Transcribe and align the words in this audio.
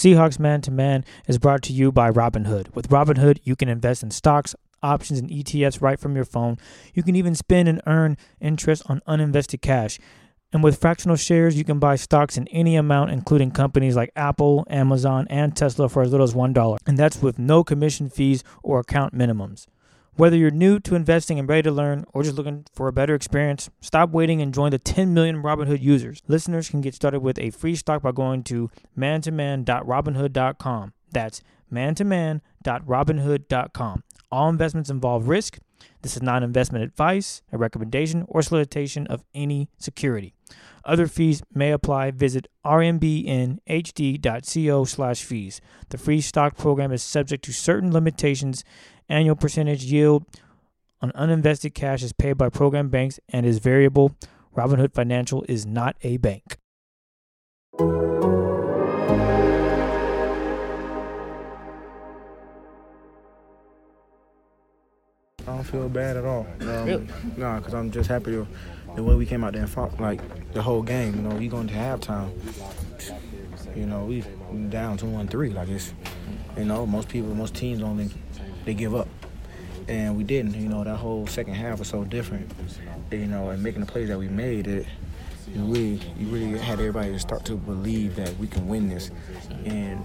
Seahawks 0.00 0.38
Man 0.38 0.62
to 0.62 0.70
Man 0.70 1.04
is 1.26 1.36
brought 1.36 1.60
to 1.64 1.74
you 1.74 1.92
by 1.92 2.10
Robinhood. 2.10 2.74
With 2.74 2.88
Robinhood, 2.88 3.40
you 3.44 3.54
can 3.54 3.68
invest 3.68 4.02
in 4.02 4.10
stocks, 4.10 4.54
options, 4.82 5.18
and 5.18 5.28
ETFs 5.28 5.82
right 5.82 6.00
from 6.00 6.16
your 6.16 6.24
phone. 6.24 6.56
You 6.94 7.02
can 7.02 7.16
even 7.16 7.34
spend 7.34 7.68
and 7.68 7.82
earn 7.86 8.16
interest 8.40 8.82
on 8.86 9.02
uninvested 9.06 9.60
cash. 9.60 9.98
And 10.54 10.64
with 10.64 10.80
fractional 10.80 11.16
shares, 11.16 11.58
you 11.58 11.64
can 11.64 11.78
buy 11.78 11.96
stocks 11.96 12.38
in 12.38 12.48
any 12.48 12.76
amount, 12.76 13.10
including 13.10 13.50
companies 13.50 13.94
like 13.94 14.10
Apple, 14.16 14.66
Amazon, 14.70 15.26
and 15.28 15.54
Tesla 15.54 15.86
for 15.86 16.00
as 16.00 16.12
little 16.12 16.24
as 16.24 16.32
$1. 16.32 16.78
And 16.86 16.96
that's 16.96 17.20
with 17.20 17.38
no 17.38 17.62
commission 17.62 18.08
fees 18.08 18.42
or 18.62 18.80
account 18.80 19.14
minimums. 19.14 19.66
Whether 20.20 20.36
you're 20.36 20.50
new 20.50 20.78
to 20.80 20.96
investing 20.96 21.38
and 21.38 21.48
ready 21.48 21.62
to 21.62 21.70
learn, 21.70 22.04
or 22.12 22.22
just 22.22 22.36
looking 22.36 22.66
for 22.74 22.88
a 22.88 22.92
better 22.92 23.14
experience, 23.14 23.70
stop 23.80 24.10
waiting 24.10 24.42
and 24.42 24.52
join 24.52 24.70
the 24.70 24.78
10 24.78 25.14
million 25.14 25.42
Robinhood 25.42 25.80
users. 25.80 26.20
Listeners 26.28 26.68
can 26.68 26.82
get 26.82 26.94
started 26.94 27.20
with 27.20 27.38
a 27.38 27.48
free 27.48 27.74
stock 27.74 28.02
by 28.02 28.12
going 28.12 28.42
to 28.42 28.70
mantoman.robinhood.com. 28.98 30.92
That's 31.10 31.40
mantoman.robinhood.com. 31.72 34.04
All 34.30 34.50
investments 34.50 34.90
involve 34.90 35.26
risk. 35.26 35.58
This 36.02 36.16
is 36.16 36.22
not 36.22 36.42
investment 36.42 36.84
advice, 36.84 37.40
a 37.50 37.56
recommendation, 37.56 38.26
or 38.28 38.42
solicitation 38.42 39.06
of 39.06 39.24
any 39.34 39.70
security. 39.78 40.34
Other 40.84 41.06
fees 41.06 41.42
may 41.54 41.72
apply. 41.72 42.10
Visit 42.10 42.48
rmbnhd.co 42.64 43.58
slash 44.84 45.22
fees. 45.22 45.60
The 45.90 45.98
free 45.98 46.20
stock 46.20 46.56
program 46.56 46.90
is 46.92 47.02
subject 47.02 47.44
to 47.44 47.52
certain 47.52 47.92
limitations. 47.92 48.64
Annual 49.10 49.36
percentage 49.36 49.84
yield 49.84 50.24
on 51.02 51.10
uninvested 51.12 51.74
cash 51.74 52.04
is 52.04 52.12
paid 52.12 52.34
by 52.34 52.48
program 52.48 52.90
banks 52.90 53.18
and 53.28 53.44
is 53.44 53.58
variable. 53.58 54.14
Robinhood 54.56 54.94
Financial 54.94 55.44
is 55.48 55.66
not 55.66 55.96
a 56.02 56.16
bank. 56.18 56.58
I 65.40 65.54
don't 65.54 65.64
feel 65.64 65.88
bad 65.88 66.16
at 66.16 66.24
all. 66.24 66.46
Um, 66.60 66.84
Really? 66.86 67.08
No, 67.36 67.56
because 67.56 67.74
I'm 67.74 67.90
just 67.90 68.08
happy 68.08 68.30
to, 68.30 68.46
the 68.94 69.02
way 69.02 69.16
we 69.16 69.26
came 69.26 69.42
out 69.42 69.54
there 69.54 69.62
and 69.62 69.70
fought, 69.70 70.00
like 70.00 70.20
the 70.52 70.62
whole 70.62 70.82
game. 70.82 71.16
You 71.16 71.22
know, 71.22 71.34
we 71.34 71.48
going 71.48 71.66
to 71.66 71.74
halftime. 71.74 72.30
You 73.76 73.86
know, 73.86 74.04
we 74.04 74.22
down 74.68 74.98
two 74.98 75.06
one 75.06 75.26
three. 75.26 75.50
Like 75.50 75.68
it's, 75.68 75.94
you 76.56 76.64
know, 76.64 76.86
most 76.86 77.08
people, 77.08 77.34
most 77.34 77.56
teams 77.56 77.82
only 77.82 78.10
they 78.64 78.74
give 78.74 78.94
up, 78.94 79.08
and 79.88 80.16
we 80.16 80.24
didn't. 80.24 80.54
You 80.54 80.68
know, 80.68 80.84
that 80.84 80.96
whole 80.96 81.26
second 81.26 81.54
half 81.54 81.78
was 81.78 81.88
so 81.88 82.04
different. 82.04 82.50
You 83.10 83.26
know, 83.26 83.50
and 83.50 83.62
making 83.62 83.80
the 83.80 83.86
plays 83.86 84.08
that 84.08 84.18
we 84.18 84.28
made, 84.28 84.66
it 84.66 84.86
you 85.54 85.62
really, 85.62 86.00
you 86.18 86.26
really 86.28 86.58
had 86.58 86.78
everybody 86.78 87.12
to 87.12 87.18
start 87.18 87.44
to 87.46 87.56
believe 87.56 88.16
that 88.16 88.36
we 88.38 88.46
can 88.46 88.68
win 88.68 88.88
this, 88.88 89.10
and 89.64 90.02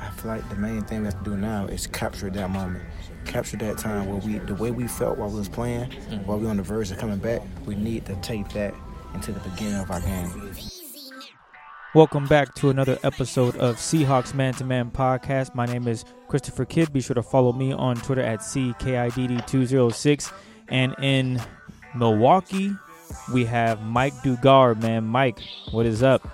I 0.00 0.10
feel 0.10 0.30
like 0.30 0.48
the 0.48 0.56
main 0.56 0.82
thing 0.82 1.00
we 1.00 1.06
have 1.06 1.18
to 1.22 1.30
do 1.30 1.36
now 1.36 1.66
is 1.66 1.86
capture 1.86 2.30
that 2.30 2.50
moment, 2.50 2.82
capture 3.24 3.56
that 3.58 3.78
time 3.78 4.08
where 4.08 4.18
we, 4.18 4.38
the 4.38 4.54
way 4.54 4.70
we 4.70 4.86
felt 4.86 5.18
while 5.18 5.28
we 5.28 5.38
was 5.38 5.48
playing, 5.48 5.90
while 6.24 6.38
we 6.38 6.46
on 6.46 6.56
the 6.56 6.62
verge 6.62 6.90
of 6.90 6.98
coming 6.98 7.18
back. 7.18 7.42
We 7.66 7.74
need 7.74 8.06
to 8.06 8.16
take 8.16 8.48
that 8.50 8.74
into 9.12 9.32
the 9.32 9.40
beginning 9.40 9.80
of 9.80 9.90
our 9.90 10.00
game. 10.00 10.54
Welcome 11.94 12.26
back 12.26 12.54
to 12.56 12.70
another 12.70 12.98
episode 13.04 13.56
of 13.58 13.76
Seahawks 13.76 14.34
Man 14.34 14.52
to 14.54 14.64
Man 14.64 14.90
podcast. 14.90 15.54
My 15.54 15.64
name 15.64 15.86
is 15.86 16.04
Christopher 16.26 16.64
Kidd. 16.64 16.92
Be 16.92 17.00
sure 17.00 17.14
to 17.14 17.22
follow 17.22 17.52
me 17.52 17.72
on 17.72 17.94
Twitter 17.94 18.20
at 18.20 18.40
CKIDD206. 18.40 20.32
And 20.70 20.96
in 21.00 21.40
Milwaukee, 21.94 22.72
we 23.32 23.44
have 23.44 23.80
Mike 23.82 24.14
Dugar, 24.24 24.74
man. 24.74 25.04
Mike, 25.04 25.38
what 25.70 25.86
is 25.86 26.02
up? 26.02 26.28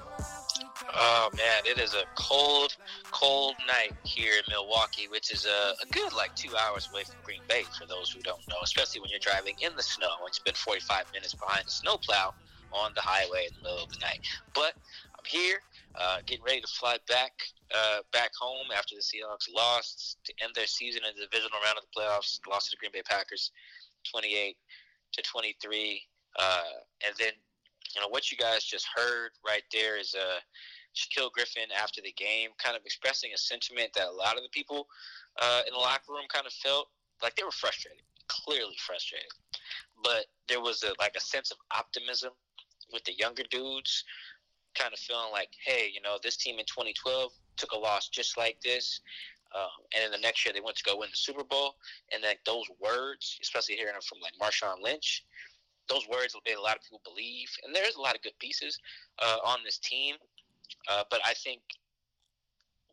Oh 0.95 1.29
man, 1.37 1.63
it 1.67 1.79
is 1.79 1.93
a 1.93 2.05
cold, 2.15 2.75
cold 3.11 3.55
night 3.67 3.93
here 4.03 4.33
in 4.33 4.45
Milwaukee, 4.49 5.09
which 5.09 5.31
is 5.31 5.45
a, 5.45 5.75
a 5.83 5.87
good 5.93 6.15
like 6.15 6.35
two 6.35 6.57
hours 6.57 6.89
away 6.91 7.05
from 7.05 7.17
Green 7.23 7.43
Bay 7.51 7.65
for 7.79 7.87
those 7.87 8.11
who 8.11 8.23
don't 8.23 8.49
know, 8.49 8.57
especially 8.63 9.03
when 9.03 9.11
you're 9.11 9.21
driving 9.21 9.57
in 9.61 9.77
the 9.77 9.83
snow 9.83 10.09
and 10.25 10.35
spend 10.35 10.57
45 10.57 11.13
minutes 11.13 11.35
behind 11.35 11.67
a 11.67 11.71
snowplow 11.71 12.33
on 12.73 12.93
the 12.95 13.01
highway 13.01 13.47
in 13.49 13.55
the 13.57 13.63
middle 13.63 13.85
of 13.85 13.91
the 13.91 13.99
night. 13.99 14.21
But 14.55 14.75
I'm 15.21 15.29
here, 15.29 15.61
uh, 16.01 16.17
getting 16.25 16.45
ready 16.45 16.63
to 16.63 16.67
fly 16.67 16.97
back 17.07 17.33
uh, 17.77 17.99
back 18.11 18.31
home 18.41 18.73
after 18.75 18.95
the 18.95 19.03
Seahawks 19.03 19.53
lost 19.55 20.17
to 20.25 20.33
end 20.43 20.55
their 20.55 20.67
season 20.67 21.03
in 21.05 21.13
the 21.15 21.27
divisional 21.27 21.61
round 21.63 21.77
of 21.77 21.85
the 21.85 21.93
playoffs, 21.93 22.41
lost 22.49 22.71
to 22.71 22.77
the 22.77 22.81
Green 22.81 22.93
Bay 22.93 23.03
Packers, 23.05 23.53
28 24.11 24.57
to 25.13 25.23
23, 25.23 26.03
uh, 26.39 26.63
and 27.07 27.15
then 27.19 27.33
you 27.95 28.01
know 28.01 28.09
what 28.09 28.33
you 28.33 28.39
guys 28.39 28.65
just 28.65 28.87
heard 28.97 29.33
right 29.47 29.63
there 29.75 29.99
is 29.99 30.15
uh, 30.15 30.41
Shaquille 30.97 31.33
Griffin 31.33 31.69
after 31.77 32.01
the 32.01 32.13
game, 32.13 32.49
kind 32.57 32.75
of 32.75 32.83
expressing 32.87 33.33
a 33.35 33.39
sentiment 33.39 33.93
that 33.95 34.09
a 34.09 34.17
lot 34.17 34.39
of 34.39 34.43
the 34.43 34.51
people 34.53 34.89
uh, 35.43 35.61
in 35.67 35.75
the 35.75 35.79
locker 35.79 36.13
room 36.17 36.25
kind 36.33 36.47
of 36.47 36.53
felt 36.55 36.89
like 37.23 37.37
they 37.37 37.45
were 37.45 37.53
frustrated, 37.53 38.01
clearly 38.27 38.77
frustrated. 38.79 39.29
But 40.03 40.33
there 40.49 40.63
was 40.63 40.83
a, 40.83 40.95
like 40.99 41.13
a 41.15 41.21
sense 41.21 41.51
of 41.51 41.59
optimism 41.77 42.33
with 42.91 43.05
the 43.05 43.13
younger 43.19 43.45
dudes, 43.51 44.05
kind 44.75 44.93
of 44.93 44.99
feeling 44.99 45.31
like, 45.33 45.51
hey, 45.65 45.91
you 45.93 46.01
know, 46.01 46.19
this 46.23 46.37
team 46.37 46.59
in 46.59 46.65
2012 46.67 47.33
took 47.57 47.73
a 47.73 47.79
loss 47.79 48.09
just 48.09 48.37
like 48.37 48.59
this. 48.63 49.01
Um, 49.55 49.85
and 49.95 50.05
then 50.05 50.13
the 50.13 50.25
next 50.25 50.45
year 50.45 50.53
they 50.53 50.61
went 50.61 50.77
to 50.77 50.85
go 50.85 50.99
win 50.99 51.09
the 51.11 51.17
Super 51.17 51.43
Bowl, 51.43 51.75
and 52.13 52.23
like 52.23 52.39
those 52.47 52.67
words, 52.81 53.37
especially 53.43 53.75
hearing 53.75 53.95
them 53.95 54.03
from 54.03 54.19
like 54.23 54.35
Marshawn 54.41 54.81
Lynch, 54.81 55.25
those 55.89 56.07
words 56.09 56.35
will 56.35 56.43
make 56.47 56.57
a 56.57 56.61
lot 56.61 56.77
of 56.77 56.83
people 56.83 57.01
believe. 57.05 57.49
And 57.65 57.75
there's 57.75 57.97
a 57.97 58.01
lot 58.01 58.15
of 58.15 58.23
good 58.23 58.39
pieces 58.39 58.79
uh, 59.21 59.39
on 59.45 59.59
this 59.65 59.79
team, 59.79 60.15
uh, 60.89 61.03
but 61.11 61.21
I 61.27 61.35
think 61.35 61.61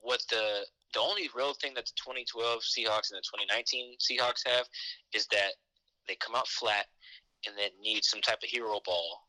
what 0.01 0.21
the 0.29 0.65
the 0.93 0.99
only 0.99 1.29
real 1.35 1.53
thing 1.53 1.73
that 1.75 1.85
the 1.85 1.91
2012 1.97 2.61
Seahawks 2.61 3.11
and 3.11 3.19
the 3.19 3.27
2019 3.27 3.97
Seahawks 3.99 4.47
have 4.47 4.65
is 5.13 5.27
that 5.27 5.53
they 6.07 6.15
come 6.15 6.33
out 6.33 6.47
flat 6.47 6.87
and 7.45 7.55
then 7.57 7.69
need 7.81 8.03
some 8.03 8.21
type 8.21 8.39
of 8.41 8.49
hero 8.49 8.79
ball 8.85 9.26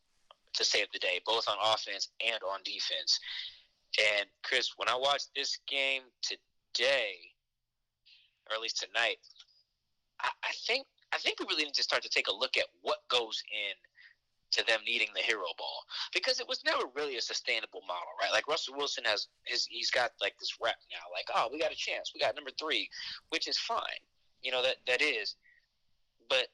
to 0.54 0.64
save 0.64 0.86
the 0.92 0.98
day, 0.98 1.20
both 1.24 1.48
on 1.48 1.56
offense 1.62 2.08
and 2.24 2.40
on 2.42 2.60
defense. 2.64 3.20
And 3.98 4.26
Chris, 4.42 4.70
when 4.76 4.88
I 4.88 4.96
watched 4.96 5.30
this 5.34 5.58
game 5.66 6.02
today, 6.22 7.14
or 8.48 8.56
at 8.56 8.62
least 8.62 8.80
tonight, 8.80 9.16
I, 10.20 10.28
I 10.44 10.52
think 10.66 10.86
I 11.12 11.18
think 11.18 11.40
we 11.40 11.46
really 11.48 11.64
need 11.64 11.74
to 11.74 11.82
start 11.82 12.02
to 12.02 12.08
take 12.08 12.28
a 12.28 12.34
look 12.34 12.56
at 12.56 12.66
what 12.82 12.98
goes 13.08 13.42
in 13.50 13.74
to 14.50 14.64
them 14.66 14.80
needing 14.86 15.08
the 15.14 15.20
hero 15.20 15.44
ball 15.58 15.84
because 16.14 16.40
it 16.40 16.48
was 16.48 16.64
never 16.64 16.84
really 16.94 17.16
a 17.16 17.20
sustainable 17.20 17.80
model, 17.86 18.08
right? 18.20 18.32
Like 18.32 18.48
Russell 18.48 18.76
Wilson 18.76 19.04
has 19.04 19.28
his 19.44 19.66
he's 19.66 19.90
got 19.90 20.12
like 20.20 20.34
this 20.38 20.56
rep 20.62 20.76
now, 20.90 21.04
like 21.12 21.26
oh 21.34 21.48
we 21.52 21.58
got 21.58 21.72
a 21.72 21.76
chance, 21.76 22.12
we 22.14 22.20
got 22.20 22.34
number 22.34 22.50
three, 22.58 22.88
which 23.30 23.48
is 23.48 23.58
fine, 23.58 24.02
you 24.42 24.50
know 24.50 24.62
that 24.62 24.76
that 24.86 25.02
is, 25.02 25.36
but 26.28 26.48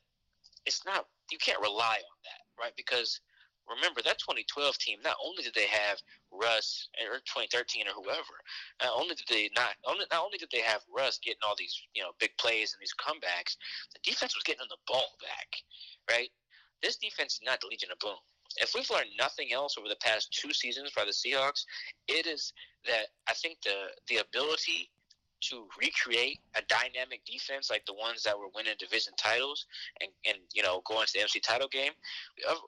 it's 0.66 0.84
not 0.84 1.06
you 1.31 1.38
can't 1.38 1.60
rely 1.60 1.97
on 1.97 2.19
that, 2.25 2.62
right? 2.62 2.72
Because 2.77 3.21
remember 3.69 4.03
that 4.03 4.19
2012 4.19 4.79
team 4.79 4.99
not 5.05 5.17
only 5.25 5.43
did 5.43 5.55
they 5.55 5.67
have 5.67 5.99
Russ 6.31 6.89
or 7.01 7.19
2013 7.25 7.87
or 7.89 7.95
whoever, 7.95 8.37
not 8.83 8.93
only 8.95 9.15
did 9.15 9.27
they 9.29 9.51
not 9.57 9.75
only 9.87 10.05
not 10.11 10.25
only 10.25 10.39
did 10.39 10.51
they 10.53 10.61
have 10.61 10.83
Russ 10.91 11.19
getting 11.23 11.43
all 11.47 11.57
these 11.57 11.75
you 11.95 12.03
know 12.03 12.11
big 12.19 12.37
plays 12.39 12.73
and 12.73 12.81
these 12.81 12.95
comebacks, 12.95 13.57
the 13.93 14.01
defense 14.03 14.35
was 14.35 14.45
getting 14.45 14.67
the 14.69 14.83
ball 14.87 15.17
back, 15.21 15.49
right? 16.11 16.31
This 16.83 16.97
defense 16.97 17.35
is 17.35 17.41
not 17.45 17.61
the 17.61 17.69
Legion 17.69 17.91
of 17.93 17.99
Boom. 17.99 18.21
If 18.59 18.75
we've 18.75 18.91
learned 18.91 19.11
nothing 19.19 19.53
else 19.53 19.77
over 19.79 19.89
the 19.89 19.97
past 19.97 20.33
two 20.33 20.53
seasons 20.53 20.93
by 20.95 21.05
the 21.05 21.11
Seahawks, 21.11 21.65
it 22.09 22.27
is 22.27 22.53
that 22.87 23.09
I 23.29 23.35
think 23.35 23.59
the 23.63 23.89
the 24.09 24.19
ability 24.19 24.91
to 25.50 25.66
recreate 25.81 26.41
a 26.56 26.62
dynamic 26.69 27.25
defense 27.25 27.71
like 27.71 27.84
the 27.87 27.94
ones 27.94 28.22
that 28.22 28.38
were 28.38 28.53
winning 28.55 28.75
division 28.78 29.12
titles 29.16 29.66
and, 30.00 30.10
and 30.27 30.38
you 30.53 30.62
know 30.62 30.82
going 30.87 31.06
to 31.06 31.12
the 31.12 31.21
NFC 31.21 31.43
title 31.43 31.69
game, 31.69 31.93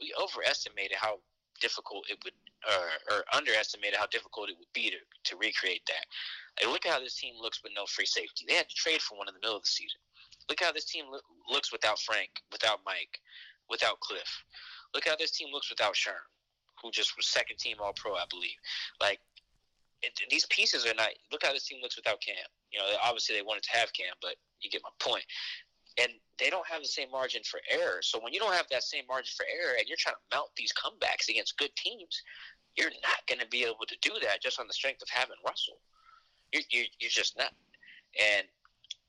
we, 0.00 0.14
overestimated 0.20 0.96
how 0.96 1.18
difficult 1.60 2.04
it 2.10 2.18
would 2.24 2.34
or, 2.66 3.16
or 3.16 3.24
underestimated 3.32 3.98
how 3.98 4.06
difficult 4.06 4.50
it 4.50 4.56
would 4.58 4.72
be 4.72 4.90
to, 4.90 4.96
to 5.24 5.36
recreate 5.36 5.82
that. 5.86 6.04
Like, 6.58 6.72
look 6.72 6.86
at 6.86 6.92
how 6.92 7.00
this 7.00 7.14
team 7.14 7.34
looks 7.40 7.62
with 7.62 7.72
no 7.76 7.86
free 7.86 8.06
safety. 8.06 8.44
They 8.48 8.54
had 8.54 8.68
to 8.68 8.74
trade 8.74 9.00
for 9.00 9.16
one 9.16 9.28
in 9.28 9.34
the 9.34 9.40
middle 9.40 9.56
of 9.56 9.62
the 9.62 9.68
season. 9.68 10.00
Look 10.48 10.62
how 10.62 10.72
this 10.72 10.84
team 10.84 11.04
lo- 11.10 11.20
looks 11.48 11.70
without 11.70 12.00
Frank, 12.00 12.30
without 12.50 12.80
Mike, 12.84 13.20
without 13.70 14.00
Cliff. 14.00 14.44
Look 14.94 15.06
how 15.06 15.16
this 15.16 15.30
team 15.30 15.48
looks 15.52 15.70
without 15.70 15.94
Sherm, 15.94 16.22
who 16.82 16.90
just 16.90 17.16
was 17.16 17.26
second 17.26 17.58
team 17.58 17.76
All 17.80 17.92
Pro, 17.94 18.14
I 18.14 18.24
believe. 18.30 18.58
Like 19.00 19.20
these 20.30 20.46
pieces 20.46 20.86
are 20.86 20.94
not. 20.94 21.08
Look 21.32 21.44
how 21.44 21.52
this 21.52 21.66
team 21.66 21.80
looks 21.82 21.96
without 21.96 22.20
Cam. 22.20 22.36
You 22.76 22.82
know, 22.82 22.98
obviously 23.02 23.36
they 23.36 23.42
wanted 23.42 23.62
to 23.64 23.72
have 23.72 23.92
Cam, 23.92 24.12
but 24.20 24.36
you 24.60 24.68
get 24.68 24.82
my 24.84 24.92
point. 25.00 25.24
And 25.98 26.12
they 26.38 26.50
don't 26.50 26.66
have 26.66 26.82
the 26.82 26.88
same 26.88 27.10
margin 27.10 27.40
for 27.42 27.60
error. 27.72 28.02
So 28.02 28.20
when 28.20 28.34
you 28.34 28.40
don't 28.40 28.52
have 28.52 28.68
that 28.70 28.82
same 28.82 29.04
margin 29.08 29.32
for 29.34 29.46
error, 29.48 29.76
and 29.78 29.88
you're 29.88 29.96
trying 29.98 30.16
to 30.16 30.36
mount 30.36 30.50
these 30.56 30.72
comebacks 30.76 31.30
against 31.30 31.56
good 31.56 31.74
teams, 31.74 32.20
you're 32.76 32.92
not 33.02 33.24
going 33.26 33.40
to 33.40 33.48
be 33.48 33.64
able 33.64 33.86
to 33.88 33.96
do 34.02 34.12
that 34.20 34.42
just 34.42 34.60
on 34.60 34.66
the 34.66 34.74
strength 34.74 35.00
of 35.00 35.08
having 35.08 35.36
Russell. 35.46 35.80
You're, 36.52 36.62
you're, 36.68 36.84
you're 37.00 37.10
just 37.10 37.38
not. 37.38 37.52
And 38.20 38.44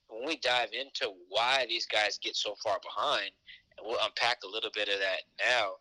when 0.07 0.25
we 0.25 0.37
dive 0.37 0.69
into 0.71 1.11
why 1.27 1.65
these 1.67 1.85
guys 1.85 2.17
get 2.17 2.37
so 2.37 2.55
far 2.63 2.79
behind, 2.79 3.31
and 3.77 3.85
we'll 3.85 3.99
unpack 4.03 4.37
a 4.45 4.47
little 4.47 4.71
bit 4.73 4.87
of 4.87 4.99
that 4.99 5.27
now. 5.45 5.71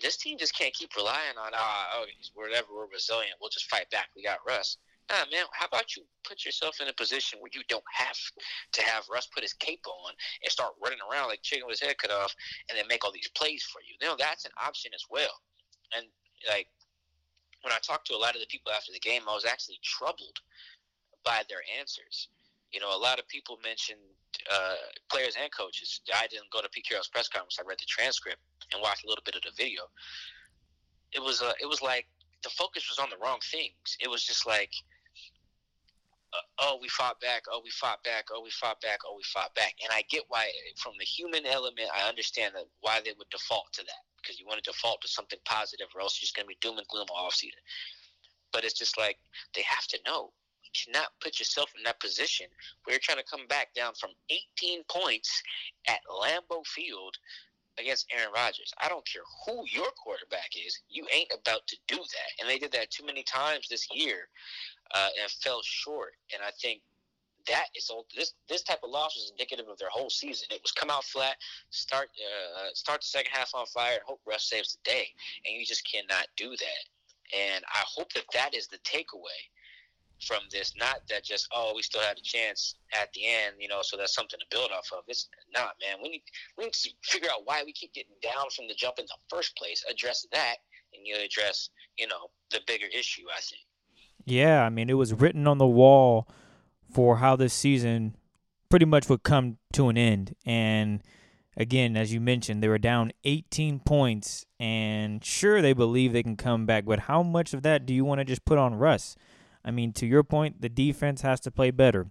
This 0.00 0.16
team 0.16 0.38
just 0.38 0.56
can't 0.56 0.72
keep 0.72 0.96
relying 0.96 1.36
on 1.38 1.52
ah 1.54 1.88
oh 1.96 2.06
whatever 2.32 2.68
we're 2.74 2.86
resilient 2.86 3.34
we'll 3.38 3.50
just 3.50 3.68
fight 3.68 3.84
back 3.90 4.08
we 4.16 4.22
got 4.22 4.38
Russ 4.46 4.78
Nah, 5.10 5.24
man, 5.32 5.44
how 5.52 5.66
about 5.66 5.96
you 5.96 6.02
put 6.22 6.44
yourself 6.44 6.80
in 6.82 6.88
a 6.88 6.92
position 6.92 7.40
where 7.40 7.50
you 7.54 7.62
don't 7.68 7.84
have 7.90 8.18
to 8.72 8.82
have 8.82 9.04
Russ 9.10 9.26
put 9.26 9.42
his 9.42 9.54
cape 9.54 9.84
on 9.88 10.12
and 10.42 10.52
start 10.52 10.74
running 10.84 10.98
around 11.00 11.28
like 11.28 11.40
chicken 11.42 11.66
with 11.66 11.80
his 11.80 11.88
head 11.88 11.96
cut 11.96 12.10
off 12.10 12.34
and 12.68 12.76
then 12.76 12.86
make 12.88 13.04
all 13.04 13.12
these 13.12 13.30
plays 13.34 13.64
for 13.64 13.80
you. 13.80 13.96
You 14.00 14.06
know, 14.06 14.16
that's 14.18 14.44
an 14.44 14.52
option 14.62 14.92
as 14.94 15.04
well. 15.10 15.32
And, 15.96 16.06
like, 16.46 16.68
when 17.62 17.72
I 17.72 17.78
talked 17.82 18.06
to 18.08 18.14
a 18.14 18.20
lot 18.20 18.34
of 18.34 18.40
the 18.40 18.46
people 18.50 18.70
after 18.70 18.92
the 18.92 19.00
game, 19.00 19.22
I 19.26 19.34
was 19.34 19.46
actually 19.46 19.80
troubled 19.82 20.38
by 21.24 21.42
their 21.48 21.64
answers. 21.80 22.28
You 22.70 22.80
know, 22.80 22.94
a 22.94 23.00
lot 23.00 23.18
of 23.18 23.26
people 23.28 23.58
mentioned 23.64 24.04
uh, 24.52 24.76
players 25.10 25.34
and 25.40 25.50
coaches. 25.50 26.00
I 26.14 26.26
didn't 26.26 26.50
go 26.52 26.60
to 26.60 26.68
Pete 26.68 26.86
Carroll's 26.86 27.08
press 27.08 27.28
conference. 27.28 27.58
I 27.58 27.66
read 27.66 27.78
the 27.80 27.88
transcript 27.88 28.40
and 28.72 28.82
watched 28.82 29.04
a 29.04 29.08
little 29.08 29.24
bit 29.24 29.34
of 29.34 29.42
the 29.42 29.56
video. 29.56 29.82
It 31.12 31.22
was 31.22 31.40
uh, 31.40 31.52
it 31.60 31.66
was 31.66 31.80
like 31.80 32.06
the 32.44 32.50
focus 32.50 32.86
was 32.88 32.98
on 32.98 33.08
the 33.10 33.16
wrong 33.24 33.38
things. 33.50 33.96
It 34.00 34.08
was 34.08 34.22
just 34.22 34.46
like 34.46 34.70
Uh, 36.34 36.44
oh, 36.60 36.78
we 36.80 36.88
fought 36.88 37.18
back, 37.20 37.42
oh, 37.50 37.60
we 37.64 37.70
fought 37.70 38.02
back, 38.04 38.26
oh, 38.30 38.42
we 38.42 38.50
fought 38.50 38.80
back, 38.82 38.98
oh, 39.06 39.14
we 39.16 39.22
fought 39.24 39.54
back. 39.54 39.74
And 39.82 39.90
I 39.92 40.02
get 40.10 40.24
why, 40.28 40.50
from 40.76 40.92
the 40.98 41.04
human 41.04 41.46
element, 41.46 41.88
I 41.94 42.08
understand 42.08 42.54
that 42.54 42.66
why 42.80 43.00
they 43.02 43.14
would 43.16 43.30
default 43.30 43.72
to 43.74 43.82
that 43.82 44.02
because 44.20 44.38
you 44.38 44.46
want 44.46 44.62
to 44.62 44.70
default 44.70 45.00
to 45.02 45.08
something 45.08 45.38
positive, 45.44 45.86
or 45.94 46.02
else 46.02 46.18
you're 46.20 46.26
just 46.26 46.36
going 46.36 46.44
to 46.44 46.48
be 46.48 46.58
doom 46.60 46.76
and 46.76 46.86
gloom 46.88 47.06
all 47.14 47.30
season. 47.30 47.60
But 48.52 48.64
it's 48.64 48.78
just 48.78 48.98
like 48.98 49.18
they 49.54 49.62
have 49.62 49.86
to 49.88 49.98
know. 50.06 50.32
You 50.62 50.70
cannot 50.84 51.08
put 51.20 51.38
yourself 51.38 51.72
in 51.76 51.82
that 51.84 52.00
position 52.00 52.46
where 52.84 52.92
you're 52.92 53.00
trying 53.00 53.18
to 53.18 53.30
come 53.30 53.46
back 53.46 53.72
down 53.74 53.94
from 53.94 54.10
18 54.28 54.84
points 54.90 55.42
at 55.88 56.00
Lambeau 56.10 56.66
Field 56.66 57.16
against 57.78 58.06
Aaron 58.12 58.32
Rodgers. 58.34 58.72
I 58.82 58.88
don't 58.88 59.06
care 59.06 59.22
who 59.46 59.64
your 59.70 59.90
quarterback 60.02 60.50
is. 60.54 60.78
You 60.90 61.06
ain't 61.14 61.32
about 61.32 61.66
to 61.68 61.76
do 61.86 61.96
that. 61.96 62.30
And 62.40 62.48
they 62.48 62.58
did 62.58 62.72
that 62.72 62.90
too 62.90 63.06
many 63.06 63.22
times 63.22 63.68
this 63.68 63.86
year 63.92 64.28
uh, 64.94 65.08
and 65.20 65.30
fell 65.30 65.60
short. 65.62 66.14
And 66.32 66.42
I 66.42 66.50
think 66.60 66.80
that 67.48 67.66
is 67.74 67.90
all. 67.90 68.06
This 68.14 68.34
this 68.48 68.62
type 68.62 68.80
of 68.82 68.90
loss 68.90 69.16
was 69.16 69.30
indicative 69.30 69.68
of 69.68 69.78
their 69.78 69.88
whole 69.90 70.10
season. 70.10 70.48
It 70.50 70.62
was 70.62 70.72
come 70.72 70.90
out 70.90 71.04
flat, 71.04 71.36
start 71.70 72.10
uh, 72.18 72.68
start 72.74 73.00
the 73.00 73.06
second 73.06 73.32
half 73.32 73.52
on 73.54 73.66
fire, 73.66 73.94
and 73.94 74.02
hope 74.04 74.20
Russ 74.26 74.48
saves 74.48 74.76
the 74.76 74.90
day. 74.90 75.08
And 75.46 75.58
you 75.58 75.64
just 75.64 75.88
cannot 75.90 76.26
do 76.36 76.50
that. 76.50 76.82
And 77.36 77.64
I 77.66 77.82
hope 77.86 78.12
that 78.14 78.24
that 78.32 78.54
is 78.54 78.68
the 78.68 78.78
takeaway 78.78 79.40
from 80.26 80.40
this. 80.50 80.74
Not 80.76 81.02
that 81.08 81.24
just 81.24 81.48
oh 81.54 81.72
we 81.74 81.82
still 81.82 82.02
had 82.02 82.18
a 82.18 82.22
chance 82.22 82.74
at 82.92 83.12
the 83.12 83.26
end, 83.26 83.56
you 83.58 83.68
know, 83.68 83.80
so 83.82 83.96
that's 83.96 84.14
something 84.14 84.38
to 84.38 84.46
build 84.50 84.70
off 84.70 84.90
of. 84.92 85.04
It's 85.08 85.28
not, 85.54 85.76
man. 85.80 85.98
We 86.02 86.08
need 86.10 86.22
we 86.56 86.64
need 86.64 86.74
to 86.74 86.90
figure 87.02 87.30
out 87.30 87.42
why 87.44 87.62
we 87.64 87.72
keep 87.72 87.94
getting 87.94 88.16
down 88.22 88.50
from 88.54 88.68
the 88.68 88.74
jump 88.74 88.98
in 88.98 89.06
the 89.06 89.18
first 89.34 89.56
place. 89.56 89.84
Address 89.90 90.26
that, 90.32 90.56
and 90.94 91.06
you 91.06 91.16
address 91.16 91.70
you 91.96 92.06
know 92.06 92.30
the 92.50 92.60
bigger 92.66 92.86
issue. 92.86 93.24
I 93.34 93.40
think. 93.40 93.67
Yeah, 94.30 94.62
I 94.62 94.68
mean, 94.68 94.90
it 94.90 94.94
was 94.94 95.14
written 95.14 95.46
on 95.46 95.56
the 95.56 95.66
wall 95.66 96.28
for 96.92 97.16
how 97.16 97.34
this 97.34 97.54
season 97.54 98.14
pretty 98.68 98.84
much 98.84 99.08
would 99.08 99.22
come 99.22 99.56
to 99.72 99.88
an 99.88 99.96
end. 99.96 100.34
And 100.44 101.02
again, 101.56 101.96
as 101.96 102.12
you 102.12 102.20
mentioned, 102.20 102.62
they 102.62 102.68
were 102.68 102.78
down 102.78 103.12
18 103.24 103.80
points, 103.80 104.44
and 104.60 105.24
sure, 105.24 105.62
they 105.62 105.72
believe 105.72 106.12
they 106.12 106.22
can 106.22 106.36
come 106.36 106.66
back, 106.66 106.84
but 106.84 107.00
how 107.00 107.22
much 107.22 107.54
of 107.54 107.62
that 107.62 107.86
do 107.86 107.94
you 107.94 108.04
want 108.04 108.18
to 108.20 108.24
just 108.24 108.44
put 108.44 108.58
on 108.58 108.74
Russ? 108.74 109.16
I 109.64 109.70
mean, 109.70 109.92
to 109.94 110.06
your 110.06 110.22
point, 110.22 110.60
the 110.60 110.68
defense 110.68 111.22
has 111.22 111.40
to 111.40 111.50
play 111.50 111.70
better. 111.70 112.10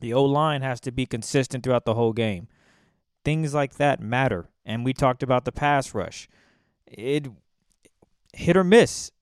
The 0.00 0.14
O 0.14 0.24
line 0.24 0.62
has 0.62 0.80
to 0.80 0.90
be 0.90 1.06
consistent 1.06 1.64
throughout 1.64 1.84
the 1.84 1.94
whole 1.94 2.12
game. 2.14 2.48
Things 3.24 3.52
like 3.52 3.74
that 3.74 4.00
matter. 4.00 4.48
And 4.64 4.84
we 4.84 4.92
talked 4.94 5.22
about 5.22 5.44
the 5.44 5.52
pass 5.52 5.94
rush. 5.94 6.28
It 6.86 7.28
hit 8.32 8.56
or 8.56 8.64
miss 8.64 9.12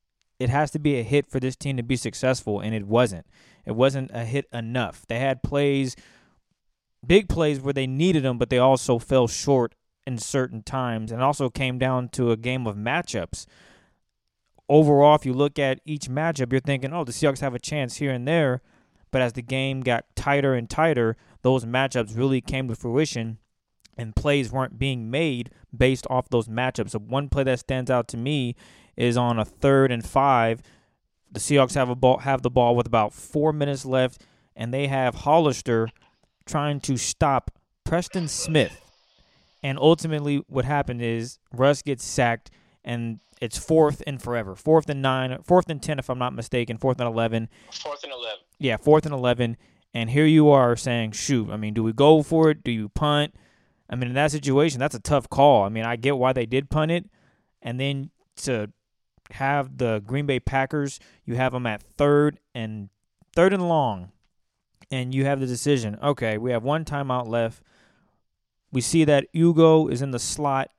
it 0.40 0.48
has 0.48 0.70
to 0.72 0.78
be 0.78 0.98
a 0.98 1.02
hit 1.02 1.30
for 1.30 1.38
this 1.38 1.54
team 1.54 1.76
to 1.76 1.82
be 1.82 1.96
successful, 1.96 2.60
and 2.60 2.74
it 2.74 2.86
wasn't. 2.86 3.26
It 3.66 3.76
wasn't 3.76 4.10
a 4.12 4.24
hit 4.24 4.46
enough. 4.52 5.04
They 5.06 5.18
had 5.18 5.42
plays, 5.42 5.94
big 7.06 7.28
plays 7.28 7.60
where 7.60 7.74
they 7.74 7.86
needed 7.86 8.24
them, 8.24 8.38
but 8.38 8.48
they 8.48 8.58
also 8.58 8.98
fell 8.98 9.28
short 9.28 9.74
in 10.06 10.16
certain 10.16 10.62
times, 10.62 11.12
and 11.12 11.22
also 11.22 11.50
came 11.50 11.78
down 11.78 12.08
to 12.08 12.32
a 12.32 12.36
game 12.38 12.66
of 12.66 12.74
matchups. 12.74 13.44
Overall, 14.66 15.14
if 15.14 15.26
you 15.26 15.34
look 15.34 15.58
at 15.58 15.80
each 15.84 16.08
matchup, 16.08 16.52
you're 16.52 16.60
thinking, 16.60 16.92
oh, 16.94 17.04
the 17.04 17.12
Seahawks 17.12 17.40
have 17.40 17.54
a 17.54 17.58
chance 17.58 17.96
here 17.96 18.10
and 18.10 18.26
there. 18.26 18.62
But 19.10 19.20
as 19.20 19.34
the 19.34 19.42
game 19.42 19.80
got 19.80 20.06
tighter 20.14 20.54
and 20.54 20.70
tighter, 20.70 21.16
those 21.42 21.64
matchups 21.64 22.16
really 22.16 22.40
came 22.40 22.68
to 22.68 22.74
fruition 22.74 23.38
and 23.96 24.16
plays 24.16 24.50
weren't 24.50 24.78
being 24.78 25.10
made 25.10 25.50
based 25.76 26.06
off 26.08 26.28
those 26.30 26.48
matchups. 26.48 26.90
So 26.90 27.00
one 27.00 27.28
play 27.28 27.42
that 27.44 27.58
stands 27.58 27.90
out 27.90 28.08
to 28.08 28.16
me 28.16 28.54
is 29.00 29.16
on 29.16 29.38
a 29.38 29.44
third 29.44 29.90
and 29.90 30.04
five. 30.04 30.62
The 31.32 31.40
Seahawks 31.40 31.74
have 31.74 31.88
a 31.88 31.94
ball 31.94 32.18
have 32.18 32.42
the 32.42 32.50
ball 32.50 32.76
with 32.76 32.86
about 32.86 33.12
four 33.12 33.52
minutes 33.52 33.84
left, 33.84 34.22
and 34.54 34.74
they 34.74 34.88
have 34.88 35.14
Hollister 35.14 35.88
trying 36.44 36.80
to 36.80 36.96
stop 36.96 37.50
Preston 37.84 38.28
Smith. 38.28 38.80
And 39.62 39.78
ultimately, 39.78 40.42
what 40.48 40.64
happened 40.64 41.02
is 41.02 41.38
Russ 41.52 41.82
gets 41.82 42.04
sacked, 42.04 42.50
and 42.84 43.20
it's 43.40 43.58
fourth 43.58 44.02
and 44.06 44.20
forever. 44.20 44.54
Fourth 44.54 44.88
and 44.88 45.02
nine, 45.02 45.38
fourth 45.42 45.68
and 45.70 45.82
ten, 45.82 45.98
if 45.98 46.10
I'm 46.10 46.18
not 46.18 46.34
mistaken. 46.34 46.78
Fourth 46.78 47.00
and 47.00 47.08
eleven. 47.08 47.48
Fourth 47.70 48.02
and 48.04 48.12
eleven. 48.12 48.40
Yeah, 48.58 48.76
fourth 48.76 49.06
and 49.06 49.14
eleven. 49.14 49.56
And 49.92 50.10
here 50.10 50.26
you 50.26 50.50
are 50.50 50.76
saying, 50.76 51.12
"Shoot, 51.12 51.50
I 51.50 51.56
mean, 51.56 51.74
do 51.74 51.82
we 51.82 51.92
go 51.92 52.22
for 52.22 52.50
it? 52.50 52.62
Do 52.62 52.70
you 52.70 52.88
punt?" 52.90 53.34
I 53.88 53.96
mean, 53.96 54.08
in 54.08 54.14
that 54.14 54.30
situation, 54.30 54.78
that's 54.78 54.94
a 54.94 55.00
tough 55.00 55.28
call. 55.28 55.64
I 55.64 55.68
mean, 55.68 55.84
I 55.84 55.96
get 55.96 56.16
why 56.16 56.32
they 56.32 56.46
did 56.46 56.70
punt 56.70 56.90
it, 56.92 57.06
and 57.60 57.80
then 57.80 58.10
to 58.36 58.70
have 59.32 59.78
the 59.78 60.02
Green 60.06 60.26
Bay 60.26 60.40
Packers. 60.40 61.00
You 61.24 61.36
have 61.36 61.52
them 61.52 61.66
at 61.66 61.82
third 61.82 62.38
and 62.54 62.88
third 63.34 63.52
and 63.52 63.68
long, 63.68 64.12
and 64.90 65.14
you 65.14 65.24
have 65.24 65.40
the 65.40 65.46
decision. 65.46 65.98
Okay, 66.02 66.38
we 66.38 66.50
have 66.52 66.62
one 66.62 66.84
timeout 66.84 67.26
left. 67.26 67.62
We 68.72 68.80
see 68.80 69.04
that 69.04 69.26
Ugo 69.34 69.88
is 69.88 70.02
in 70.02 70.10
the 70.10 70.18
slot, 70.18 70.70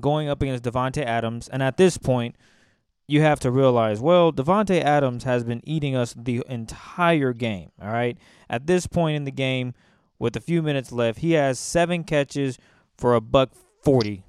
going 0.00 0.28
up 0.28 0.40
against 0.40 0.64
Davante 0.64 1.04
Adams, 1.04 1.48
and 1.48 1.62
at 1.62 1.76
this 1.76 1.98
point, 1.98 2.36
you 3.06 3.22
have 3.22 3.40
to 3.40 3.50
realize, 3.50 4.00
well, 4.00 4.32
Davante 4.32 4.80
Adams 4.80 5.24
has 5.24 5.42
been 5.42 5.60
eating 5.64 5.96
us 5.96 6.14
the 6.16 6.44
entire 6.48 7.32
game. 7.32 7.72
All 7.82 7.90
right, 7.90 8.16
at 8.48 8.66
this 8.66 8.86
point 8.86 9.16
in 9.16 9.24
the 9.24 9.30
game, 9.30 9.74
with 10.18 10.36
a 10.36 10.40
few 10.40 10.62
minutes 10.62 10.92
left, 10.92 11.18
he 11.18 11.32
has 11.32 11.58
seven 11.58 12.04
catches 12.04 12.58
for 12.96 13.14
a 13.14 13.20
buck 13.20 13.50
forty 13.82 14.24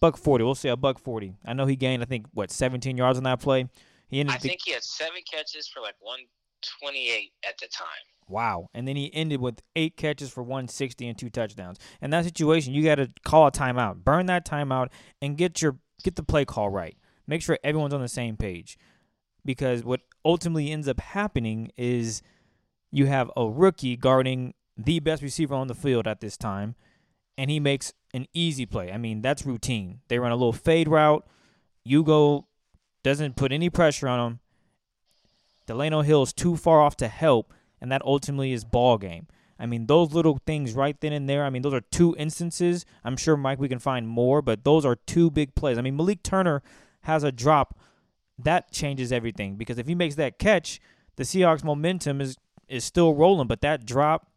buck 0.00 0.16
forty. 0.16 0.44
We'll 0.44 0.54
say 0.54 0.70
a 0.70 0.76
buck 0.76 0.98
forty. 0.98 1.34
I 1.44 1.52
know 1.52 1.66
he 1.66 1.76
gained, 1.76 2.02
I 2.02 2.06
think, 2.06 2.26
what 2.32 2.50
seventeen 2.50 2.96
yards 2.96 3.18
on 3.18 3.24
that 3.24 3.40
play. 3.40 3.68
He 4.08 4.20
ended. 4.20 4.34
I 4.34 4.38
the, 4.38 4.48
think 4.48 4.60
he 4.64 4.72
had 4.72 4.82
seven 4.82 5.20
catches 5.30 5.68
for 5.68 5.80
like 5.80 5.94
one 6.00 6.20
twenty-eight 6.80 7.32
at 7.46 7.58
the 7.58 7.66
time. 7.68 7.86
Wow. 8.30 8.68
And 8.72 8.86
then 8.86 8.96
he 8.96 9.12
ended 9.12 9.40
with 9.40 9.60
eight 9.74 9.96
catches 9.96 10.30
for 10.30 10.42
160 10.44 11.08
and 11.08 11.18
two 11.18 11.30
touchdowns. 11.30 11.78
In 12.00 12.10
that 12.10 12.24
situation, 12.24 12.72
you 12.72 12.84
got 12.84 12.94
to 12.94 13.08
call 13.24 13.48
a 13.48 13.50
timeout, 13.50 14.04
burn 14.04 14.26
that 14.26 14.46
timeout, 14.46 14.88
and 15.20 15.36
get 15.36 15.60
your 15.60 15.78
get 16.04 16.16
the 16.16 16.22
play 16.22 16.44
call 16.44 16.70
right. 16.70 16.96
Make 17.26 17.42
sure 17.42 17.58
everyone's 17.62 17.92
on 17.92 18.00
the 18.00 18.08
same 18.08 18.36
page, 18.36 18.78
because 19.44 19.84
what 19.84 20.00
ultimately 20.24 20.70
ends 20.70 20.88
up 20.88 21.00
happening 21.00 21.70
is 21.76 22.22
you 22.90 23.06
have 23.06 23.30
a 23.36 23.46
rookie 23.46 23.96
guarding 23.96 24.54
the 24.76 25.00
best 25.00 25.22
receiver 25.22 25.54
on 25.54 25.66
the 25.66 25.74
field 25.74 26.06
at 26.06 26.20
this 26.20 26.36
time, 26.36 26.74
and 27.40 27.50
he 27.50 27.58
makes 27.58 27.94
an 28.12 28.26
easy 28.34 28.66
play. 28.66 28.92
I 28.92 28.98
mean, 28.98 29.22
that's 29.22 29.46
routine. 29.46 30.00
They 30.08 30.18
run 30.18 30.30
a 30.30 30.36
little 30.36 30.52
fade 30.52 30.88
route. 30.88 31.26
Ugo 31.90 32.46
doesn't 33.02 33.36
put 33.36 33.50
any 33.50 33.70
pressure 33.70 34.08
on 34.08 34.20
him. 34.20 34.40
Delano 35.66 36.02
Hill 36.02 36.22
is 36.22 36.34
too 36.34 36.54
far 36.54 36.82
off 36.82 36.98
to 36.98 37.08
help, 37.08 37.54
and 37.80 37.90
that 37.90 38.02
ultimately 38.04 38.52
is 38.52 38.62
ball 38.62 38.98
game. 38.98 39.26
I 39.58 39.64
mean, 39.64 39.86
those 39.86 40.12
little 40.12 40.38
things 40.44 40.74
right 40.74 41.00
then 41.00 41.14
and 41.14 41.30
there. 41.30 41.46
I 41.46 41.48
mean, 41.48 41.62
those 41.62 41.72
are 41.72 41.80
two 41.80 42.14
instances. 42.18 42.84
I'm 43.04 43.16
sure, 43.16 43.38
Mike, 43.38 43.58
we 43.58 43.70
can 43.70 43.78
find 43.78 44.06
more, 44.06 44.42
but 44.42 44.64
those 44.64 44.84
are 44.84 44.96
two 44.96 45.30
big 45.30 45.54
plays. 45.54 45.78
I 45.78 45.80
mean, 45.80 45.96
Malik 45.96 46.22
Turner 46.22 46.62
has 47.02 47.24
a 47.24 47.32
drop. 47.32 47.78
That 48.38 48.70
changes 48.70 49.12
everything 49.12 49.56
because 49.56 49.78
if 49.78 49.86
he 49.86 49.94
makes 49.94 50.16
that 50.16 50.38
catch, 50.38 50.78
the 51.16 51.22
Seahawks' 51.22 51.64
momentum 51.64 52.20
is 52.20 52.36
is 52.68 52.84
still 52.84 53.14
rolling, 53.14 53.48
but 53.48 53.62
that 53.62 53.86
drop 53.86 54.29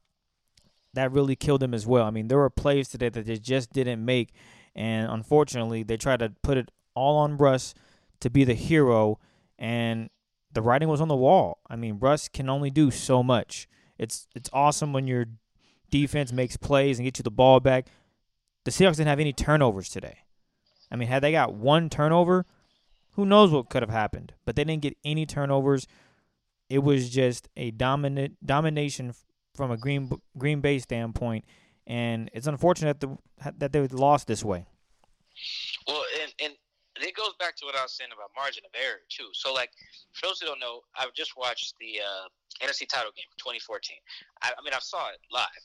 that 0.93 1.12
really 1.12 1.35
killed 1.35 1.63
him 1.63 1.73
as 1.73 1.88
well. 1.88 2.05
I 2.05 2.12
mean, 2.12 2.27
there 2.27 2.38
were 2.38 2.50
plays 2.50 2.88
today 2.89 3.09
that 3.09 3.25
they 3.25 3.38
just 3.38 3.73
didn't 3.73 4.03
make, 4.03 4.31
and 4.75 5.09
unfortunately, 5.09 5.83
they 5.83 5.97
tried 5.97 6.19
to 6.19 6.33
put 6.41 6.57
it 6.57 6.71
all 6.95 7.17
on 7.17 7.38
Russ 7.38 7.73
to 8.19 8.29
be 8.29 8.43
the 8.43 8.53
hero, 8.53 9.19
and 9.57 10.09
the 10.51 10.62
writing 10.62 10.88
was 10.88 11.01
on 11.01 11.07
the 11.07 11.15
wall. 11.15 11.59
I 11.67 11.75
mean, 11.75 11.97
Russ 12.00 12.27
can 12.27 12.50
only 12.50 12.69
do 12.69 12.91
so 12.91 13.23
much. 13.23 13.67
It's 13.97 14.27
it's 14.35 14.50
awesome 14.53 14.93
when 14.93 15.07
your 15.07 15.25
defense 15.89 16.31
makes 16.31 16.57
plays 16.57 17.00
and 17.00 17.05
gets 17.05 17.19
you 17.19 17.23
the 17.23 17.31
ball 17.31 17.59
back. 17.59 17.88
The 18.65 18.71
Seahawks 18.71 18.97
didn't 18.97 19.07
have 19.07 19.19
any 19.19 19.33
turnovers 19.33 19.89
today. 19.89 20.19
I 20.91 20.95
mean, 20.95 21.07
had 21.07 21.23
they 21.23 21.31
got 21.31 21.53
one 21.53 21.89
turnover, 21.89 22.45
who 23.12 23.25
knows 23.25 23.51
what 23.51 23.69
could 23.69 23.81
have 23.81 23.89
happened? 23.89 24.33
But 24.45 24.55
they 24.55 24.63
didn't 24.63 24.83
get 24.83 24.97
any 25.03 25.25
turnovers. 25.25 25.88
It 26.69 26.79
was 26.79 27.09
just 27.09 27.50
a 27.57 27.71
dominant 27.71 28.38
domination 28.45 29.13
from 29.55 29.72
a 29.72 29.77
Green 29.77 30.10
Green 30.38 30.62
Bay 30.62 30.79
standpoint, 30.79 31.45
and 31.88 32.29
it's 32.33 32.48
unfortunate 32.48 33.00
that 33.00 33.17
the, 33.39 33.53
that 33.57 33.72
they 33.72 33.88
lost 33.88 34.27
this 34.27 34.43
way. 34.43 34.65
Well, 35.88 36.03
and, 36.22 36.31
and 36.39 36.53
it 37.01 37.15
goes 37.15 37.33
back 37.39 37.55
to 37.57 37.65
what 37.65 37.75
I 37.75 37.83
was 37.83 37.93
saying 37.93 38.12
about 38.13 38.31
margin 38.36 38.63
of 38.65 38.72
error 38.74 39.01
too. 39.10 39.29
So 39.33 39.53
like, 39.53 39.72
for 40.13 40.27
those 40.27 40.39
who 40.39 40.48
don't 40.48 40.60
know, 40.60 40.81
I've 40.98 41.13
just 41.13 41.38
watched 41.38 41.75
the 41.79 42.00
uh, 42.01 42.27
NFC 42.65 42.88
title 42.88 43.12
game 43.15 43.29
2014. 43.38 43.98
I, 44.41 44.51
I 44.57 44.63
mean, 44.63 44.74
I 44.74 44.79
saw 44.79 45.10
it 45.10 45.19
live. 45.31 45.63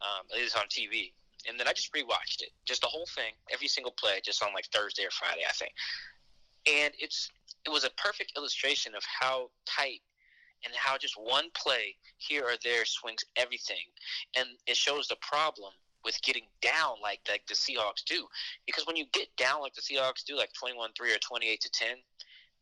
Um, 0.00 0.24
it 0.36 0.40
is 0.40 0.54
on 0.54 0.64
TV, 0.68 1.12
and 1.48 1.60
then 1.60 1.68
I 1.68 1.72
just 1.72 1.92
rewatched 1.92 2.40
it, 2.40 2.50
just 2.64 2.80
the 2.80 2.88
whole 2.88 3.06
thing, 3.14 3.32
every 3.52 3.68
single 3.68 3.92
play, 3.92 4.20
just 4.24 4.42
on 4.42 4.54
like 4.54 4.64
Thursday 4.72 5.04
or 5.04 5.10
Friday, 5.12 5.42
I 5.46 5.52
think. 5.52 5.72
And 6.66 6.92
it's 6.98 7.30
it 7.66 7.70
was 7.70 7.84
a 7.84 7.90
perfect 7.96 8.32
illustration 8.36 8.94
of 8.94 9.02
how 9.04 9.50
tight 9.66 10.00
and 10.64 10.74
how 10.76 10.96
just 10.98 11.14
one 11.14 11.46
play 11.54 11.96
here 12.18 12.44
or 12.44 12.54
there 12.62 12.84
swings 12.84 13.24
everything, 13.36 13.76
and 14.36 14.46
it 14.66 14.76
shows 14.76 15.08
the 15.08 15.16
problem 15.20 15.72
with 16.04 16.20
getting 16.22 16.44
down 16.62 16.96
like 17.02 17.20
like 17.28 17.46
the 17.46 17.54
Seahawks 17.54 18.04
do. 18.06 18.26
Because 18.66 18.86
when 18.86 18.96
you 18.96 19.04
get 19.12 19.34
down 19.36 19.60
like 19.60 19.74
the 19.74 19.82
Seahawks 19.82 20.24
do, 20.24 20.36
like 20.36 20.50
21-3 20.52 21.14
or 21.14 21.18
28 21.18 21.60
to 21.60 21.70
10, 21.70 21.88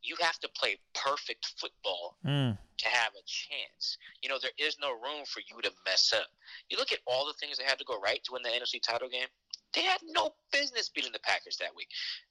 you 0.01 0.15
have 0.21 0.39
to 0.39 0.49
play 0.49 0.77
perfect 0.93 1.53
football 1.57 2.17
Mm. 2.25 2.57
to 2.77 2.89
have 2.89 3.11
a 3.13 3.23
chance. 3.25 3.97
You 4.21 4.29
know, 4.29 4.39
there 4.41 4.51
is 4.57 4.77
no 4.79 4.91
room 4.91 5.25
for 5.25 5.41
you 5.41 5.61
to 5.61 5.71
mess 5.85 6.13
up. 6.13 6.27
You 6.69 6.77
look 6.77 6.91
at 6.91 6.99
all 7.05 7.25
the 7.25 7.33
things 7.33 7.57
they 7.57 7.63
had 7.65 7.79
to 7.79 7.85
go 7.85 7.99
right 7.99 8.23
to 8.23 8.31
win 8.33 8.43
the 8.43 8.49
NFC 8.49 8.81
title 8.81 9.09
game. 9.09 9.27
They 9.73 9.81
had 9.83 10.01
no 10.03 10.33
business 10.51 10.89
beating 10.89 11.11
the 11.11 11.19
Packers 11.19 11.57
that 11.57 11.75
week. 11.75 11.89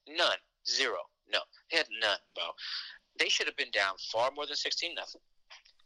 None. 0.08 0.38
Zero. 0.66 0.98
No. 1.30 1.40
They 1.70 1.76
had 1.78 1.86
none, 2.00 2.18
bro. 2.34 2.44
They 3.18 3.28
should 3.28 3.46
have 3.46 3.56
been 3.56 3.70
down 3.70 3.94
far 4.10 4.30
more 4.30 4.46
than 4.46 4.56
16 4.56 4.94
nothing. 4.94 5.20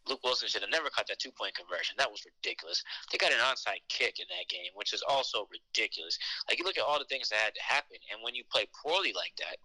Luke 0.08 0.20
Wilson 0.24 0.48
should 0.48 0.62
have 0.62 0.70
never 0.70 0.90
caught 0.90 1.06
that 1.08 1.18
two 1.18 1.30
point 1.30 1.54
conversion. 1.54 1.94
That 1.98 2.10
was 2.10 2.24
ridiculous. 2.26 2.82
They 3.10 3.18
got 3.18 3.32
an 3.32 3.38
onside 3.38 3.82
kick 3.88 4.18
in 4.18 4.26
that 4.30 4.48
game, 4.48 4.72
which 4.74 4.92
is 4.92 5.02
also 5.06 5.48
ridiculous. 5.50 6.18
Like 6.48 6.58
you 6.58 6.64
look 6.64 6.78
at 6.78 6.84
all 6.84 6.98
the 6.98 7.06
things 7.06 7.28
that 7.28 7.38
had 7.38 7.54
to 7.54 7.62
happen, 7.62 7.98
and 8.10 8.22
when 8.22 8.34
you 8.34 8.42
play 8.50 8.66
poorly 8.82 9.12
like 9.14 9.34
that, 9.38 9.56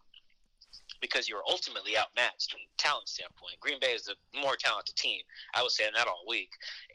because 1.01 1.29
you're 1.29 1.45
ultimately 1.49 1.97
outmatched 1.97 2.51
from 2.51 2.61
a 2.61 2.69
talent 2.77 3.07
standpoint. 3.07 3.59
Green 3.59 3.79
Bay 3.79 3.93
is 3.93 4.03
the 4.03 4.15
more 4.39 4.55
talented 4.55 4.95
team. 4.95 5.21
I 5.53 5.61
was 5.61 5.75
saying 5.75 5.91
that 5.95 6.07
all 6.07 6.23
week, 6.27 6.49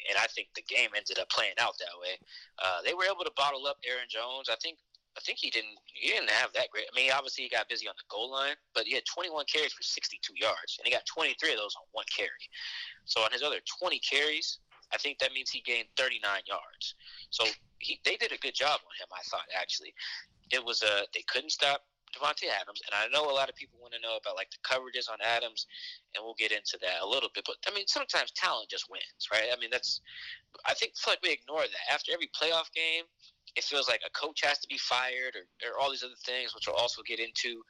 and 0.08 0.18
I 0.18 0.26
think 0.26 0.49
the 0.54 0.66
game 0.66 0.90
ended 0.96 1.18
up 1.18 1.30
playing 1.30 1.54
out 1.58 1.78
that 1.78 1.94
way. 2.00 2.18
Uh, 2.58 2.82
they 2.82 2.94
were 2.94 3.04
able 3.04 3.25
to 3.25 3.32
bottle 3.37 3.66
up 3.66 3.78
Aaron 3.87 4.08
Jones. 4.08 4.49
I 4.50 4.56
think. 4.62 4.78
I 5.16 5.21
think 5.21 5.38
he 5.38 5.50
didn't. 5.50 5.76
He 5.85 6.09
didn't 6.09 6.31
have 6.31 6.52
that 6.54 6.71
great. 6.71 6.87
I 6.90 6.95
mean, 6.97 7.11
obviously 7.12 7.45
he 7.45 7.50
got 7.50 7.69
busy 7.69 7.87
on 7.87 7.95
the 7.97 8.04
goal 8.09 8.31
line, 8.31 8.57
but 8.75 8.85
he 8.85 8.95
had 8.95 9.04
21 9.04 9.45
carries 9.45 9.73
for 9.73 9.83
62 9.83 10.33
yards, 10.37 10.78
and 10.78 10.87
he 10.87 10.92
got 10.92 11.04
23 11.07 11.52
of 11.52 11.59
those 11.59 11.76
on 11.76 11.85
one 11.92 12.07
carry. 12.14 12.31
So 13.04 13.21
on 13.21 13.33
his 13.33 13.42
other 13.42 13.61
20 13.81 13.99
carries, 14.00 14.59
I 14.92 14.97
think 14.97 15.19
that 15.19 15.33
means 15.33 15.50
he 15.50 15.61
gained 15.61 15.88
39 15.97 16.23
yards. 16.47 16.95
So 17.31 17.45
he, 17.78 18.00
they 18.04 18.16
did 18.16 18.33
a 18.33 18.38
good 18.38 18.54
job 18.54 18.81
on 18.85 18.95
him. 19.00 19.09
I 19.12 19.23
thought 19.28 19.47
actually, 19.59 19.95
it 20.50 20.64
was 20.64 20.83
a 20.83 21.04
they 21.12 21.25
couldn't 21.28 21.50
stop 21.50 21.83
Davante 22.12 22.45
Adams, 22.61 22.81
and 22.85 22.92
I 22.92 23.09
know 23.09 23.31
a 23.31 23.33
lot 23.33 23.49
of 23.49 23.57
people 23.57 23.78
want 23.81 23.95
to 23.95 24.00
know 24.00 24.16
about 24.21 24.37
like 24.37 24.50
the 24.52 24.61
coverages 24.61 25.11
on 25.11 25.16
Adams, 25.25 25.66
and 26.14 26.23
we'll 26.23 26.37
get 26.37 26.52
into 26.52 26.78
that 26.83 27.00
a 27.02 27.07
little 27.07 27.31
bit. 27.35 27.45
But 27.47 27.57
I 27.66 27.75
mean, 27.75 27.87
sometimes 27.88 28.31
talent 28.33 28.69
just 28.69 28.90
wins, 28.90 29.33
right? 29.33 29.49
I 29.52 29.59
mean, 29.59 29.71
that's 29.73 30.00
I 30.66 30.75
think 30.75 30.97
feel 30.97 31.12
like 31.12 31.23
we 31.23 31.33
ignore 31.33 31.64
that 31.64 31.92
after 31.92 32.12
every 32.12 32.28
playoff 32.28 32.71
game. 32.73 33.04
It 33.54 33.64
feels 33.64 33.88
like 33.88 34.00
a 34.06 34.11
coach 34.11 34.40
has 34.44 34.58
to 34.61 34.68
be 34.68 34.78
fired, 34.78 35.37
or, 35.37 35.68
or 35.68 35.78
all 35.80 35.90
these 35.90 36.02
other 36.02 36.14
things, 36.25 36.54
which 36.54 36.66
we'll 36.66 36.76
also 36.76 37.02
get 37.06 37.20
into 37.20 37.62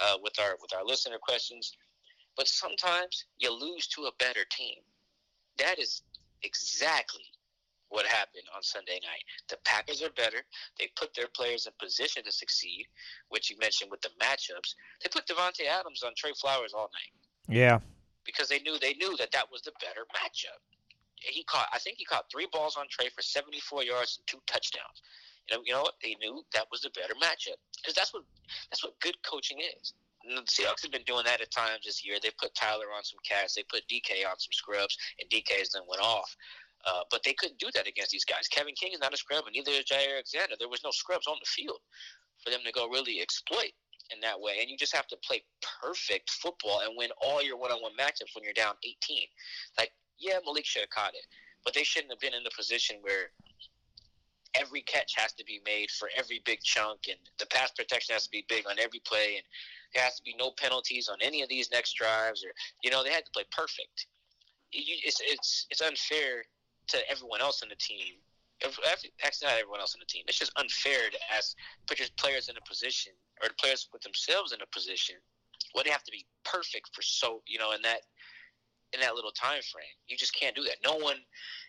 uh, 0.00 0.16
with 0.22 0.38
our 0.40 0.56
with 0.60 0.72
our 0.74 0.84
listener 0.84 1.18
questions. 1.20 1.72
But 2.36 2.48
sometimes 2.48 3.26
you 3.38 3.52
lose 3.52 3.86
to 3.88 4.02
a 4.02 4.12
better 4.18 4.44
team. 4.50 4.78
That 5.58 5.78
is 5.78 6.02
exactly 6.42 7.24
what 7.88 8.06
happened 8.06 8.44
on 8.54 8.62
Sunday 8.62 8.98
night. 9.02 9.22
The 9.48 9.56
Packers 9.64 10.02
are 10.02 10.10
better. 10.10 10.38
They 10.78 10.90
put 10.96 11.14
their 11.14 11.28
players 11.28 11.66
in 11.66 11.72
position 11.78 12.24
to 12.24 12.32
succeed, 12.32 12.86
which 13.28 13.50
you 13.50 13.56
mentioned 13.60 13.90
with 13.90 14.02
the 14.02 14.10
matchups. 14.20 14.74
They 15.02 15.08
put 15.12 15.26
Davante 15.26 15.66
Adams 15.68 16.02
on 16.02 16.12
Trey 16.16 16.32
Flowers 16.40 16.72
all 16.74 16.90
night 16.92 17.56
Yeah. 17.56 17.78
because 18.24 18.48
they 18.48 18.58
knew 18.60 18.78
they 18.78 18.94
knew 18.94 19.16
that 19.18 19.30
that 19.32 19.50
was 19.50 19.62
the 19.62 19.72
better 19.80 20.06
matchup. 20.16 20.58
He 21.26 21.44
caught, 21.44 21.68
I 21.72 21.78
think 21.78 21.96
he 21.98 22.04
caught 22.04 22.30
three 22.30 22.48
balls 22.52 22.76
on 22.76 22.86
Trey 22.90 23.08
for 23.08 23.22
74 23.22 23.84
yards 23.84 24.18
and 24.18 24.26
two 24.26 24.42
touchdowns. 24.46 25.02
You 25.48 25.56
know, 25.56 25.62
you 25.64 25.72
know 25.72 25.82
what? 25.82 25.94
They 26.02 26.16
knew 26.20 26.44
that 26.54 26.66
was 26.70 26.80
the 26.82 26.90
better 26.90 27.14
matchup 27.14 27.60
because 27.76 27.94
that's 27.94 28.14
what 28.14 28.24
that's 28.70 28.82
what 28.82 28.98
good 29.00 29.16
coaching 29.22 29.58
is. 29.60 29.92
And 30.24 30.38
the 30.38 30.42
Seahawks 30.42 30.80
have 30.82 30.92
been 30.92 31.04
doing 31.04 31.24
that 31.26 31.42
at 31.42 31.50
times 31.50 31.84
this 31.84 32.04
year. 32.04 32.16
They 32.22 32.30
put 32.40 32.54
Tyler 32.54 32.88
on 32.96 33.04
some 33.04 33.18
cats. 33.28 33.54
They 33.54 33.62
put 33.64 33.86
DK 33.88 34.24
on 34.24 34.38
some 34.38 34.52
scrubs, 34.52 34.96
and 35.20 35.28
DK's 35.28 35.72
then 35.72 35.82
went 35.86 36.00
off. 36.02 36.34
Uh, 36.86 37.04
but 37.10 37.22
they 37.24 37.34
couldn't 37.34 37.58
do 37.58 37.68
that 37.74 37.86
against 37.86 38.10
these 38.10 38.24
guys. 38.24 38.48
Kevin 38.48 38.74
King 38.74 38.92
is 38.92 39.00
not 39.00 39.12
a 39.12 39.16
scrub, 39.16 39.44
and 39.46 39.54
neither 39.54 39.72
is 39.72 39.84
Jaire 39.84 40.14
Alexander. 40.14 40.54
There 40.58 40.68
was 40.68 40.84
no 40.84 40.90
scrubs 40.90 41.26
on 41.26 41.36
the 41.40 41.46
field 41.46 41.80
for 42.42 42.50
them 42.50 42.60
to 42.64 42.72
go 42.72 42.88
really 42.88 43.20
exploit 43.20 43.72
in 44.12 44.20
that 44.20 44.38
way. 44.38 44.58
And 44.60 44.68
you 44.68 44.76
just 44.76 44.94
have 44.94 45.06
to 45.08 45.16
play 45.24 45.42
perfect 45.80 46.30
football 46.30 46.80
and 46.84 46.92
win 46.96 47.10
all 47.22 47.42
your 47.42 47.56
one-on-one 47.56 47.92
matchups 47.98 48.34
when 48.34 48.44
you're 48.44 48.52
down 48.52 48.74
18. 48.84 49.26
Like, 49.78 49.92
yeah, 50.18 50.38
Malik 50.44 50.64
should 50.64 50.82
have 50.82 50.90
caught 50.90 51.14
it, 51.14 51.26
but 51.64 51.74
they 51.74 51.84
shouldn't 51.84 52.12
have 52.12 52.20
been 52.20 52.34
in 52.34 52.44
the 52.44 52.50
position 52.56 52.96
where 53.02 53.30
every 54.54 54.82
catch 54.82 55.14
has 55.16 55.32
to 55.34 55.44
be 55.44 55.60
made 55.64 55.90
for 55.90 56.08
every 56.16 56.40
big 56.44 56.62
chunk, 56.62 57.08
and 57.08 57.18
the 57.38 57.46
pass 57.46 57.70
protection 57.72 58.12
has 58.14 58.24
to 58.24 58.30
be 58.30 58.44
big 58.48 58.66
on 58.68 58.78
every 58.78 59.00
play, 59.00 59.36
and 59.36 59.44
there 59.94 60.04
has 60.04 60.16
to 60.16 60.22
be 60.22 60.34
no 60.38 60.50
penalties 60.50 61.08
on 61.08 61.18
any 61.20 61.42
of 61.42 61.48
these 61.48 61.70
next 61.70 61.94
drives. 61.94 62.44
Or 62.44 62.50
you 62.82 62.90
know, 62.90 63.02
they 63.02 63.12
had 63.12 63.24
to 63.24 63.30
play 63.32 63.44
perfect. 63.50 64.06
It's 64.72 65.20
it's 65.22 65.66
it's 65.70 65.80
unfair 65.80 66.44
to 66.88 67.10
everyone 67.10 67.40
else 67.40 67.62
on 67.62 67.68
the 67.68 67.76
team. 67.76 68.14
Actually, 68.64 69.10
not 69.42 69.58
everyone 69.58 69.80
else 69.80 69.94
on 69.94 70.00
the 70.00 70.06
team. 70.06 70.24
It's 70.28 70.38
just 70.38 70.52
unfair 70.56 71.10
to 71.10 71.18
ask 71.36 71.56
put 71.86 71.98
your 71.98 72.08
players 72.16 72.48
in 72.48 72.56
a 72.56 72.68
position, 72.68 73.12
or 73.42 73.48
the 73.48 73.54
players 73.54 73.88
put 73.90 74.02
themselves 74.02 74.52
in 74.52 74.60
a 74.62 74.66
position 74.66 75.16
where 75.72 75.84
they 75.84 75.90
have 75.90 76.04
to 76.04 76.12
be 76.12 76.24
perfect 76.44 76.94
for 76.94 77.02
so 77.02 77.42
you 77.46 77.58
know 77.58 77.72
and 77.72 77.84
that 77.84 78.00
in 78.92 79.00
that 79.00 79.14
little 79.14 79.32
time 79.32 79.62
frame. 79.72 79.94
You 80.06 80.16
just 80.16 80.34
can't 80.34 80.54
do 80.54 80.62
that. 80.64 80.76
No 80.84 80.96
one, 80.96 81.16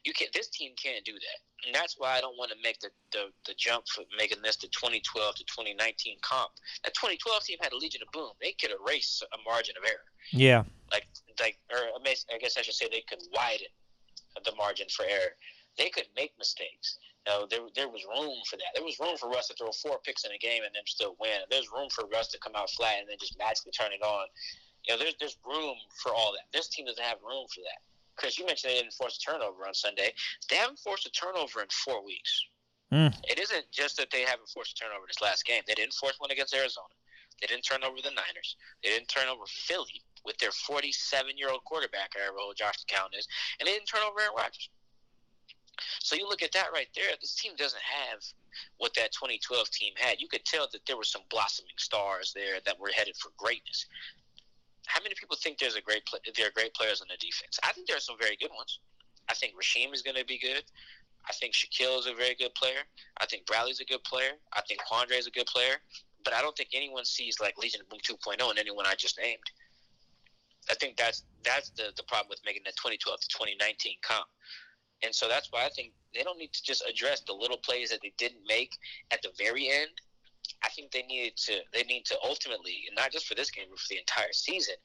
you 0.03 0.13
can't. 0.13 0.31
This 0.33 0.49
team 0.49 0.71
can't 0.81 1.03
do 1.05 1.13
that, 1.13 1.39
and 1.65 1.73
that's 1.73 1.95
why 1.97 2.17
I 2.17 2.21
don't 2.21 2.37
want 2.37 2.51
to 2.51 2.57
make 2.63 2.79
the 2.79 2.89
the, 3.11 3.25
the 3.47 3.53
jump 3.57 3.85
for 3.87 4.03
making 4.17 4.41
this 4.43 4.57
the 4.57 4.67
2012 4.67 5.35
to 5.35 5.43
2019 5.45 6.17
comp. 6.21 6.51
That 6.83 6.93
2012 6.93 7.43
team 7.43 7.57
had 7.61 7.73
a 7.73 7.77
Legion 7.77 8.01
of 8.05 8.11
Boom. 8.11 8.31
They 8.41 8.53
could 8.59 8.71
erase 8.71 9.21
a 9.33 9.37
margin 9.49 9.75
of 9.77 9.83
error, 9.89 10.05
Yeah. 10.31 10.63
like 10.91 11.07
like, 11.39 11.57
or 11.71 11.77
I 11.79 12.37
guess 12.37 12.57
I 12.57 12.61
should 12.61 12.75
say 12.75 12.87
they 12.91 13.03
could 13.09 13.19
widen 13.33 13.67
the 14.43 14.53
margin 14.55 14.87
for 14.89 15.05
error. 15.05 15.33
They 15.77 15.89
could 15.89 16.07
make 16.15 16.31
mistakes. 16.37 16.99
You 17.25 17.33
know, 17.33 17.47
there 17.49 17.61
there 17.75 17.89
was 17.89 18.05
room 18.05 18.37
for 18.49 18.55
that. 18.57 18.69
There 18.75 18.83
was 18.83 18.99
room 18.99 19.17
for 19.17 19.29
Russ 19.29 19.47
to 19.47 19.55
throw 19.55 19.71
four 19.71 19.97
picks 20.05 20.23
in 20.25 20.31
a 20.31 20.37
game 20.37 20.63
and 20.63 20.71
then 20.75 20.83
still 20.85 21.15
win. 21.19 21.41
There's 21.49 21.71
room 21.73 21.89
for 21.89 22.05
Russ 22.07 22.27
to 22.29 22.39
come 22.39 22.53
out 22.55 22.69
flat 22.69 22.99
and 22.99 23.09
then 23.09 23.17
just 23.19 23.37
magically 23.37 23.71
turn 23.71 23.91
it 23.91 24.03
on. 24.05 24.27
You 24.87 24.93
know, 24.93 24.99
there's 24.99 25.15
there's 25.19 25.37
room 25.45 25.75
for 26.01 26.13
all 26.13 26.33
that. 26.33 26.45
This 26.53 26.67
team 26.67 26.85
doesn't 26.85 27.03
have 27.03 27.17
room 27.21 27.45
for 27.53 27.61
that. 27.61 27.81
Chris, 28.15 28.39
you 28.39 28.45
mentioned 28.45 28.71
they 28.71 28.79
didn't 28.79 28.93
force 28.93 29.17
a 29.17 29.31
turnover 29.31 29.67
on 29.67 29.73
Sunday. 29.73 30.13
They 30.49 30.55
haven't 30.55 30.79
forced 30.79 31.05
a 31.05 31.11
turnover 31.11 31.61
in 31.61 31.67
four 31.69 32.05
weeks. 32.05 32.45
Mm. 32.93 33.13
It 33.27 33.39
isn't 33.39 33.65
just 33.71 33.97
that 33.97 34.09
they 34.11 34.21
haven't 34.21 34.47
forced 34.47 34.79
a 34.79 34.83
turnover 34.83 35.05
this 35.07 35.21
last 35.21 35.45
game. 35.45 35.63
They 35.67 35.73
didn't 35.73 35.93
force 35.93 36.15
one 36.19 36.31
against 36.31 36.53
Arizona. 36.53 36.93
They 37.41 37.47
didn't 37.47 37.63
turn 37.63 37.83
over 37.83 37.97
the 38.01 38.11
Niners. 38.11 38.55
They 38.83 38.89
didn't 38.89 39.09
turn 39.09 39.27
over 39.27 39.43
Philly 39.45 40.01
with 40.23 40.37
their 40.37 40.51
47-year-old 40.51 41.63
quarterback, 41.65 42.13
however 42.15 42.37
old 42.39 42.55
Josh 42.55 42.75
McCown 42.85 43.11
is, 43.17 43.27
and 43.59 43.67
they 43.67 43.73
didn't 43.73 43.87
turn 43.87 44.01
over 44.07 44.21
Aaron 44.21 44.33
Rodgers. 44.37 44.69
So 45.99 46.15
you 46.15 46.27
look 46.27 46.41
at 46.41 46.53
that 46.53 46.71
right 46.73 46.87
there. 46.95 47.11
This 47.19 47.35
team 47.35 47.51
doesn't 47.57 47.81
have 47.81 48.23
what 48.77 48.93
that 48.95 49.11
2012 49.11 49.69
team 49.69 49.93
had. 49.97 50.21
You 50.21 50.29
could 50.29 50.45
tell 50.45 50.67
that 50.71 50.85
there 50.87 50.95
were 50.95 51.03
some 51.03 51.23
blossoming 51.29 51.75
stars 51.77 52.31
there 52.33 52.59
that 52.65 52.79
were 52.79 52.91
headed 52.95 53.17
for 53.17 53.31
greatness. 53.37 53.85
How 54.87 55.01
many 55.01 55.15
people 55.15 55.37
think 55.41 55.57
there's 55.57 55.75
a 55.75 55.81
great 55.81 56.05
pla 56.05 56.19
there 56.35 56.47
are 56.47 56.51
great 56.51 56.73
players 56.73 57.01
on 57.01 57.07
the 57.09 57.17
defense? 57.17 57.59
I 57.63 57.71
think 57.73 57.87
there 57.87 57.97
are 57.97 58.01
some 58.01 58.17
very 58.19 58.37
good 58.37 58.51
ones. 58.55 58.79
I 59.29 59.33
think 59.33 59.53
Rasheem 59.55 59.93
is 59.93 60.01
going 60.01 60.17
to 60.17 60.25
be 60.25 60.37
good. 60.37 60.63
I 61.27 61.33
think 61.33 61.53
Shaquille 61.53 61.99
is 61.99 62.05
a 62.05 62.13
very 62.13 62.35
good 62.35 62.53
player. 62.53 62.85
I 63.19 63.25
think 63.25 63.45
Bradley's 63.47 63.79
a 63.79 63.85
good 63.85 64.03
player. 64.03 64.33
I 64.53 64.61
think 64.61 64.81
Quandre 64.81 65.17
is 65.17 65.27
a 65.27 65.31
good 65.31 65.47
player. 65.47 65.77
But 66.23 66.33
I 66.33 66.41
don't 66.41 66.55
think 66.55 66.69
anyone 66.73 67.05
sees 67.05 67.39
like 67.39 67.57
Legion 67.57 67.81
of 67.81 67.89
Boom 67.89 67.99
2.0 67.99 68.51
in 68.51 68.57
anyone 68.57 68.85
I 68.87 68.95
just 68.95 69.17
named. 69.19 69.39
I 70.69 70.73
think 70.75 70.97
that's 70.97 71.23
that's 71.43 71.69
the, 71.71 71.93
the 71.95 72.03
problem 72.03 72.27
with 72.29 72.41
making 72.45 72.63
the 72.65 72.71
2012 72.71 73.19
to 73.19 73.27
2019 73.27 73.97
comp. 74.01 74.25
And 75.03 75.13
so 75.13 75.27
that's 75.27 75.49
why 75.51 75.65
I 75.65 75.69
think 75.69 75.93
they 76.13 76.23
don't 76.23 76.39
need 76.39 76.53
to 76.53 76.63
just 76.63 76.83
address 76.89 77.21
the 77.21 77.33
little 77.33 77.57
plays 77.57 77.89
that 77.91 77.99
they 78.01 78.13
didn't 78.17 78.41
make 78.47 78.73
at 79.11 79.21
the 79.21 79.29
very 79.37 79.69
end. 79.69 79.91
I 80.63 80.69
think 80.69 80.91
they 80.91 81.03
needed 81.03 81.37
to 81.37 81.59
they 81.73 81.83
need 81.83 82.05
to 82.05 82.17
ultimately, 82.23 82.85
and 82.87 82.95
not 82.95 83.11
just 83.11 83.27
for 83.27 83.35
this 83.35 83.51
game, 83.51 83.65
but 83.69 83.79
for 83.79 83.87
the 83.89 83.99
entire 83.99 84.31
season, 84.31 84.75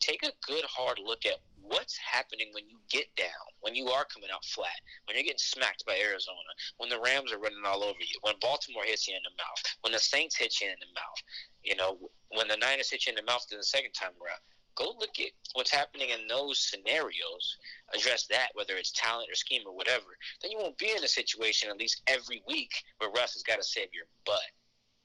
take 0.00 0.22
a 0.22 0.32
good 0.46 0.64
hard 0.64 0.98
look 1.04 1.26
at 1.26 1.38
what's 1.62 1.98
happening 1.98 2.48
when 2.52 2.68
you 2.68 2.78
get 2.90 3.14
down, 3.16 3.48
when 3.60 3.74
you 3.74 3.88
are 3.88 4.04
coming 4.04 4.30
out 4.32 4.44
flat, 4.44 4.80
when 5.04 5.16
you're 5.16 5.24
getting 5.24 5.38
smacked 5.38 5.84
by 5.86 5.98
Arizona, 6.00 6.52
when 6.78 6.88
the 6.88 7.00
Rams 7.00 7.32
are 7.32 7.38
running 7.38 7.62
all 7.66 7.84
over 7.84 8.00
you, 8.00 8.18
when 8.22 8.34
Baltimore 8.40 8.84
hits 8.84 9.06
you 9.06 9.14
in 9.14 9.22
the 9.22 9.36
mouth, 9.36 9.62
when 9.82 9.92
the 9.92 9.98
Saints 9.98 10.36
hit 10.36 10.60
you 10.60 10.68
in 10.68 10.80
the 10.80 10.94
mouth, 10.94 11.20
you 11.62 11.76
know, 11.76 11.98
when 12.30 12.48
the 12.48 12.56
Niners 12.56 12.90
hit 12.90 13.06
you 13.06 13.10
in 13.10 13.16
the 13.16 13.30
mouth 13.30 13.46
the 13.50 13.62
second 13.62 13.92
time 13.92 14.12
around. 14.22 14.40
Go 14.76 14.94
look 15.00 15.18
at 15.18 15.32
what's 15.54 15.72
happening 15.72 16.10
in 16.10 16.28
those 16.28 16.70
scenarios, 16.70 17.58
address 17.92 18.26
that, 18.28 18.50
whether 18.54 18.76
it's 18.76 18.92
talent 18.92 19.28
or 19.28 19.34
scheme 19.34 19.62
or 19.66 19.74
whatever. 19.74 20.16
Then 20.40 20.52
you 20.52 20.58
won't 20.58 20.78
be 20.78 20.92
in 20.96 21.02
a 21.02 21.08
situation 21.08 21.68
at 21.68 21.78
least 21.78 22.02
every 22.06 22.44
week 22.46 22.70
where 22.98 23.10
Russ 23.10 23.34
has 23.34 23.42
got 23.42 23.56
to 23.56 23.64
save 23.64 23.88
your 23.92 24.06
butt. 24.24 24.38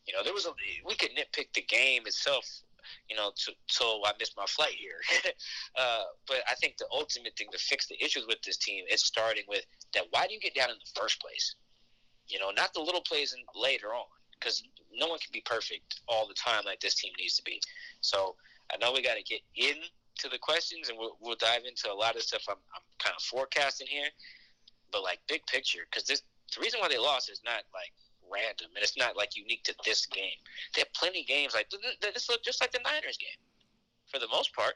You 0.06 0.14
know, 0.14 0.24
there 0.24 0.34
was 0.34 0.46
a 0.46 0.52
we 0.86 0.96
could 0.96 1.12
nitpick 1.12 1.54
the 1.54 1.62
game 1.62 2.04
itself 2.06 2.46
you 3.10 3.16
know, 3.16 3.32
till 3.68 4.02
I 4.06 4.12
missed 4.20 4.36
my 4.38 4.46
flight 4.46 4.74
here. 4.74 5.00
uh, 5.80 6.04
but 6.28 6.38
I 6.50 6.56
think 6.56 6.78
the 6.78 6.86
ultimate 6.92 7.36
thing 7.38 7.48
to 7.52 7.58
fix 7.58 7.88
the 7.88 8.02
issues 8.04 8.26
with 8.28 8.42
this 8.44 8.58
team 8.58 8.86
is 8.92 9.04
starting 9.04 9.44
with 9.48 9.66
that. 9.94 10.04
Why 10.12 10.28
do 10.28 10.34
you 10.34 10.40
get 10.40 10.56
down 10.56 10.70
in 10.70 10.76
the 10.76 11.00
first 11.00 11.22
place? 11.22 11.56
You 12.28 12.40
know, 12.40 12.52
not 12.56 12.74
the 12.74 12.80
little 12.80 13.02
plays 13.02 13.34
in, 13.34 13.40
later 13.60 13.88
on, 13.88 14.06
because 14.40 14.64
no 14.94 15.08
one 15.08 15.20
can 15.20 15.32
be 15.32 15.42
perfect 15.46 16.02
all 16.08 16.28
the 16.28 16.34
time 16.34 16.64
like 16.66 16.80
this 16.80 16.96
team 16.96 17.12
needs 17.20 17.36
to 17.38 17.44
be. 17.44 17.60
So 18.02 18.36
I 18.72 18.78
know 18.78 18.94
we 18.94 19.02
got 19.02 19.18
to 19.18 19.24
get 19.24 19.42
into 19.56 20.30
the 20.32 20.40
questions, 20.40 20.90
and 20.90 20.98
we'll, 20.98 21.18
we'll 21.20 21.36
dive 21.36 21.62
into 21.68 21.92
a 21.92 21.94
lot 21.94 22.16
of 22.16 22.24
stuff 22.24 22.44
I'm, 22.50 22.58
I'm 22.76 22.84
kind 23.00 23.16
of 23.18 23.24
forecasting 23.24 23.88
here. 23.88 24.08
But 24.92 25.04
like 25.04 25.20
big 25.28 25.46
picture, 25.48 25.82
because 25.90 26.08
this 26.08 26.22
the 26.56 26.62
reason 26.62 26.80
why 26.80 26.88
they 26.88 27.00
lost 27.00 27.32
is 27.32 27.42
not 27.44 27.64
like 27.74 27.92
random, 28.34 28.68
and 28.76 28.84
it's 28.84 28.98
not 28.98 29.16
like 29.16 29.38
unique 29.38 29.64
to 29.64 29.76
this 29.86 30.06
game. 30.06 30.40
They 30.74 30.82
have 30.82 30.94
plenty 30.94 31.22
of 31.22 31.28
games 31.28 31.54
like 31.54 31.70
this 31.70 32.30
look 32.30 32.44
just 32.44 32.62
like 32.62 32.72
the 32.72 32.80
Niners 32.84 33.18
game, 33.18 33.40
for 34.12 34.20
the 34.20 34.28
most 34.28 34.54
part. 34.56 34.76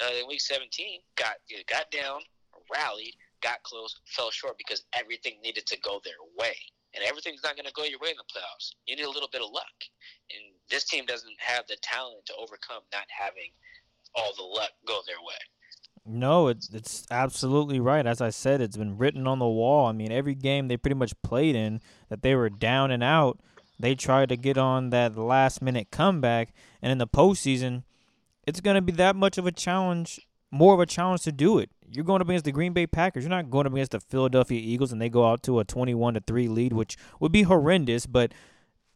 Uh, 0.00 0.12
in 0.20 0.26
Week 0.28 0.40
17, 0.40 1.00
got 1.16 1.36
got 1.68 1.90
down, 1.90 2.20
rallied, 2.72 3.14
got 3.42 3.62
close, 3.62 4.00
fell 4.06 4.30
short 4.30 4.56
because 4.56 4.84
everything 4.94 5.36
needed 5.42 5.66
to 5.66 5.78
go 5.80 6.00
their 6.04 6.22
way, 6.38 6.56
and 6.94 7.04
everything's 7.04 7.42
not 7.42 7.56
going 7.56 7.66
to 7.66 7.72
go 7.74 7.84
your 7.84 7.98
way 7.98 8.10
in 8.10 8.16
the 8.16 8.32
playoffs. 8.32 8.72
You 8.86 8.96
need 8.96 9.04
a 9.04 9.10
little 9.10 9.28
bit 9.30 9.42
of 9.42 9.50
luck, 9.52 9.76
and 10.30 10.54
this 10.70 10.84
team 10.84 11.04
doesn't 11.04 11.36
have 11.38 11.66
the 11.66 11.76
talent 11.82 12.24
to 12.26 12.34
overcome 12.36 12.82
not 12.92 13.06
having 13.10 13.52
all 14.14 14.32
the 14.36 14.44
luck 14.44 14.70
go 14.86 15.00
their 15.06 15.20
way. 15.20 15.40
No, 16.04 16.48
it's 16.48 16.68
it's 16.70 17.06
absolutely 17.12 17.78
right. 17.78 18.04
As 18.04 18.20
I 18.20 18.30
said, 18.30 18.60
it's 18.60 18.76
been 18.76 18.98
written 18.98 19.26
on 19.28 19.38
the 19.38 19.46
wall. 19.46 19.86
I 19.86 19.92
mean, 19.92 20.10
every 20.10 20.34
game 20.34 20.66
they 20.66 20.76
pretty 20.76 20.96
much 20.96 21.12
played 21.22 21.54
in 21.54 21.80
that 22.12 22.20
they 22.20 22.34
were 22.34 22.50
down 22.50 22.90
and 22.90 23.02
out, 23.02 23.40
they 23.80 23.94
tried 23.94 24.28
to 24.28 24.36
get 24.36 24.58
on 24.58 24.90
that 24.90 25.16
last 25.16 25.62
minute 25.62 25.88
comeback, 25.90 26.52
and 26.82 26.92
in 26.92 26.98
the 26.98 27.06
postseason, 27.06 27.84
it's 28.46 28.60
going 28.60 28.74
to 28.74 28.82
be 28.82 28.92
that 28.92 29.16
much 29.16 29.38
of 29.38 29.46
a 29.46 29.50
challenge, 29.50 30.20
more 30.50 30.74
of 30.74 30.80
a 30.80 30.84
challenge 30.84 31.22
to 31.22 31.32
do 31.32 31.58
it. 31.58 31.70
You're 31.88 32.04
going 32.04 32.20
up 32.20 32.28
against 32.28 32.44
the 32.44 32.52
Green 32.52 32.74
Bay 32.74 32.86
Packers. 32.86 33.24
You're 33.24 33.30
not 33.30 33.50
going 33.50 33.66
up 33.66 33.72
against 33.72 33.92
the 33.92 34.00
Philadelphia 34.00 34.60
Eagles, 34.60 34.92
and 34.92 35.00
they 35.00 35.08
go 35.08 35.26
out 35.26 35.42
to 35.44 35.58
a 35.58 35.64
21 35.64 36.12
to 36.12 36.20
three 36.20 36.48
lead, 36.48 36.74
which 36.74 36.98
would 37.18 37.32
be 37.32 37.44
horrendous. 37.44 38.04
But 38.04 38.34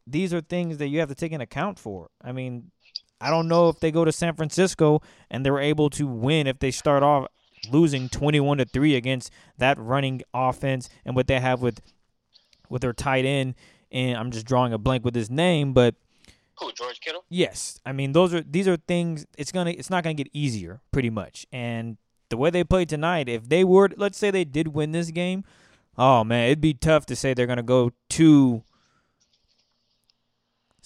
these 0.06 0.34
are 0.34 0.42
things 0.42 0.76
that 0.76 0.88
you 0.88 1.00
have 1.00 1.08
to 1.08 1.14
take 1.14 1.32
into 1.32 1.44
account 1.44 1.78
for. 1.78 2.10
I 2.22 2.32
mean, 2.32 2.70
I 3.18 3.30
don't 3.30 3.48
know 3.48 3.70
if 3.70 3.80
they 3.80 3.90
go 3.90 4.04
to 4.04 4.12
San 4.12 4.34
Francisco 4.34 5.00
and 5.30 5.44
they're 5.44 5.58
able 5.58 5.88
to 5.90 6.06
win 6.06 6.46
if 6.46 6.58
they 6.58 6.70
start 6.70 7.02
off 7.02 7.28
losing 7.72 8.10
21 8.10 8.58
to 8.58 8.66
3 8.66 8.94
against 8.94 9.30
that 9.56 9.78
running 9.78 10.20
offense 10.34 10.90
and 11.06 11.16
what 11.16 11.28
they 11.28 11.40
have 11.40 11.62
with 11.62 11.80
with 12.68 12.82
their 12.82 12.92
tight 12.92 13.24
end 13.24 13.54
and 13.90 14.16
I'm 14.16 14.30
just 14.30 14.46
drawing 14.46 14.72
a 14.72 14.78
blank 14.78 15.04
with 15.04 15.14
his 15.14 15.30
name 15.30 15.72
but 15.72 15.94
who 16.58 16.72
George 16.72 17.00
Kittle? 17.00 17.24
Yes. 17.28 17.80
I 17.84 17.92
mean 17.92 18.12
those 18.12 18.32
are 18.32 18.42
these 18.42 18.66
are 18.68 18.76
things 18.76 19.26
it's 19.36 19.52
to 19.52 19.68
it's 19.68 19.90
not 19.90 20.04
going 20.04 20.16
to 20.16 20.22
get 20.22 20.30
easier 20.32 20.80
pretty 20.90 21.10
much. 21.10 21.46
And 21.52 21.98
the 22.28 22.36
way 22.36 22.50
they 22.50 22.64
played 22.64 22.88
tonight 22.88 23.28
if 23.28 23.48
they 23.48 23.64
were 23.64 23.90
let's 23.96 24.18
say 24.18 24.30
they 24.30 24.44
did 24.44 24.68
win 24.68 24.92
this 24.92 25.10
game, 25.10 25.44
oh 25.98 26.24
man, 26.24 26.46
it'd 26.46 26.60
be 26.60 26.74
tough 26.74 27.06
to 27.06 27.16
say 27.16 27.34
they're 27.34 27.46
going 27.46 27.56
to 27.58 27.62
go 27.62 27.92
to 28.10 28.62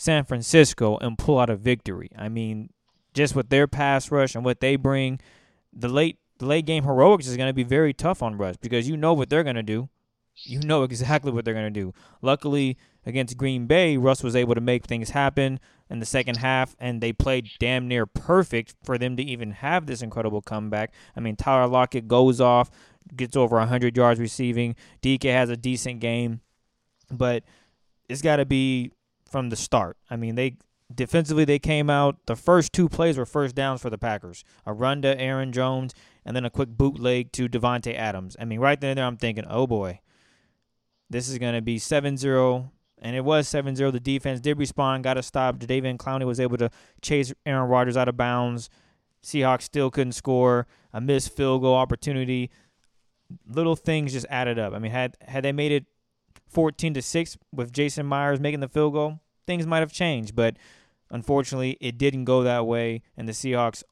San 0.01 0.25
Francisco 0.25 0.97
and 0.99 1.19
pull 1.19 1.39
out 1.39 1.51
a 1.51 1.57
victory. 1.57 2.11
I 2.17 2.31
mean, 2.31 2.71
just 3.13 3.37
with 3.37 3.51
their 3.51 3.67
pass 3.67 4.11
rush 4.11 4.35
and 4.35 4.45
what 4.45 4.61
they 4.61 4.77
bring, 4.77 5.21
the 5.73 5.89
late 5.89 6.19
the 6.39 6.47
late 6.47 6.65
game 6.65 6.85
heroics 6.85 7.27
is 7.27 7.37
going 7.37 7.51
to 7.51 7.55
be 7.55 7.65
very 7.65 7.93
tough 7.93 8.23
on 8.23 8.39
Russ 8.39 8.57
because 8.57 8.89
you 8.89 8.97
know 8.97 9.13
what 9.13 9.29
they're 9.29 9.45
going 9.45 9.57
to 9.57 9.63
do. 9.63 9.91
You 10.43 10.61
know 10.61 10.83
exactly 10.83 11.33
what 11.33 11.45
they're 11.45 11.55
going 11.55 11.73
to 11.73 11.81
do. 11.81 11.93
Luckily, 12.23 12.77
against 13.07 13.37
Green 13.37 13.67
Bay, 13.67 13.97
Russ 13.97 14.23
was 14.23 14.37
able 14.37 14.55
to 14.55 14.61
make 14.61 14.87
things 14.87 15.11
happen 15.11 15.61
in 15.89 15.99
the 15.99 16.07
second 16.07 16.39
half, 16.39 16.77
and 16.79 17.01
they 17.01 17.13
played 17.13 17.51
damn 17.59 17.89
near 17.89 18.07
perfect 18.07 18.75
for 18.85 18.99
them 18.99 19.17
to 19.17 19.23
even 19.23 19.53
have 19.53 19.87
this 19.87 20.03
incredible 20.03 20.43
comeback. 20.43 20.93
I 21.17 21.21
mean, 21.21 21.37
Tyler 21.37 21.67
Lockett 21.67 22.09
goes 22.09 22.41
off, 22.41 22.71
gets 23.17 23.37
over 23.37 23.57
100 23.57 23.97
yards 23.97 24.21
receiving. 24.21 24.77
DK 25.03 25.25
has 25.25 25.51
a 25.51 25.57
decent 25.57 26.01
game, 26.01 26.41
but 27.11 27.45
it's 28.09 28.23
got 28.23 28.37
to 28.37 28.45
be 28.45 28.93
from 29.31 29.51
the 29.51 29.57
start. 29.57 29.97
I 30.11 30.17
mean, 30.17 30.35
they 30.35 30.57
defensively 30.95 31.45
they 31.45 31.59
came 31.59 31.89
out. 31.89 32.17
The 32.27 32.37
first 32.37 32.73
two 32.73 32.89
plays 32.89 33.17
were 33.17 33.27
first 33.27 33.55
downs 33.55 33.81
for 33.81 33.91
the 33.91 33.99
Packers. 33.99 34.45
A 34.67 34.73
run 34.73 35.03
to 35.03 35.19
Aaron 35.19 35.53
Jones 35.53 35.95
and 36.25 36.37
then 36.37 36.45
a 36.45 36.51
quick 36.51 36.69
bootleg 36.71 37.33
to 37.33 37.49
Davante 37.49 37.95
Adams. 37.95 38.37
I 38.39 38.45
mean, 38.45 38.61
right 38.61 38.81
there, 38.81 38.95
there 38.95 39.05
I'm 39.05 39.17
thinking, 39.17 39.45
oh 39.49 39.67
boy, 39.67 40.01
this 41.11 41.29
is 41.29 41.39
going 41.39 41.55
to 41.55 41.61
be 41.61 41.79
7-0. 41.79 42.71
And 43.03 43.17
it 43.17 43.25
was 43.25 43.49
7-0. 43.49 43.93
The 43.93 44.01
defense 44.01 44.41
did 44.41 44.59
respond, 44.59 45.05
got 45.05 45.19
a 45.19 45.23
stop. 45.23 45.59
David 45.59 45.99
Clowney 45.99 46.27
was 46.27 46.39
able 46.39 46.57
to 46.59 46.71
chase 47.03 47.33
Aaron 47.45 47.69
Rodgers 47.69 47.97
out 47.97 48.09
of 48.09 48.17
bounds. 48.17 48.71
Seahawks 49.23 49.63
still 49.63 49.91
couldn't 49.91 50.13
score. 50.13 50.67
A 50.93 51.01
missed 51.01 51.35
field 51.37 51.63
goal 51.63 51.75
opportunity. 51.75 52.51
Little 53.49 53.77
things 53.77 54.13
just 54.13 54.27
added 54.29 54.59
up. 54.59 54.75
I 54.75 54.79
mean, 54.79 54.93
had 54.93 55.17
had 55.21 55.45
they 55.45 55.53
made 55.53 55.73
it 55.73 55.87
14 56.49 56.95
to 56.95 57.03
6 57.03 57.39
with 57.53 57.73
Jason 57.73 58.07
Myers 58.07 58.41
making 58.41 58.61
the 58.61 58.69
field 58.69 58.93
goal, 58.93 59.21
things 59.47 59.67
might 59.67 59.79
have 59.79 59.93
changed, 59.93 60.35
but 60.35 60.57
unfortunately 61.11 61.77
it 61.81 61.97
didn't 61.97 62.25
go 62.25 62.43
that 62.43 62.67
way 62.67 63.03
and 63.17 63.29
the 63.29 63.33
Seahawks 63.33 63.83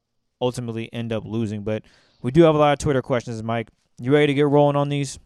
ultimately 0.40 0.92
end 0.92 1.12
up 1.12 1.24
losing. 1.24 1.62
But 1.62 1.82
we 2.20 2.30
do 2.30 2.42
have 2.42 2.54
a 2.54 2.58
lot 2.58 2.72
of 2.72 2.78
Twitter 2.78 3.02
questions, 3.02 3.42
Mike. 3.42 3.68
You 4.00 4.12
ready 4.12 4.28
to 4.28 4.34
get 4.34 4.48
rolling 4.48 4.76
on 4.76 4.88
these? 4.88 5.18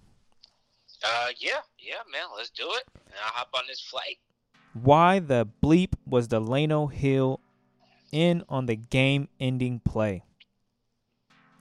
Uh 1.04 1.28
yeah, 1.38 1.60
yeah, 1.92 2.10
man, 2.10 2.28
let's 2.36 2.50
do 2.50 2.64
it. 2.70 2.84
And 3.06 3.14
I'll 3.24 3.32
hop 3.32 3.50
on 3.54 3.64
this 3.68 3.80
flight. 3.80 4.18
Why 4.72 5.18
the 5.18 5.46
bleep 5.62 5.92
was 6.06 6.28
Delano 6.28 6.86
Hill 6.86 7.40
in 8.10 8.42
on 8.48 8.66
the 8.66 8.76
game 8.76 9.28
ending 9.38 9.80
play? 9.80 10.24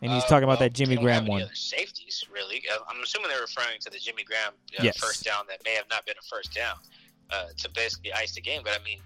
And 0.01 0.11
he's 0.11 0.23
uh, 0.23 0.27
talking 0.27 0.45
about 0.45 0.59
that 0.59 0.73
Jimmy 0.73 0.95
Graham 0.95 1.27
one. 1.27 1.47
safeties, 1.53 2.23
really. 2.33 2.63
Uh, 2.73 2.79
I'm 2.89 3.01
assuming 3.03 3.29
they're 3.29 3.41
referring 3.41 3.79
to 3.81 3.89
the 3.89 3.99
Jimmy 3.99 4.23
Graham 4.23 4.53
uh, 4.79 4.83
yes. 4.83 4.97
first 4.97 5.23
down 5.23 5.43
that 5.49 5.59
may 5.63 5.75
have 5.75 5.85
not 5.89 6.05
been 6.05 6.15
a 6.17 6.25
first 6.25 6.53
down 6.53 6.75
uh, 7.29 7.47
to 7.57 7.69
basically 7.71 8.11
ice 8.13 8.33
the 8.33 8.41
game. 8.41 8.61
But 8.63 8.79
I 8.79 8.83
mean, 8.83 8.99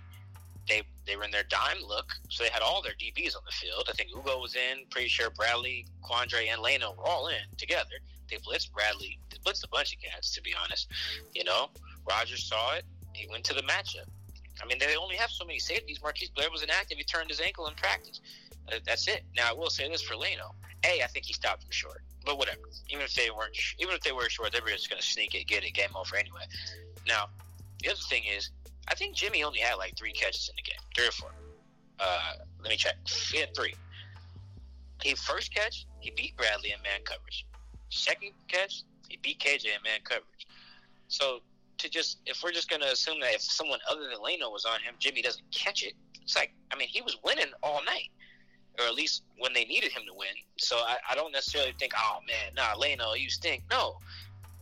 they 0.70 0.84
they 1.06 1.18
were 1.18 1.24
in 1.24 1.32
their 1.32 1.44
dime 1.44 1.82
look, 1.86 2.14
so 2.30 2.44
they 2.44 2.50
had 2.50 2.62
all 2.62 2.82
their 2.82 2.94
DBs 2.94 3.36
on 3.36 3.42
the 3.46 3.52
field. 3.52 3.88
I 3.90 3.94
think 3.94 4.12
Ugo 4.16 4.40
was 4.40 4.56
in. 4.56 4.86
Pretty 4.90 5.10
sure 5.10 5.30
Bradley, 5.32 5.86
Quandre, 6.04 6.48
and 6.50 6.62
Lano 6.62 6.96
were 6.96 7.06
all 7.06 7.28
in 7.28 7.44
together. 7.58 7.98
They 8.30 8.38
blitzed 8.38 8.72
Bradley. 8.72 9.20
Blitzed 9.45 9.63
a 9.63 9.67
bunch 9.67 9.93
of 9.93 10.01
cats, 10.01 10.34
to 10.36 10.41
be 10.41 10.53
honest. 10.63 10.88
You 11.34 11.43
know, 11.43 11.69
Rodgers 12.08 12.43
saw 12.43 12.73
it. 12.73 12.84
He 13.13 13.27
went 13.29 13.43
to 13.45 13.53
the 13.53 13.62
matchup. 13.63 14.08
I 14.62 14.65
mean, 14.65 14.79
they 14.79 14.95
only 14.95 15.15
have 15.15 15.29
so 15.29 15.45
many 15.45 15.60
safeties. 15.60 16.01
Marquise 16.01 16.29
Blair 16.29 16.49
was 16.49 16.63
inactive. 16.63 16.97
He 16.97 17.03
turned 17.03 17.29
his 17.29 17.41
ankle 17.41 17.67
in 17.67 17.73
practice. 17.75 18.21
Uh, 18.71 18.79
that's 18.86 19.08
it. 19.08 19.23
Now 19.36 19.49
I 19.49 19.53
will 19.53 19.69
say 19.69 19.88
this 19.89 20.01
for 20.01 20.15
Lano. 20.15 20.53
A, 20.84 21.03
I 21.03 21.08
think 21.08 21.25
he 21.25 21.34
stopped 21.34 21.63
him 21.63 21.71
short. 21.71 22.01
But 22.25 22.38
whatever. 22.38 22.62
Even 22.89 23.03
if 23.03 23.13
they 23.13 23.29
weren't, 23.29 23.55
even 23.79 23.93
if 23.93 24.01
they 24.01 24.12
were 24.12 24.29
short, 24.29 24.51
they 24.51 24.60
were 24.60 24.69
just 24.69 24.89
going 24.89 25.01
to 25.01 25.08
sneak 25.08 25.36
it, 25.36 25.45
get 25.47 25.63
it, 25.63 25.73
game 25.73 25.89
over 25.95 26.15
anyway. 26.15 26.45
Now, 27.08 27.29
the 27.84 27.89
other 27.89 27.99
thing 28.10 28.23
is, 28.36 28.49
I 28.88 28.95
think 28.95 29.15
Jimmy 29.15 29.43
only 29.43 29.60
had 29.60 29.75
like 29.75 29.95
three 29.95 30.12
catches 30.12 30.49
in 30.49 30.55
the 30.55 30.63
game, 30.63 30.79
three 30.95 31.08
or 31.08 31.12
four. 31.12 31.31
Uh, 31.99 32.34
let 32.62 32.69
me 32.69 32.77
check. 32.77 32.95
He 33.31 33.39
had 33.39 33.55
three. 33.55 33.75
He 35.03 35.13
first 35.15 35.53
catch, 35.53 35.86
he 35.99 36.12
beat 36.12 36.36
Bradley 36.36 36.71
in 36.71 36.81
man 36.81 37.01
coverage. 37.03 37.45
Second 37.89 38.31
catch, 38.47 38.84
he 39.10 39.18
beat 39.22 39.39
KJ 39.39 39.65
in 39.65 39.84
man 39.84 40.00
coverage. 40.04 40.48
So 41.08 41.39
to 41.78 41.89
just 41.89 42.20
if 42.26 42.41
we're 42.44 42.52
just 42.52 42.70
gonna 42.70 42.88
assume 42.88 43.20
that 43.22 43.34
if 43.34 43.41
someone 43.41 43.80
other 43.89 44.02
than 44.02 44.18
Lano 44.18 44.52
was 44.52 44.65
on 44.65 44.80
him, 44.82 44.96
Jimmy 45.00 45.22
doesn't 45.22 45.50
catch 45.52 45.84
it. 45.84 45.94
It's 46.22 46.36
like 46.36 46.54
I 46.72 46.78
mean 46.78 46.88
he 46.88 47.02
was 47.02 47.18
winning 47.24 47.52
all 47.63 47.84
night 47.86 48.10
or 48.80 48.86
at 48.86 48.94
least 48.94 49.24
when 49.38 49.54
they 49.54 49.65
needed 49.65 49.91
him 49.91 50.04
to 50.08 50.13
win. 50.13 50.36
So 50.58 50.78
I, 50.78 50.98
I 51.10 51.15
don't 51.15 51.32
necessarily 51.32 51.74
think, 51.80 51.94
oh 51.98 52.20
man, 52.28 52.54
nah, 52.56 52.76
Lano, 52.76 53.18
you 53.18 53.30
stink. 53.30 53.63
No, 53.72 53.98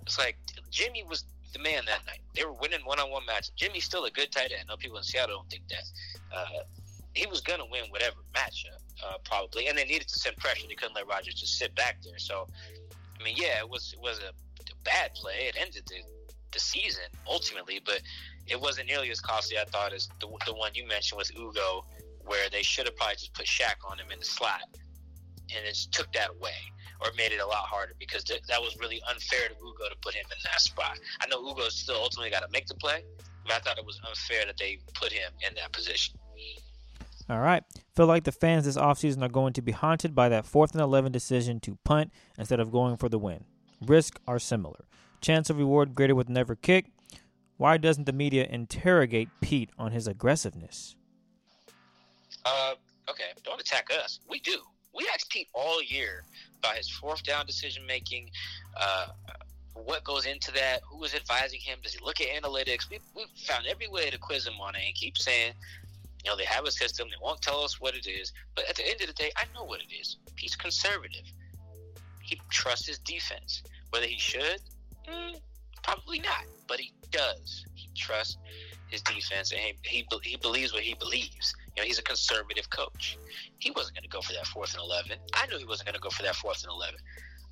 it's 0.01 0.17
like 0.17 0.37
Jimmy 0.69 1.03
was 1.03 1.25
the 1.53 1.59
man 1.59 1.83
that 1.85 2.05
night. 2.05 2.19
They 2.35 2.43
were 2.43 2.53
winning 2.53 2.81
one-on-one 2.83 3.25
matches. 3.25 3.51
Jimmy's 3.55 3.85
still 3.85 4.05
a 4.05 4.11
good 4.11 4.31
tight 4.31 4.51
end. 4.57 4.67
No 4.67 4.77
people 4.77 4.97
in 4.97 5.03
Seattle 5.03 5.37
don't 5.37 5.49
think 5.49 5.63
that. 5.69 5.83
Uh, 6.35 6.63
he 7.13 7.27
was 7.27 7.41
gonna 7.41 7.65
win 7.65 7.83
whatever 7.89 8.17
matchup, 8.33 8.81
uh, 9.05 9.17
probably, 9.23 9.67
and 9.67 9.77
they 9.77 9.85
needed 9.85 10.07
to 10.07 10.19
send 10.19 10.35
pressure. 10.37 10.67
They 10.67 10.73
couldn't 10.73 10.95
let 10.95 11.07
Rodgers 11.07 11.35
just 11.35 11.57
sit 11.57 11.75
back 11.75 11.97
there. 12.03 12.17
So, 12.17 12.47
I 13.23 13.25
mean, 13.25 13.35
yeah, 13.37 13.59
it 13.59 13.69
was 13.69 13.93
it 13.93 14.01
was 14.01 14.19
a, 14.19 14.29
a 14.29 14.75
bad 14.83 15.13
play. 15.13 15.47
It 15.47 15.55
ended 15.57 15.83
the 15.87 16.01
the 16.51 16.59
season 16.59 17.05
ultimately, 17.25 17.81
but 17.83 18.01
it 18.47 18.59
wasn't 18.59 18.87
nearly 18.87 19.09
as 19.11 19.21
costly 19.21 19.57
I 19.57 19.63
thought 19.63 19.93
as 19.93 20.09
the, 20.19 20.27
the 20.45 20.53
one 20.53 20.71
you 20.75 20.85
mentioned 20.85 21.17
with 21.17 21.31
Ugo 21.37 21.85
where 22.25 22.49
they 22.49 22.63
should 22.63 22.85
have 22.85 22.95
probably 22.97 23.15
just 23.15 23.33
put 23.33 23.45
Shaq 23.45 23.75
on 23.89 23.97
him 23.97 24.11
in 24.11 24.19
the 24.19 24.25
slot 24.25 24.61
and 25.55 25.65
it 25.65 25.75
took 25.91 26.11
that 26.13 26.29
away 26.31 26.55
or 27.01 27.07
made 27.17 27.31
it 27.31 27.39
a 27.39 27.45
lot 27.45 27.65
harder 27.65 27.93
because 27.97 28.23
th- 28.23 28.43
that 28.47 28.61
was 28.61 28.77
really 28.77 29.01
unfair 29.09 29.47
to 29.47 29.55
Ugo 29.55 29.89
to 29.89 29.95
put 30.01 30.13
him 30.13 30.25
in 30.29 30.37
that 30.43 30.61
spot. 30.61 30.99
I 31.21 31.27
know 31.27 31.41
Ugo 31.41 31.69
still 31.69 31.95
ultimately 31.95 32.29
got 32.29 32.41
to 32.41 32.51
make 32.51 32.67
the 32.67 32.75
play, 32.75 33.03
but 33.45 33.53
I 33.53 33.59
thought 33.59 33.77
it 33.77 33.85
was 33.85 33.99
unfair 34.07 34.45
that 34.45 34.57
they 34.57 34.79
put 34.93 35.11
him 35.11 35.31
in 35.47 35.55
that 35.55 35.71
position. 35.71 36.15
All 37.29 37.39
right. 37.39 37.63
Feel 37.95 38.07
like 38.07 38.25
the 38.25 38.31
fans 38.31 38.65
this 38.65 38.77
offseason 38.77 39.21
are 39.23 39.29
going 39.29 39.53
to 39.53 39.61
be 39.61 39.71
haunted 39.71 40.13
by 40.13 40.29
that 40.29 40.45
fourth 40.45 40.73
and 40.73 40.81
11 40.81 41.11
decision 41.11 41.59
to 41.61 41.77
punt 41.83 42.11
instead 42.37 42.59
of 42.59 42.71
going 42.71 42.97
for 42.97 43.09
the 43.09 43.19
win. 43.19 43.45
Risk 43.81 44.19
are 44.27 44.39
similar. 44.39 44.85
Chance 45.21 45.49
of 45.49 45.57
reward 45.57 45.95
greater 45.95 46.15
with 46.15 46.29
never 46.29 46.55
kick. 46.55 46.87
Why 47.57 47.77
doesn't 47.77 48.05
the 48.05 48.13
media 48.13 48.45
interrogate 48.49 49.29
Pete 49.39 49.69
on 49.77 49.91
his 49.91 50.07
aggressiveness? 50.07 50.95
Uh, 52.45 52.73
okay, 53.09 53.31
don't 53.43 53.61
attack 53.61 53.87
us. 54.03 54.19
We 54.27 54.39
do. 54.39 54.57
We 54.93 55.07
asked 55.13 55.29
Pete 55.29 55.47
all 55.53 55.81
year 55.81 56.23
about 56.59 56.75
his 56.75 56.89
fourth 56.89 57.23
down 57.23 57.45
decision 57.45 57.85
making, 57.85 58.29
uh, 58.75 59.07
what 59.75 60.03
goes 60.03 60.25
into 60.25 60.51
that, 60.51 60.81
who 60.85 61.03
is 61.03 61.15
advising 61.15 61.59
him, 61.59 61.79
does 61.81 61.93
he 61.93 61.99
look 62.03 62.21
at 62.21 62.27
analytics? 62.27 62.89
We 62.89 62.99
we 63.15 63.25
found 63.47 63.65
every 63.65 63.87
way 63.87 64.09
to 64.09 64.17
quiz 64.17 64.45
him 64.45 64.53
on 64.61 64.75
it 64.75 64.81
and 64.85 64.93
keep 64.93 65.17
saying, 65.17 65.53
you 66.23 66.31
know, 66.31 66.37
they 66.37 66.45
have 66.45 66.65
a 66.65 66.71
system, 66.71 67.07
they 67.09 67.17
won't 67.21 67.41
tell 67.41 67.61
us 67.61 67.79
what 67.81 67.95
it 67.95 68.07
is. 68.07 68.31
But 68.55 68.69
at 68.69 68.75
the 68.75 68.87
end 68.87 69.01
of 69.01 69.07
the 69.07 69.13
day, 69.13 69.31
I 69.35 69.43
know 69.53 69.63
what 69.65 69.81
it 69.81 69.93
is. 69.93 70.17
He's 70.37 70.55
conservative. 70.55 71.25
He 72.21 72.39
trusts 72.49 72.87
his 72.87 72.99
defense. 72.99 73.63
Whether 73.89 74.07
he 74.07 74.17
should, 74.17 74.61
mm, 75.07 75.35
probably 75.83 76.19
not, 76.19 76.45
but 76.67 76.79
he 76.79 76.93
does. 77.11 77.65
He 77.75 77.89
trusts 77.95 78.37
his 78.87 79.01
defense, 79.01 79.51
and 79.51 79.59
he, 79.59 79.75
he, 79.83 80.07
he 80.23 80.37
believes 80.37 80.73
what 80.73 80.83
he 80.83 80.93
believes. 80.93 81.53
You 81.75 81.81
know, 81.83 81.87
he's 81.87 81.99
a 81.99 82.03
conservative 82.03 82.69
coach. 82.69 83.17
He 83.59 83.71
wasn't 83.71 83.95
going 83.95 84.03
to 84.03 84.09
go 84.09 84.21
for 84.21 84.33
that 84.33 84.47
fourth 84.47 84.73
and 84.73 84.81
eleven. 84.81 85.17
I 85.33 85.45
knew 85.47 85.57
he 85.57 85.65
wasn't 85.65 85.87
going 85.87 85.95
to 85.95 86.01
go 86.01 86.09
for 86.09 86.23
that 86.23 86.35
fourth 86.35 86.63
and 86.63 86.71
eleven. 86.71 86.99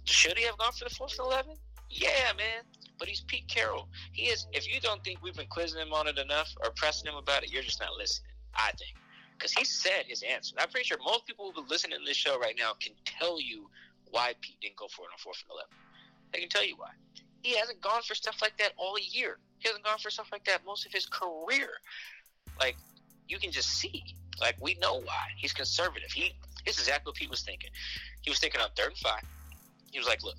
Should 0.05 0.38
he 0.38 0.45
have 0.45 0.57
gone 0.57 0.71
for 0.71 0.86
the 0.86 0.95
fourth 0.95 1.17
and 1.19 1.25
eleven? 1.25 1.55
Yeah, 1.89 2.31
man. 2.38 2.63
But 2.97 3.07
he's 3.07 3.21
Pete 3.21 3.47
Carroll. 3.47 3.89
He 4.13 4.27
is. 4.27 4.47
If 4.53 4.71
you 4.71 4.79
don't 4.79 5.03
think 5.03 5.21
we've 5.21 5.34
been 5.34 5.47
quizzing 5.47 5.81
him 5.81 5.93
on 5.93 6.07
it 6.07 6.17
enough 6.17 6.55
or 6.63 6.71
pressing 6.75 7.12
him 7.12 7.17
about 7.17 7.43
it, 7.43 7.51
you're 7.51 7.63
just 7.63 7.81
not 7.81 7.93
listening. 7.97 8.30
I 8.55 8.71
think 8.77 8.95
because 9.37 9.53
he 9.53 9.65
said 9.65 10.05
his 10.07 10.23
answer. 10.23 10.55
I'm 10.59 10.69
pretty 10.69 10.85
sure 10.85 10.97
most 11.03 11.25
people 11.25 11.51
who 11.53 11.61
are 11.61 11.67
listening 11.67 11.97
to 11.99 12.05
this 12.05 12.17
show 12.17 12.39
right 12.39 12.55
now 12.57 12.73
can 12.79 12.93
tell 13.05 13.41
you 13.41 13.67
why 14.11 14.33
Pete 14.41 14.57
didn't 14.61 14.75
go 14.75 14.87
for 14.87 15.03
it 15.03 15.11
on 15.11 15.17
fourth 15.17 15.41
and 15.43 15.51
eleven. 15.55 15.71
They 16.33 16.39
can 16.39 16.49
tell 16.49 16.65
you 16.65 16.75
why. 16.77 16.91
He 17.41 17.57
hasn't 17.57 17.81
gone 17.81 18.01
for 18.03 18.13
stuff 18.13 18.37
like 18.41 18.57
that 18.57 18.73
all 18.77 18.97
year. 18.99 19.39
He 19.59 19.67
hasn't 19.67 19.83
gone 19.83 19.97
for 19.97 20.09
stuff 20.09 20.29
like 20.31 20.45
that 20.45 20.61
most 20.65 20.85
of 20.85 20.91
his 20.91 21.05
career. 21.07 21.69
Like 22.59 22.75
you 23.27 23.39
can 23.39 23.51
just 23.51 23.69
see. 23.69 24.03
Like 24.39 24.55
we 24.61 24.77
know 24.81 24.99
why. 24.99 25.25
He's 25.37 25.53
conservative. 25.53 26.11
He 26.11 26.33
this 26.65 26.75
is 26.75 26.87
exactly 26.87 27.09
what 27.09 27.15
Pete 27.15 27.29
was 27.29 27.41
thinking. 27.41 27.71
He 28.21 28.29
was 28.29 28.39
thinking 28.39 28.61
on 28.61 28.69
third 28.77 28.89
and 28.89 28.97
five. 28.97 29.23
He 29.91 29.97
was 29.97 30.07
like, 30.07 30.23
look, 30.23 30.35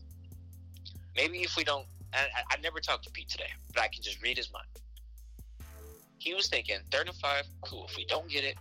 maybe 1.17 1.39
if 1.39 1.57
we 1.57 1.65
don't 1.65 1.87
I, 2.15 2.27
I 2.51 2.57
never 2.63 2.81
talked 2.81 3.05
to 3.05 3.11
Pete 3.11 3.29
today, 3.29 3.51
but 3.75 3.83
I 3.83 3.89
can 3.89 4.03
just 4.03 4.23
read 4.23 4.37
his 4.37 4.53
mind. 4.53 4.67
He 6.23 6.35
was 6.35 6.47
thinking 6.47 6.77
third 6.93 7.09
and 7.09 7.17
five, 7.17 7.47
cool. 7.63 7.87
If 7.89 7.97
we 7.97 8.05
don't 8.05 8.29
get 8.29 8.45
it, 8.45 8.57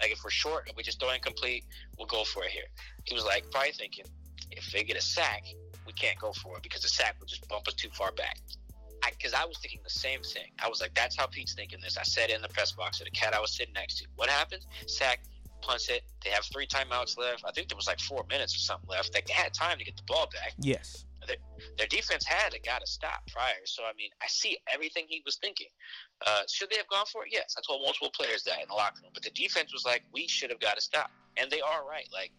like 0.00 0.10
if 0.10 0.24
we're 0.24 0.30
short 0.30 0.66
and 0.66 0.76
we 0.76 0.82
just 0.82 0.98
throw 0.98 1.10
incomplete, 1.12 1.64
we'll 1.96 2.08
go 2.08 2.24
for 2.24 2.42
it 2.44 2.50
here. 2.50 2.66
He 3.04 3.14
was 3.14 3.24
like 3.24 3.48
probably 3.52 3.70
thinking, 3.70 4.06
if 4.50 4.72
they 4.72 4.82
get 4.82 4.96
a 4.96 5.00
sack, 5.00 5.44
we 5.86 5.92
can't 5.92 6.18
go 6.18 6.32
for 6.32 6.56
it 6.56 6.64
because 6.64 6.82
the 6.82 6.88
sack 6.88 7.14
will 7.20 7.26
just 7.26 7.46
bump 7.48 7.68
us 7.68 7.74
too 7.74 7.90
far 7.92 8.10
back 8.10 8.38
because 9.10 9.32
I, 9.34 9.42
I, 9.42 9.46
was 9.46 9.58
thinking 9.58 9.78
the 9.84 9.90
same 9.90 10.20
thing. 10.22 10.50
I 10.60 10.68
was 10.68 10.80
like, 10.80 10.94
that's 10.94 11.16
how 11.16 11.26
Pete's 11.26 11.54
thinking 11.54 11.78
this. 11.80 11.96
I 11.96 12.02
said 12.02 12.30
in 12.30 12.42
the 12.42 12.48
press 12.48 12.72
box 12.72 12.98
to 12.98 13.04
the 13.04 13.10
cat 13.10 13.34
I 13.34 13.40
was 13.40 13.52
sitting 13.52 13.74
next 13.74 13.98
to. 13.98 14.06
What 14.16 14.28
happens? 14.28 14.66
Sack, 14.86 15.20
punts 15.62 15.88
it. 15.88 16.02
They 16.24 16.30
have 16.30 16.44
three 16.44 16.66
timeouts 16.66 17.16
left. 17.16 17.44
I 17.46 17.52
think 17.52 17.68
there 17.68 17.76
was 17.76 17.86
like 17.86 18.00
four 18.00 18.24
minutes 18.28 18.54
or 18.54 18.58
something 18.58 18.88
left. 18.88 19.12
They 19.12 19.22
had 19.32 19.54
time 19.54 19.78
to 19.78 19.84
get 19.84 19.96
the 19.96 20.02
ball 20.08 20.28
back. 20.32 20.54
Yes. 20.58 21.05
Their, 21.26 21.36
their 21.78 21.86
defense 21.86 22.24
had 22.24 22.54
a 22.54 22.58
got 22.58 22.80
to 22.80 22.86
stop 22.86 23.26
prior. 23.32 23.64
So 23.64 23.82
I 23.84 23.92
mean, 23.96 24.10
I 24.22 24.26
see 24.28 24.58
everything 24.72 25.06
he 25.08 25.22
was 25.24 25.36
thinking. 25.36 25.68
Uh, 26.26 26.42
should 26.48 26.70
they 26.70 26.76
have 26.76 26.88
gone 26.88 27.06
for 27.12 27.24
it? 27.24 27.30
Yes. 27.32 27.56
I 27.58 27.62
told 27.66 27.82
multiple 27.82 28.10
players 28.14 28.42
that 28.44 28.60
in 28.62 28.68
the 28.68 28.74
locker 28.74 29.00
room. 29.02 29.10
But 29.14 29.22
the 29.22 29.30
defense 29.30 29.72
was 29.72 29.84
like, 29.84 30.02
we 30.12 30.28
should 30.28 30.50
have 30.50 30.60
got 30.60 30.76
to 30.76 30.80
stop, 30.80 31.10
and 31.36 31.50
they 31.50 31.60
are 31.60 31.86
right. 31.88 32.08
Like, 32.12 32.32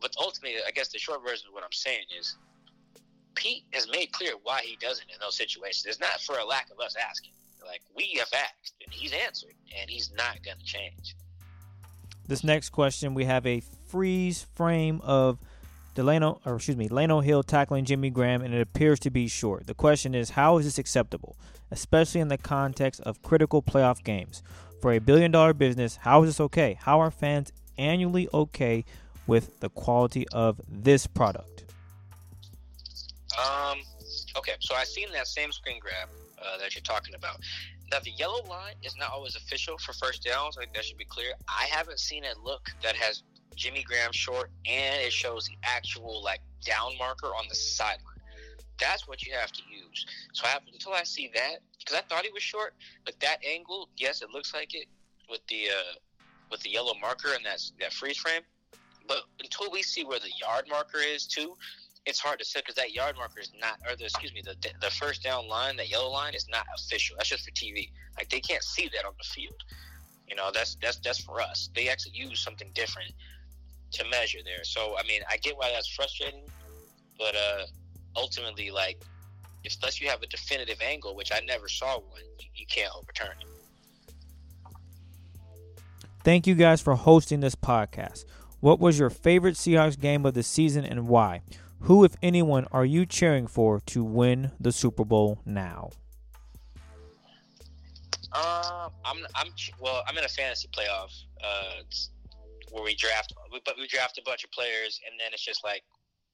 but 0.00 0.14
ultimately, 0.18 0.60
I 0.66 0.70
guess 0.70 0.88
the 0.88 0.98
short 0.98 1.22
version 1.22 1.48
of 1.48 1.54
what 1.54 1.64
I'm 1.64 1.72
saying 1.72 2.06
is 2.18 2.36
Pete 3.34 3.64
has 3.72 3.88
made 3.90 4.12
clear 4.12 4.32
why 4.42 4.60
he 4.62 4.76
doesn't 4.76 5.08
in 5.10 5.16
those 5.20 5.36
situations. 5.36 5.84
It's 5.86 6.00
not 6.00 6.20
for 6.20 6.38
a 6.38 6.44
lack 6.44 6.70
of 6.70 6.80
us 6.80 6.96
asking. 6.96 7.32
Like 7.64 7.82
we 7.96 8.14
have 8.18 8.28
asked, 8.32 8.74
and 8.84 8.92
he's 8.92 9.12
answered, 9.12 9.54
and 9.78 9.90
he's 9.90 10.12
not 10.16 10.42
going 10.44 10.58
to 10.58 10.64
change. 10.64 11.16
This 12.28 12.42
next 12.42 12.70
question, 12.70 13.14
we 13.14 13.24
have 13.24 13.46
a 13.46 13.62
freeze 13.88 14.46
frame 14.54 15.00
of 15.02 15.38
Delano, 15.96 16.40
or 16.44 16.56
excuse 16.56 16.76
me, 16.76 16.88
Lano 16.88 17.24
Hill 17.24 17.42
tackling 17.42 17.86
Jimmy 17.86 18.10
Graham, 18.10 18.42
and 18.42 18.54
it 18.54 18.60
appears 18.60 19.00
to 19.00 19.10
be 19.10 19.26
short. 19.26 19.66
The 19.66 19.74
question 19.74 20.14
is, 20.14 20.30
how 20.30 20.58
is 20.58 20.66
this 20.66 20.78
acceptable, 20.78 21.36
especially 21.70 22.20
in 22.20 22.28
the 22.28 22.38
context 22.38 23.00
of 23.00 23.22
critical 23.22 23.62
playoff 23.62 24.04
games? 24.04 24.42
For 24.80 24.92
a 24.92 24.98
billion 25.00 25.30
dollar 25.30 25.54
business, 25.54 25.96
how 25.96 26.22
is 26.22 26.28
this 26.28 26.40
okay? 26.40 26.78
How 26.80 27.00
are 27.00 27.10
fans 27.10 27.50
annually 27.78 28.28
okay 28.32 28.84
with 29.26 29.58
the 29.60 29.70
quality 29.70 30.28
of 30.28 30.60
this 30.68 31.06
product? 31.06 31.64
Um, 33.38 33.78
okay, 34.36 34.52
so 34.60 34.74
I 34.74 34.84
seen 34.84 35.10
that 35.12 35.26
same 35.26 35.50
screen 35.50 35.80
grab 35.80 36.10
uh, 36.38 36.58
that 36.58 36.74
you're 36.74 36.82
talking 36.82 37.14
about. 37.14 37.40
Now 37.90 38.00
the 38.00 38.10
yellow 38.10 38.44
line 38.44 38.74
is 38.82 38.94
not 38.98 39.12
always 39.12 39.34
official 39.34 39.78
for 39.78 39.94
first 39.94 40.22
downs. 40.22 40.58
I 40.58 40.62
think 40.62 40.74
that 40.74 40.84
should 40.84 40.98
be 40.98 41.06
clear. 41.06 41.32
I 41.48 41.64
haven't 41.70 42.00
seen 42.00 42.24
a 42.24 42.38
look 42.44 42.68
that 42.82 42.96
has 42.96 43.22
Jimmy 43.56 43.82
Graham 43.82 44.12
short 44.12 44.50
and 44.66 45.00
it 45.00 45.12
shows 45.12 45.46
the 45.46 45.56
actual 45.64 46.22
like 46.22 46.40
down 46.64 46.92
marker 46.98 47.28
on 47.28 47.46
the 47.48 47.54
sideline. 47.54 48.00
That's 48.78 49.08
what 49.08 49.24
you 49.24 49.32
have 49.32 49.50
to 49.52 49.62
use. 49.70 50.06
So 50.34 50.46
I 50.46 50.50
have, 50.50 50.62
until 50.70 50.92
I 50.92 51.04
see 51.04 51.30
that, 51.34 51.60
because 51.78 51.96
I 51.96 52.02
thought 52.02 52.24
he 52.24 52.32
was 52.32 52.42
short, 52.42 52.74
but 53.06 53.18
that 53.20 53.38
angle, 53.48 53.88
yes, 53.96 54.20
it 54.20 54.28
looks 54.30 54.52
like 54.52 54.74
it 54.74 54.86
with 55.30 55.40
the 55.48 55.68
uh, 55.70 55.94
with 56.50 56.60
the 56.60 56.70
yellow 56.70 56.92
marker 57.00 57.28
and 57.34 57.44
that 57.44 57.62
that 57.80 57.92
freeze 57.92 58.18
frame. 58.18 58.42
But 59.08 59.22
until 59.42 59.70
we 59.70 59.82
see 59.82 60.04
where 60.04 60.18
the 60.18 60.30
yard 60.40 60.66
marker 60.68 60.98
is 60.98 61.26
too, 61.26 61.56
it's 62.04 62.20
hard 62.20 62.38
to 62.38 62.44
say 62.44 62.60
because 62.60 62.74
that 62.74 62.92
yard 62.92 63.16
marker 63.16 63.40
is 63.40 63.52
not, 63.58 63.78
or 63.88 63.96
the, 63.96 64.04
excuse 64.04 64.34
me, 64.34 64.42
the 64.44 64.54
the 64.80 64.90
first 64.90 65.22
down 65.22 65.48
line, 65.48 65.76
that 65.76 65.88
yellow 65.88 66.10
line 66.10 66.34
is 66.34 66.46
not 66.50 66.66
official. 66.76 67.16
That's 67.16 67.30
just 67.30 67.44
for 67.44 67.52
TV. 67.52 67.90
Like 68.18 68.28
they 68.28 68.40
can't 68.40 68.62
see 68.62 68.90
that 68.94 69.06
on 69.06 69.12
the 69.16 69.26
field. 69.26 69.62
You 70.28 70.34
know, 70.34 70.50
that's 70.52 70.76
that's 70.82 70.98
that's 70.98 71.20
for 71.20 71.40
us. 71.40 71.70
They 71.74 71.88
actually 71.88 72.16
use 72.16 72.40
something 72.40 72.70
different 72.74 73.12
to 73.92 74.04
measure 74.10 74.38
there. 74.44 74.64
So 74.64 74.96
I 74.98 75.06
mean, 75.06 75.22
I 75.30 75.36
get 75.38 75.56
why 75.56 75.70
that's 75.72 75.88
frustrating, 75.88 76.42
but 77.18 77.34
uh, 77.34 77.66
ultimately, 78.16 78.70
like, 78.70 79.00
if, 79.64 79.76
unless 79.80 80.00
you 80.00 80.08
have 80.08 80.22
a 80.22 80.26
definitive 80.26 80.80
angle, 80.80 81.14
which 81.16 81.32
I 81.32 81.40
never 81.46 81.68
saw 81.68 81.98
one, 81.98 82.20
you, 82.38 82.46
you 82.54 82.66
can't 82.66 82.92
overturn 82.96 83.36
it. 83.40 83.46
Thank 86.24 86.46
you 86.46 86.56
guys 86.56 86.80
for 86.80 86.96
hosting 86.96 87.40
this 87.40 87.54
podcast. 87.54 88.24
What 88.60 88.80
was 88.80 88.98
your 88.98 89.10
favorite 89.10 89.54
Seahawks 89.54 89.98
game 89.98 90.26
of 90.26 90.34
the 90.34 90.42
season 90.42 90.84
and 90.84 91.06
why? 91.06 91.42
Who, 91.80 92.04
if 92.04 92.16
anyone, 92.22 92.66
are 92.72 92.84
you 92.84 93.06
cheering 93.06 93.46
for 93.46 93.80
to 93.86 94.02
win 94.02 94.50
the 94.58 94.72
Super 94.72 95.04
Bowl 95.04 95.38
now? 95.44 95.90
Uh, 98.32 98.88
I'm 99.04 99.18
I'm 99.34 99.48
well. 99.78 100.02
I'm 100.08 100.18
in 100.18 100.24
a 100.24 100.28
fantasy 100.28 100.68
playoff 100.68 101.12
uh, 101.44 101.82
where 102.76 102.84
we 102.84 102.94
draft, 102.94 103.32
but 103.64 103.76
we 103.78 103.86
draft 103.86 104.18
a 104.18 104.22
bunch 104.22 104.44
of 104.44 104.50
players, 104.52 105.00
and 105.08 105.18
then 105.18 105.32
it's 105.32 105.42
just 105.42 105.64
like 105.64 105.82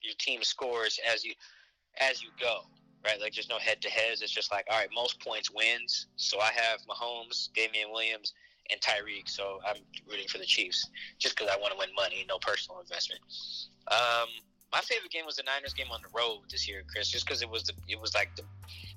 your 0.02 0.14
team 0.18 0.42
scores 0.42 0.98
as 1.08 1.24
you 1.24 1.34
as 2.00 2.20
you 2.20 2.30
go, 2.40 2.62
right? 3.04 3.20
Like 3.20 3.34
there's 3.34 3.48
no 3.48 3.58
head 3.58 3.80
to 3.82 3.88
heads. 3.88 4.22
It's 4.22 4.32
just 4.32 4.50
like 4.50 4.66
all 4.68 4.76
right, 4.76 4.88
most 4.92 5.20
points 5.20 5.50
wins. 5.52 6.08
So 6.16 6.40
I 6.40 6.50
have 6.52 6.80
Mahomes, 6.90 7.50
Damien 7.54 7.92
Williams, 7.92 8.32
and 8.72 8.80
Tyreek. 8.80 9.28
So 9.28 9.60
I'm 9.64 9.76
rooting 10.10 10.26
for 10.26 10.38
the 10.38 10.44
Chiefs 10.44 10.90
just 11.20 11.36
because 11.36 11.52
I 11.52 11.56
want 11.60 11.72
to 11.72 11.78
win 11.78 11.90
money, 11.94 12.26
no 12.28 12.38
personal 12.38 12.80
investment. 12.80 13.20
Um, 13.86 14.28
my 14.72 14.80
favorite 14.80 15.12
game 15.12 15.26
was 15.26 15.36
the 15.36 15.44
Niners 15.44 15.74
game 15.74 15.92
on 15.92 16.00
the 16.02 16.08
road 16.16 16.40
this 16.50 16.66
year, 16.68 16.82
Chris, 16.90 17.08
just 17.08 17.24
because 17.24 17.40
it 17.40 17.48
was 17.48 17.62
the 17.62 17.74
it 17.86 18.00
was 18.00 18.16
like 18.16 18.34
the 18.34 18.42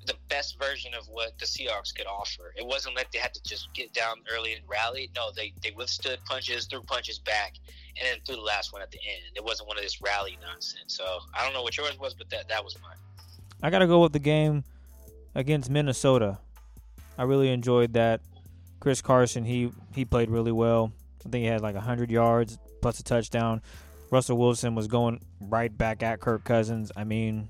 the 0.05 0.15
best 0.29 0.57
version 0.59 0.93
of 0.93 1.07
what 1.07 1.37
the 1.39 1.45
Seahawks 1.45 1.93
could 1.93 2.07
offer. 2.07 2.53
It 2.55 2.65
wasn't 2.65 2.95
like 2.95 3.11
they 3.11 3.19
had 3.19 3.33
to 3.33 3.43
just 3.43 3.73
get 3.73 3.93
down 3.93 4.17
early 4.33 4.53
and 4.53 4.61
rally. 4.67 5.09
No, 5.15 5.31
they 5.35 5.53
they 5.63 5.71
withstood 5.71 6.19
punches, 6.25 6.65
threw 6.65 6.81
punches 6.81 7.19
back, 7.19 7.53
and 7.97 8.07
then 8.07 8.17
threw 8.25 8.35
the 8.35 8.41
last 8.41 8.73
one 8.73 8.81
at 8.81 8.91
the 8.91 8.99
end. 8.99 9.35
It 9.35 9.43
wasn't 9.43 9.67
one 9.67 9.77
of 9.77 9.83
this 9.83 10.01
rally 10.01 10.37
nonsense. 10.41 10.95
So 10.95 11.19
I 11.33 11.43
don't 11.43 11.53
know 11.53 11.63
what 11.63 11.77
yours 11.77 11.97
was, 11.99 12.13
but 12.13 12.29
that 12.29 12.47
that 12.49 12.63
was 12.63 12.75
mine. 12.81 12.97
I 13.61 13.69
gotta 13.69 13.87
go 13.87 14.01
with 14.01 14.13
the 14.13 14.19
game 14.19 14.63
against 15.33 15.69
Minnesota. 15.69 16.39
I 17.17 17.23
really 17.23 17.49
enjoyed 17.49 17.93
that. 17.93 18.21
Chris 18.79 19.01
Carson, 19.01 19.45
he 19.45 19.71
he 19.93 20.05
played 20.05 20.29
really 20.29 20.51
well. 20.51 20.91
I 21.25 21.29
think 21.29 21.41
he 21.41 21.45
had 21.45 21.61
like 21.61 21.75
hundred 21.75 22.11
yards 22.11 22.59
plus 22.81 22.99
a 22.99 23.03
touchdown. 23.03 23.61
Russell 24.11 24.37
Wilson 24.37 24.75
was 24.75 24.87
going 24.87 25.19
right 25.41 25.75
back 25.75 26.03
at 26.03 26.19
Kirk 26.19 26.43
Cousins. 26.43 26.91
I 26.95 27.03
mean, 27.03 27.49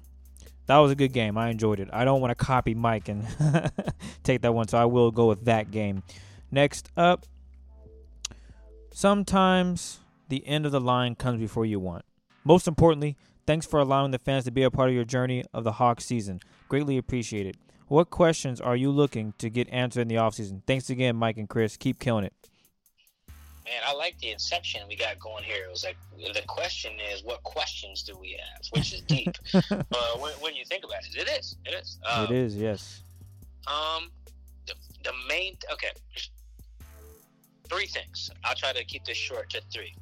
that 0.67 0.77
was 0.77 0.91
a 0.91 0.95
good 0.95 1.13
game. 1.13 1.37
I 1.37 1.49
enjoyed 1.49 1.79
it. 1.79 1.89
I 1.93 2.05
don't 2.05 2.21
want 2.21 2.31
to 2.37 2.45
copy 2.45 2.73
Mike 2.73 3.07
and 3.09 3.25
take 4.23 4.41
that 4.41 4.53
one, 4.53 4.67
so 4.67 4.77
I 4.77 4.85
will 4.85 5.11
go 5.11 5.27
with 5.27 5.45
that 5.45 5.71
game. 5.71 6.03
Next 6.51 6.91
up, 6.97 7.25
sometimes 8.91 9.99
the 10.29 10.45
end 10.47 10.65
of 10.65 10.71
the 10.71 10.81
line 10.81 11.15
comes 11.15 11.39
before 11.39 11.65
you 11.65 11.79
want. 11.79 12.05
Most 12.43 12.67
importantly, 12.67 13.15
thanks 13.45 13.65
for 13.65 13.79
allowing 13.79 14.11
the 14.11 14.19
fans 14.19 14.45
to 14.45 14.51
be 14.51 14.63
a 14.63 14.71
part 14.71 14.89
of 14.89 14.95
your 14.95 15.05
journey 15.05 15.43
of 15.53 15.63
the 15.63 15.73
Hawks 15.73 16.05
season. 16.05 16.39
Greatly 16.69 16.97
appreciated. 16.97 17.57
What 17.87 18.09
questions 18.09 18.59
are 18.59 18.75
you 18.75 18.89
looking 18.89 19.33
to 19.37 19.49
get 19.49 19.69
answered 19.69 20.01
in 20.01 20.07
the 20.07 20.15
offseason? 20.15 20.63
Thanks 20.65 20.89
again, 20.89 21.15
Mike 21.15 21.37
and 21.37 21.47
Chris. 21.47 21.77
Keep 21.77 21.99
killing 21.99 22.23
it 22.23 22.33
man, 23.65 23.81
I 23.85 23.93
like 23.93 24.17
the 24.19 24.31
inception 24.31 24.81
we 24.87 24.95
got 24.95 25.19
going 25.19 25.43
here. 25.43 25.65
It 25.65 25.71
was 25.71 25.83
like 25.83 25.97
the 26.17 26.41
question 26.47 26.93
is, 27.11 27.23
what 27.23 27.43
questions 27.43 28.03
do 28.03 28.15
we 28.19 28.39
have? 28.39 28.61
Which 28.71 28.93
is 28.93 29.01
deep. 29.01 29.35
uh, 29.53 29.83
when, 30.19 30.31
when, 30.33 30.55
you 30.55 30.63
think 30.65 30.83
about 30.85 31.03
it, 31.03 31.15
it 31.17 31.29
is. 31.39 31.57
It 31.65 31.73
is. 31.73 31.97
Um, 32.09 32.25
it 32.25 32.31
is. 32.31 32.55
Yes. 32.55 33.01
Um, 33.67 34.11
the, 34.67 34.73
the 35.03 35.11
main. 35.27 35.57
Okay. 35.73 35.89
three 37.69 37.87
things. 37.87 38.29
I'll 38.43 38.55
try 38.55 38.71
to 38.71 38.83
keep 38.85 39.03
this 39.03 39.17
short 39.17 39.49
to 39.51 39.61
three. 39.73 39.95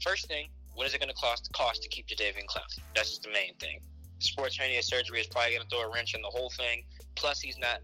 First 0.00 0.28
thing, 0.28 0.48
what 0.74 0.86
is 0.86 0.94
it 0.94 1.00
going 1.00 1.08
to 1.08 1.14
cost 1.14 1.52
cost 1.52 1.82
to 1.82 1.88
keep 1.88 2.06
Jadeveon 2.06 2.46
Clowney? 2.46 2.78
That's 2.94 3.10
just 3.10 3.22
the 3.22 3.30
main 3.30 3.54
thing. 3.58 3.80
Sports 4.20 4.56
hernia 4.56 4.82
surgery 4.82 5.20
is 5.20 5.26
probably 5.26 5.56
going 5.56 5.62
to 5.62 5.68
throw 5.68 5.80
a 5.80 5.92
wrench 5.92 6.14
in 6.14 6.22
the 6.22 6.28
whole 6.28 6.50
thing. 6.50 6.84
Plus, 7.16 7.40
he's 7.40 7.58
not. 7.58 7.80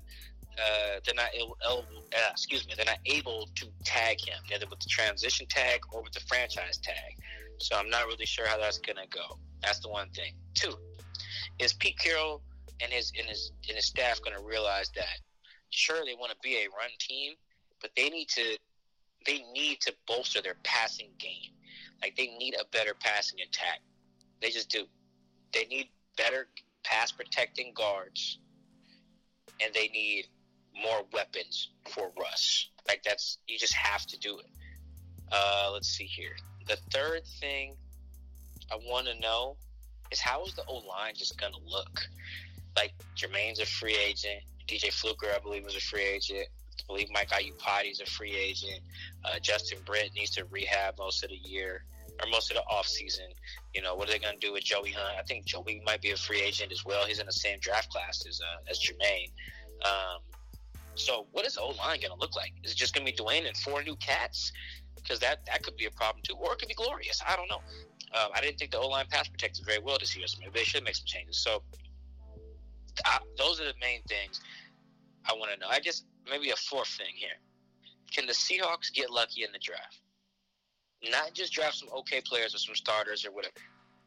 Uh, 0.58 1.00
they're 1.04 1.14
not 1.14 1.30
able, 1.34 1.56
uh, 1.64 2.30
excuse 2.30 2.66
me, 2.66 2.74
they're 2.76 2.84
not 2.84 2.98
able 3.06 3.48
to 3.54 3.66
tag 3.84 4.20
him 4.20 4.36
either 4.54 4.66
with 4.68 4.80
the 4.80 4.88
transition 4.88 5.46
tag 5.46 5.80
or 5.92 6.02
with 6.02 6.12
the 6.12 6.20
franchise 6.28 6.78
tag. 6.78 7.16
So 7.58 7.76
I'm 7.76 7.88
not 7.88 8.06
really 8.06 8.26
sure 8.26 8.46
how 8.46 8.58
that's 8.58 8.78
gonna 8.78 9.06
go. 9.08 9.38
That's 9.62 9.80
the 9.80 9.88
one 9.88 10.10
thing. 10.10 10.34
Two, 10.54 10.74
is 11.58 11.72
Pete 11.72 11.98
Carroll 11.98 12.42
and 12.80 12.92
his 12.92 13.12
and 13.18 13.28
his 13.28 13.52
and 13.68 13.76
his 13.76 13.86
staff 13.86 14.20
gonna 14.22 14.42
realize 14.42 14.90
that 14.96 15.20
sure 15.70 16.04
they 16.04 16.14
want 16.14 16.32
to 16.32 16.38
be 16.42 16.56
a 16.56 16.66
run 16.76 16.90
team, 16.98 17.34
but 17.80 17.90
they 17.96 18.08
need 18.10 18.28
to 18.28 18.56
they 19.26 19.44
need 19.52 19.80
to 19.80 19.94
bolster 20.06 20.42
their 20.42 20.56
passing 20.64 21.10
game. 21.18 21.52
Like 22.02 22.16
they 22.16 22.28
need 22.38 22.54
a 22.60 22.64
better 22.72 22.94
passing 22.98 23.38
attack. 23.40 23.80
They 24.40 24.50
just 24.50 24.68
do. 24.68 24.86
They 25.54 25.64
need 25.66 25.88
better 26.16 26.48
pass 26.82 27.12
protecting 27.12 27.72
guards, 27.74 28.38
and 29.62 29.72
they 29.72 29.88
need 29.88 30.26
more 30.80 31.02
weapons 31.12 31.70
for 31.90 32.10
Russ. 32.18 32.68
Like 32.88 33.02
that's 33.04 33.38
you 33.46 33.58
just 33.58 33.74
have 33.74 34.06
to 34.06 34.18
do 34.18 34.38
it. 34.38 34.46
Uh, 35.30 35.70
let's 35.72 35.88
see 35.88 36.04
here. 36.04 36.36
The 36.66 36.76
third 36.90 37.22
thing 37.40 37.74
I 38.70 38.76
want 38.76 39.06
to 39.06 39.18
know 39.20 39.56
is 40.10 40.20
how 40.20 40.44
is 40.44 40.54
the 40.54 40.64
O 40.66 40.78
line 40.78 41.14
just 41.14 41.38
gonna 41.38 41.56
look? 41.66 42.00
Like 42.76 42.92
Jermaine's 43.16 43.60
a 43.60 43.66
free 43.66 43.96
agent. 43.96 44.42
DJ 44.66 44.92
Fluker, 44.92 45.26
I 45.34 45.38
believe, 45.38 45.64
was 45.64 45.76
a 45.76 45.80
free 45.80 46.04
agent. 46.04 46.46
I 46.80 46.82
believe 46.86 47.08
Mike 47.12 47.30
is 47.84 48.00
a 48.00 48.06
free 48.06 48.34
agent. 48.34 48.80
Uh, 49.24 49.38
Justin 49.40 49.78
Britt 49.84 50.12
needs 50.14 50.30
to 50.32 50.44
rehab 50.46 50.98
most 50.98 51.22
of 51.22 51.30
the 51.30 51.36
year 51.36 51.84
or 52.20 52.28
most 52.30 52.50
of 52.50 52.56
the 52.56 52.62
off 52.62 52.86
season. 52.86 53.26
You 53.74 53.82
know, 53.82 53.94
what 53.94 54.08
are 54.08 54.12
they 54.12 54.18
going 54.18 54.38
to 54.38 54.46
do 54.46 54.52
with 54.52 54.64
Joey 54.64 54.90
Hunt? 54.90 55.16
I 55.18 55.22
think 55.22 55.44
Joey 55.44 55.82
might 55.84 56.00
be 56.00 56.10
a 56.10 56.16
free 56.16 56.40
agent 56.40 56.72
as 56.72 56.84
well. 56.84 57.06
He's 57.06 57.18
in 57.18 57.26
the 57.26 57.32
same 57.32 57.58
draft 57.60 57.90
class 57.90 58.24
as 58.28 58.40
uh, 58.40 58.70
as 58.70 58.80
Jermaine. 58.80 59.30
Um, 59.84 60.20
so, 60.94 61.26
what 61.32 61.46
is 61.46 61.56
O 61.56 61.68
line 61.68 62.00
going 62.00 62.12
to 62.12 62.18
look 62.18 62.36
like? 62.36 62.52
Is 62.64 62.72
it 62.72 62.76
just 62.76 62.94
going 62.94 63.06
to 63.06 63.12
be 63.12 63.16
Duane 63.16 63.46
and 63.46 63.56
four 63.56 63.82
new 63.82 63.96
cats? 63.96 64.52
Because 64.94 65.18
that 65.20 65.44
that 65.46 65.62
could 65.62 65.76
be 65.76 65.86
a 65.86 65.90
problem 65.90 66.22
too, 66.22 66.34
or 66.34 66.52
it 66.52 66.58
could 66.58 66.68
be 66.68 66.74
glorious. 66.74 67.20
I 67.26 67.34
don't 67.36 67.48
know. 67.48 67.62
Um, 68.14 68.30
I 68.34 68.40
didn't 68.40 68.58
think 68.58 68.72
the 68.72 68.78
O 68.78 68.88
line 68.88 69.06
pass 69.10 69.28
protected 69.28 69.64
very 69.64 69.78
well 69.78 69.96
this 69.98 70.14
year, 70.16 70.26
so 70.26 70.38
maybe 70.40 70.52
they 70.54 70.64
should 70.64 70.84
make 70.84 70.96
some 70.96 71.06
changes. 71.06 71.38
So, 71.38 71.62
I, 73.06 73.18
those 73.38 73.60
are 73.60 73.64
the 73.64 73.74
main 73.80 74.02
things 74.06 74.40
I 75.24 75.32
want 75.32 75.50
to 75.52 75.58
know. 75.58 75.68
I 75.68 75.80
guess 75.80 76.02
maybe 76.28 76.50
a 76.50 76.56
fourth 76.56 76.88
thing 76.88 77.14
here. 77.14 77.40
Can 78.12 78.26
the 78.26 78.32
Seahawks 78.32 78.92
get 78.92 79.10
lucky 79.10 79.44
in 79.44 79.52
the 79.52 79.58
draft? 79.58 80.00
Not 81.10 81.32
just 81.32 81.52
draft 81.52 81.76
some 81.76 81.88
okay 82.00 82.20
players 82.20 82.54
or 82.54 82.58
some 82.58 82.74
starters 82.74 83.24
or 83.24 83.32
whatever. 83.32 83.54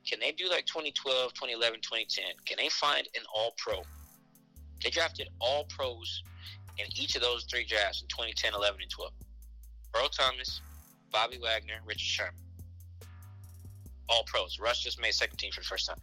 Can 0.07 0.19
they 0.19 0.31
do 0.31 0.47
like 0.49 0.67
2012, 0.67 1.33
2011, 1.33 1.79
2010? 1.81 2.25
Can 2.45 2.57
they 2.57 2.69
find 2.69 3.07
an 3.15 3.23
all 3.35 3.55
pro? 3.57 3.81
They 4.83 4.91
drafted 4.91 5.29
all 5.41 5.65
pros 5.65 6.21
in 6.77 6.85
each 6.95 7.15
of 7.15 7.21
those 7.21 7.43
three 7.45 7.65
drafts 7.65 8.01
in 8.01 8.07
2010, 8.07 8.53
11, 8.53 8.81
and 8.81 8.89
12. 8.89 9.11
Earl 9.95 10.09
Thomas, 10.09 10.61
Bobby 11.11 11.37
Wagner, 11.41 11.75
Richard 11.85 12.01
Sherman. 12.01 12.33
All 14.09 14.23
pros. 14.25 14.59
Russ 14.59 14.81
just 14.81 15.01
made 15.01 15.13
second 15.13 15.37
team 15.37 15.51
for 15.51 15.61
the 15.61 15.65
first 15.65 15.87
time. 15.87 15.97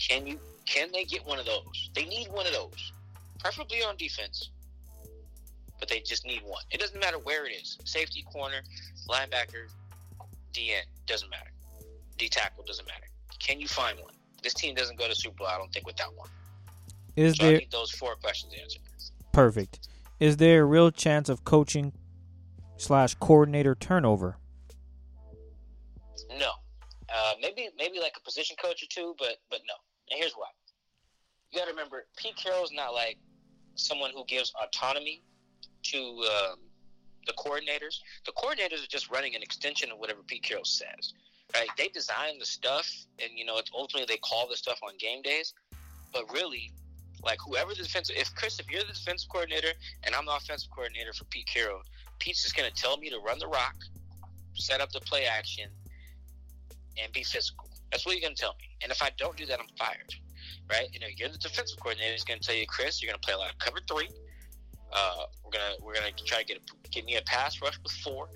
Can 0.00 0.26
you 0.26 0.38
can 0.66 0.90
they 0.92 1.04
get 1.04 1.26
one 1.26 1.38
of 1.38 1.46
those? 1.46 1.90
They 1.94 2.04
need 2.04 2.28
one 2.30 2.46
of 2.46 2.52
those. 2.52 2.92
Preferably 3.38 3.78
on 3.82 3.96
defense. 3.96 4.50
But 5.78 5.88
they 5.88 6.00
just 6.00 6.26
need 6.26 6.42
one. 6.44 6.62
It 6.70 6.78
doesn't 6.78 7.00
matter 7.00 7.18
where 7.18 7.46
it 7.46 7.52
is. 7.52 7.78
Safety 7.84 8.22
corner, 8.30 8.60
linebacker, 9.08 9.68
DN, 10.52 10.82
doesn't 11.06 11.30
matter. 11.30 11.50
D 12.18 12.28
tackle 12.28 12.64
doesn't 12.64 12.86
matter. 12.86 13.06
Can 13.38 13.60
you 13.60 13.68
find 13.68 13.98
one? 13.98 14.12
This 14.42 14.54
team 14.54 14.74
doesn't 14.74 14.98
go 14.98 15.08
to 15.08 15.14
Super 15.14 15.38
Bowl, 15.38 15.46
I 15.46 15.56
don't 15.56 15.72
think, 15.72 15.86
without 15.86 16.14
one. 16.16 16.28
Is 17.16 17.36
so 17.36 17.44
there 17.44 17.56
I 17.56 17.58
need 17.58 17.70
those 17.70 17.90
four 17.90 18.14
questions 18.16 18.52
answered. 18.60 18.82
Perfect? 19.32 19.88
Is 20.18 20.36
there 20.36 20.62
a 20.62 20.64
real 20.64 20.90
chance 20.90 21.28
of 21.28 21.44
coaching 21.44 21.92
slash 22.76 23.14
coordinator 23.14 23.74
turnover? 23.74 24.36
No. 26.38 26.50
Uh, 27.08 27.32
maybe 27.40 27.68
maybe 27.78 27.98
like 27.98 28.12
a 28.16 28.20
position 28.20 28.56
coach 28.62 28.82
or 28.82 28.86
two, 28.88 29.14
but 29.18 29.36
but 29.50 29.60
no. 29.66 29.74
And 30.10 30.20
here's 30.20 30.32
why. 30.32 30.48
You 31.50 31.58
got 31.58 31.64
to 31.64 31.70
remember, 31.72 32.06
Pete 32.16 32.36
Carroll's 32.36 32.72
not 32.72 32.94
like 32.94 33.18
someone 33.74 34.10
who 34.14 34.24
gives 34.26 34.52
autonomy 34.62 35.22
to 35.82 35.98
um, 35.98 36.58
the 37.26 37.32
coordinators. 37.32 37.98
The 38.24 38.32
coordinators 38.32 38.84
are 38.84 38.88
just 38.88 39.10
running 39.10 39.34
an 39.34 39.42
extension 39.42 39.90
of 39.90 39.98
whatever 39.98 40.20
Pete 40.26 40.42
Carroll 40.42 40.64
says. 40.64 41.14
Right? 41.54 41.68
They 41.76 41.88
design 41.88 42.38
the 42.38 42.46
stuff, 42.46 42.88
and 43.20 43.30
you 43.34 43.44
know, 43.44 43.58
it's 43.58 43.70
ultimately 43.74 44.06
they 44.12 44.18
call 44.18 44.48
the 44.48 44.56
stuff 44.56 44.78
on 44.84 44.96
game 44.98 45.22
days. 45.22 45.52
But 46.12 46.32
really, 46.32 46.72
like 47.22 47.38
whoever 47.46 47.70
the 47.70 47.82
defensive, 47.82 48.16
if 48.18 48.34
Chris, 48.34 48.58
if 48.58 48.70
you're 48.70 48.82
the 48.82 48.92
defensive 48.92 49.28
coordinator 49.28 49.72
and 50.04 50.14
I'm 50.14 50.24
the 50.26 50.34
offensive 50.34 50.70
coordinator 50.70 51.12
for 51.12 51.24
Pete 51.24 51.46
Carroll, 51.46 51.82
Pete's 52.18 52.42
just 52.42 52.54
to 52.70 52.74
tell 52.74 52.96
me 52.96 53.10
to 53.10 53.18
run 53.18 53.38
the 53.38 53.48
rock, 53.48 53.74
set 54.54 54.80
up 54.80 54.92
the 54.92 55.00
play 55.00 55.24
action, 55.24 55.68
and 57.02 57.12
be 57.12 57.22
physical. 57.22 57.68
That's 57.90 58.06
what 58.06 58.14
you're 58.14 58.22
to 58.34 58.40
tell 58.40 58.54
me. 58.60 58.68
And 58.82 58.92
if 58.92 59.02
I 59.02 59.10
don't 59.18 59.36
do 59.36 59.46
that, 59.46 59.58
I'm 59.58 59.68
fired. 59.78 60.14
Right? 60.70 60.88
You 60.92 61.00
know, 61.00 61.06
you're 61.16 61.28
the 61.28 61.38
defensive 61.38 61.78
coordinator. 61.80 62.12
He's 62.12 62.24
to 62.24 62.46
tell 62.46 62.54
you, 62.54 62.66
Chris, 62.66 63.02
you're 63.02 63.10
to 63.20 63.26
play 63.26 63.34
a 63.34 63.38
lot 63.38 63.50
of 63.50 63.58
cover 63.58 63.78
three. 63.88 64.08
Uh, 64.92 65.24
we're 65.44 65.50
gonna 65.50 65.74
we're 65.80 65.94
gonna 65.94 66.10
try 66.26 66.38
to 66.38 66.44
get 66.44 66.58
a, 66.58 66.88
get 66.88 67.04
me 67.04 67.16
a 67.16 67.22
pass 67.22 67.60
rush 67.62 67.78
with 67.82 67.92
four, 67.92 68.28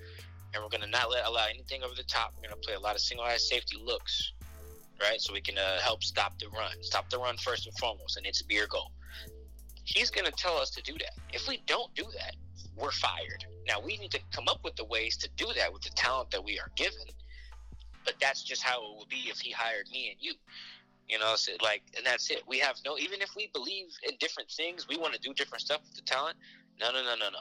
and 0.53 0.63
we're 0.63 0.69
gonna 0.69 0.87
not 0.87 1.09
let 1.09 1.25
allow 1.25 1.45
anything 1.49 1.83
over 1.83 1.93
the 1.95 2.03
top. 2.03 2.33
We're 2.35 2.49
gonna 2.49 2.61
play 2.61 2.75
a 2.75 2.79
lot 2.79 2.95
of 2.95 3.01
single 3.01 3.25
eye 3.25 3.37
safety 3.37 3.77
looks, 3.83 4.33
right? 5.01 5.19
So 5.19 5.33
we 5.33 5.41
can 5.41 5.57
uh, 5.57 5.79
help 5.81 6.03
stop 6.03 6.37
the 6.39 6.47
run, 6.47 6.71
stop 6.81 7.09
the 7.09 7.17
run 7.17 7.37
first 7.37 7.67
and 7.67 7.75
foremost, 7.77 8.17
and 8.17 8.25
it's 8.25 8.41
a 8.41 8.45
be 8.45 8.55
your 8.55 8.67
goal. 8.67 8.91
He's 9.83 10.09
gonna 10.09 10.31
tell 10.31 10.57
us 10.57 10.71
to 10.71 10.81
do 10.81 10.93
that. 10.93 11.13
If 11.29 11.47
we 11.47 11.61
don't 11.67 11.93
do 11.95 12.03
that, 12.03 12.35
we're 12.75 12.91
fired. 12.91 13.45
Now 13.67 13.79
we 13.83 13.97
need 13.97 14.11
to 14.11 14.19
come 14.33 14.47
up 14.47 14.59
with 14.63 14.75
the 14.75 14.85
ways 14.85 15.17
to 15.17 15.29
do 15.37 15.47
that 15.55 15.71
with 15.71 15.83
the 15.83 15.91
talent 15.91 16.31
that 16.31 16.43
we 16.43 16.59
are 16.59 16.71
given. 16.75 17.07
But 18.03 18.15
that's 18.21 18.43
just 18.43 18.63
how 18.63 18.77
it 18.79 18.97
would 18.99 19.09
be 19.09 19.29
if 19.29 19.39
he 19.39 19.51
hired 19.51 19.87
me 19.91 20.09
and 20.11 20.17
you. 20.19 20.33
You 21.07 21.19
know, 21.19 21.35
so 21.35 21.51
like, 21.61 21.83
and 21.95 22.05
that's 22.05 22.31
it. 22.31 22.41
We 22.47 22.59
have 22.59 22.77
no, 22.85 22.97
even 22.97 23.21
if 23.21 23.35
we 23.35 23.49
believe 23.53 23.87
in 24.09 24.15
different 24.19 24.49
things, 24.49 24.87
we 24.89 24.97
want 24.97 25.13
to 25.13 25.19
do 25.19 25.33
different 25.33 25.61
stuff 25.61 25.81
with 25.81 25.95
the 25.95 26.01
talent. 26.01 26.35
No, 26.79 26.91
no, 26.91 27.03
no, 27.03 27.15
no, 27.15 27.29
no. 27.29 27.39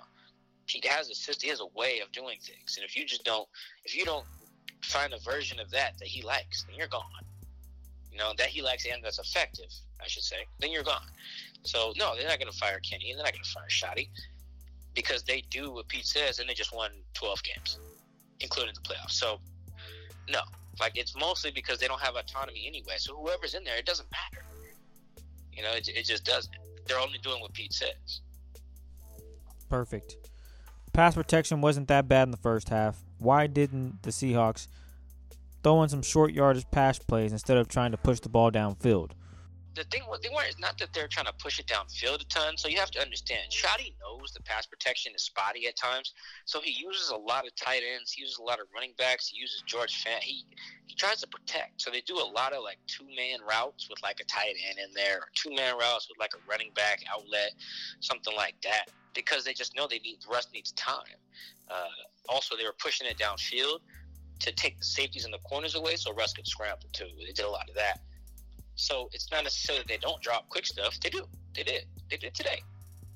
He 0.66 0.82
has 0.88 1.08
a 1.08 1.14
system. 1.14 1.46
He 1.46 1.50
has 1.50 1.60
a 1.60 1.66
way 1.74 2.00
of 2.00 2.12
doing 2.12 2.38
things, 2.42 2.76
and 2.76 2.84
if 2.84 2.96
you 2.96 3.04
just 3.04 3.24
don't, 3.24 3.48
if 3.84 3.96
you 3.96 4.04
don't 4.04 4.26
find 4.82 5.12
a 5.12 5.18
version 5.20 5.60
of 5.60 5.70
that 5.70 5.92
that 5.98 6.08
he 6.08 6.22
likes, 6.22 6.64
then 6.64 6.76
you're 6.76 6.88
gone. 6.88 7.02
You 8.14 8.20
know 8.20 8.32
that 8.38 8.46
he 8.46 8.62
likes 8.62 8.86
and 8.86 9.02
that's 9.02 9.18
effective, 9.18 9.66
I 10.00 10.06
should 10.06 10.22
say. 10.22 10.46
Then 10.60 10.70
you're 10.70 10.84
gone. 10.84 11.08
So 11.64 11.92
no, 11.96 12.14
they're 12.14 12.28
not 12.28 12.38
going 12.38 12.50
to 12.50 12.56
fire 12.56 12.78
Kenny, 12.78 13.10
and 13.10 13.18
they're 13.18 13.24
not 13.24 13.32
going 13.32 13.42
to 13.42 13.50
fire 13.50 13.66
Schotty 13.68 14.08
because 14.94 15.24
they 15.24 15.42
do 15.50 15.72
what 15.72 15.88
Pete 15.88 16.06
says, 16.06 16.38
and 16.38 16.48
they 16.48 16.54
just 16.54 16.72
won 16.72 16.92
12 17.14 17.42
games, 17.42 17.78
including 18.38 18.72
the 18.74 18.88
playoffs. 18.88 19.10
So 19.14 19.40
no, 20.30 20.42
like 20.78 20.96
it's 20.96 21.16
mostly 21.16 21.50
because 21.50 21.80
they 21.80 21.88
don't 21.88 22.00
have 22.00 22.14
autonomy 22.14 22.68
anyway. 22.68 22.94
So 22.98 23.16
whoever's 23.16 23.54
in 23.54 23.64
there, 23.64 23.76
it 23.76 23.84
doesn't 23.84 24.08
matter. 24.12 24.46
You 25.52 25.64
know, 25.64 25.72
it, 25.72 25.88
it 25.88 26.04
just 26.04 26.24
doesn't. 26.24 26.54
They're 26.86 27.00
only 27.00 27.18
doing 27.18 27.40
what 27.40 27.52
Pete 27.52 27.72
says. 27.72 28.20
Perfect. 29.68 30.16
Pass 30.92 31.16
protection 31.16 31.60
wasn't 31.60 31.88
that 31.88 32.06
bad 32.06 32.28
in 32.28 32.30
the 32.30 32.36
first 32.36 32.68
half. 32.68 33.02
Why 33.18 33.48
didn't 33.48 34.04
the 34.04 34.10
Seahawks 34.10 34.68
throw 35.64 35.82
in 35.82 35.88
some 35.88 36.02
short 36.02 36.32
yardage 36.32 36.70
pass 36.70 36.98
plays 36.98 37.32
instead 37.32 37.56
of 37.56 37.66
trying 37.66 37.90
to 37.90 37.96
push 37.96 38.20
the 38.20 38.28
ball 38.28 38.52
downfield? 38.52 39.10
the 39.74 39.84
thing 39.84 40.02
they 40.22 40.28
weren't 40.28 40.48
it's 40.48 40.58
not 40.58 40.78
that 40.78 40.92
they're 40.92 41.08
trying 41.08 41.26
to 41.26 41.32
push 41.32 41.58
it 41.58 41.66
downfield 41.66 42.20
a 42.20 42.24
ton. 42.26 42.56
So 42.56 42.68
you 42.68 42.78
have 42.78 42.90
to 42.92 43.00
understand, 43.00 43.50
Schotty 43.50 43.94
knows 44.00 44.32
the 44.32 44.42
pass 44.42 44.66
protection 44.66 45.12
is 45.14 45.22
spotty 45.22 45.66
at 45.66 45.76
times. 45.76 46.14
So 46.44 46.60
he 46.60 46.70
uses 46.70 47.10
a 47.10 47.16
lot 47.16 47.46
of 47.46 47.54
tight 47.56 47.82
ends, 47.94 48.12
he 48.12 48.22
uses 48.22 48.38
a 48.38 48.42
lot 48.42 48.60
of 48.60 48.66
running 48.74 48.92
backs, 48.96 49.28
he 49.28 49.40
uses 49.40 49.62
George 49.66 50.04
Fant. 50.04 50.20
He 50.20 50.46
he 50.86 50.94
tries 50.94 51.20
to 51.22 51.26
protect. 51.26 51.80
So 51.80 51.90
they 51.90 52.02
do 52.02 52.16
a 52.16 52.30
lot 52.34 52.52
of 52.52 52.62
like 52.62 52.78
two 52.86 53.04
man 53.16 53.40
routes 53.48 53.88
with 53.88 54.00
like 54.02 54.20
a 54.20 54.24
tight 54.24 54.54
end 54.68 54.78
in 54.78 54.94
there, 54.94 55.18
or 55.18 55.28
two 55.34 55.54
man 55.54 55.76
routes 55.76 56.08
with 56.08 56.18
like 56.18 56.32
a 56.34 56.48
running 56.48 56.70
back 56.74 57.02
outlet, 57.12 57.52
something 58.00 58.34
like 58.36 58.54
that. 58.62 58.86
Because 59.14 59.44
they 59.44 59.54
just 59.54 59.76
know 59.76 59.86
they 59.88 60.00
need 60.00 60.18
Russ 60.30 60.48
needs 60.52 60.72
time. 60.72 61.18
Uh, 61.70 61.86
also, 62.28 62.56
they 62.56 62.64
were 62.64 62.74
pushing 62.78 63.06
it 63.06 63.16
downfield 63.18 63.78
to 64.44 64.52
take 64.52 64.78
the 64.78 64.84
safeties 64.84 65.24
and 65.24 65.32
the 65.32 65.38
corners 65.38 65.74
away, 65.74 65.96
so 65.96 66.12
Russ 66.12 66.34
could 66.34 66.46
scramble 66.46 66.88
too. 66.92 67.08
They 67.18 67.32
did 67.32 67.46
a 67.46 67.50
lot 67.50 67.68
of 67.68 67.74
that. 67.76 68.00
So 68.76 69.08
it's 69.12 69.30
not 69.30 69.44
necessarily 69.44 69.84
they 69.88 69.96
don't 69.96 70.20
drop 70.22 70.48
quick 70.50 70.66
stuff. 70.66 70.98
They 71.00 71.08
do. 71.08 71.26
They 71.54 71.62
did. 71.62 71.84
They 72.10 72.18
did 72.18 72.34
today. 72.34 72.62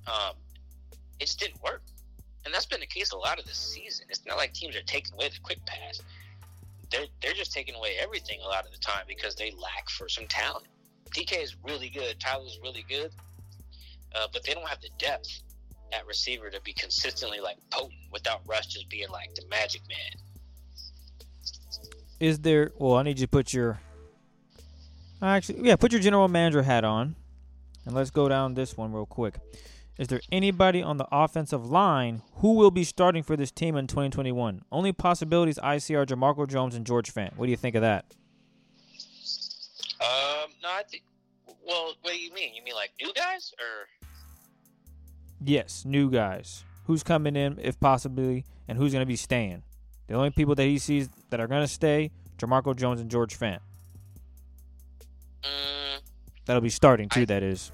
Um, 0.07 0.35
it 1.21 1.27
just 1.27 1.39
didn't 1.39 1.63
work. 1.63 1.83
And 2.45 2.55
that's 2.55 2.65
been 2.65 2.81
the 2.81 2.87
case 2.87 3.13
a 3.13 3.17
lot 3.17 3.39
of 3.39 3.45
this 3.45 3.59
season. 3.59 4.07
It's 4.09 4.25
not 4.25 4.39
like 4.39 4.55
teams 4.55 4.75
are 4.75 4.83
taking 4.83 5.13
away 5.15 5.29
the 5.29 5.41
quick 5.43 5.59
pass. 5.67 6.01
They're 6.91 7.07
they're 7.21 7.35
just 7.35 7.53
taking 7.53 7.75
away 7.75 7.97
everything 8.01 8.41
a 8.43 8.49
lot 8.49 8.65
of 8.65 8.73
the 8.73 8.79
time 8.79 9.05
because 9.07 9.35
they 9.35 9.51
lack 9.51 9.91
for 9.91 10.09
some 10.09 10.27
talent. 10.29 10.67
DK 11.15 11.43
is 11.43 11.57
really 11.63 11.91
good. 11.91 12.19
Tyler's 12.21 12.59
really 12.63 12.85
good, 12.89 13.11
uh, 14.15 14.29
but 14.33 14.45
they 14.45 14.55
don't 14.55 14.69
have 14.69 14.81
the 14.81 14.89
depth 14.99 15.43
at 15.93 16.07
receiver 16.07 16.51
to 16.51 16.61
be 16.63 16.73
consistently 16.73 17.41
like 17.41 17.57
potent 17.71 18.01
without 18.11 18.41
Russ 18.47 18.67
just 18.67 18.89
being 18.89 19.09
like 19.11 19.35
the 19.35 19.43
magic 19.51 19.83
man. 19.89 20.28
Is 22.21 22.41
there? 22.41 22.73
Well, 22.79 22.97
I 22.97 23.03
need 23.03 23.19
you 23.19 23.27
to 23.27 23.31
put 23.31 23.53
your. 23.53 23.81
Actually, 25.23 25.67
yeah, 25.67 25.77
put 25.77 25.93
your 25.93 26.01
general 26.01 26.29
manager 26.29 26.63
hat 26.63 26.85
on, 26.85 27.17
and 27.85 27.95
let's 27.95 28.11
go 28.11 28.29
down 28.29 28.55
this 28.55 28.77
one 28.77 28.93
real 28.93 29.07
quick. 29.07 29.35
Is 29.99 30.07
there 30.07 30.21
anybody 30.31 30.81
on 30.81 30.97
the 30.97 31.09
offensive 31.11 31.67
line 31.67 32.23
who 32.35 32.55
will 32.55 32.71
be 32.71 32.85
starting 32.85 33.25
for 33.25 33.37
this 33.37 33.51
team 33.51 33.77
in 33.77 33.89
2021? 33.89 34.63
Only 34.71 34.93
possibilities 34.93 35.59
I 35.59 35.79
see 35.79 35.97
are 35.97 36.07
Jamarco 36.07 36.49
Jones 36.49 36.77
and 36.77 36.87
George 36.87 37.13
Fant. 37.13 37.37
What 37.37 37.47
do 37.47 37.51
you 37.51 37.57
think 37.57 37.75
of 37.75 37.83
that? 37.83 38.05
Um, 40.01 40.51
no, 40.63 40.69
I 40.69 40.83
think. 40.89 41.03
Well, 41.67 41.95
what 42.03 42.15
do 42.15 42.19
you 42.19 42.33
mean? 42.33 42.55
You 42.55 42.63
mean 42.63 42.75
like 42.75 42.93
new 43.01 43.13
guys 43.13 43.53
or? 43.59 44.07
Yes, 45.45 45.85
new 45.85 46.11
guys. 46.11 46.65
Who's 46.87 47.03
coming 47.03 47.37
in, 47.37 47.59
if 47.61 47.79
possibly, 47.79 48.45
and 48.67 48.79
who's 48.79 48.93
going 48.93 49.03
to 49.03 49.07
be 49.07 49.17
staying? 49.17 49.63
The 50.09 50.15
only 50.15 50.31
people 50.31 50.55
that 50.57 50.65
he 50.65 50.79
sees 50.79 51.09
that 51.31 51.39
are 51.41 51.47
going 51.47 51.63
to 51.63 51.69
stay, 51.73 52.11
Jamarco 52.39 52.75
Jones 52.75 53.01
and 53.01 53.11
George 53.11 53.39
Fant. 53.39 53.61
Mm, 55.43 56.01
That'll 56.47 56.63
be 56.63 56.71
starting 56.71 57.09
too. 57.09 57.23
I- 57.23 57.25
that 57.27 57.43
is. 57.43 57.71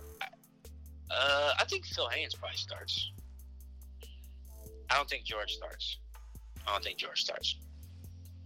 uh, 1.11 1.53
I 1.59 1.65
think 1.65 1.87
Phil 1.87 2.09
Haynes 2.09 2.35
probably 2.35 2.57
starts. 2.57 3.13
I 4.91 4.97
don't 4.97 5.09
think 5.09 5.25
George 5.25 5.53
starts. 5.53 5.99
I 6.67 6.73
don't 6.73 6.85
think 6.85 6.99
George 6.99 7.21
starts. 7.21 7.57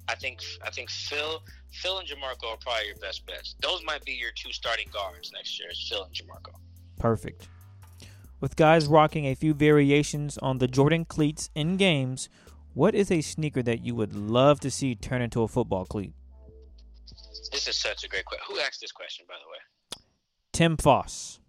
I 0.09 0.14
think 0.14 0.40
I 0.64 0.70
think 0.70 0.88
Phil 0.90 1.42
Phil 1.70 1.98
and 1.98 2.09
Jamarco 2.09 2.53
are 2.53 2.57
probably 2.59 2.87
your 2.87 2.96
best 2.96 3.27
bets. 3.27 3.55
Those 3.61 3.83
might 3.85 4.05
be 4.05 4.12
your 4.12 4.31
two 4.35 4.53
starting 4.53 4.88
guards 4.92 5.33
next 5.33 5.59
year. 5.61 5.68
Phil 5.88 6.05
and 6.05 6.14
Jamarco. 6.14 6.55
Perfect. 6.98 7.48
With 8.40 8.57
guys 8.57 8.87
rocking 8.87 9.27
a 9.27 9.35
few 9.35 9.53
variations 9.53 10.38
on 10.38 10.59
the 10.59 10.68
Jordan 10.68 11.05
cleats 11.05 11.51
in 11.55 11.77
games, 11.77 12.29
what 12.79 12.95
is 12.95 13.11
a 13.11 13.21
sneaker 13.21 13.61
that 13.61 13.85
you 13.85 13.93
would 13.93 14.14
love 14.14 14.61
to 14.61 14.71
see 14.71 14.95
turn 14.95 15.21
into 15.21 15.43
a 15.43 15.49
football 15.49 15.85
cleat? 15.85 16.12
This 17.51 17.67
is 17.67 17.77
such 17.77 18.05
a 18.05 18.09
great 18.09 18.25
question. 18.25 18.45
Who 18.49 18.61
asked 18.61 18.81
this 18.81 18.93
question, 18.93 19.27
by 19.29 19.35
the 19.35 19.51
way? 19.51 20.05
Tim 20.53 20.77
Foss. 20.77 21.41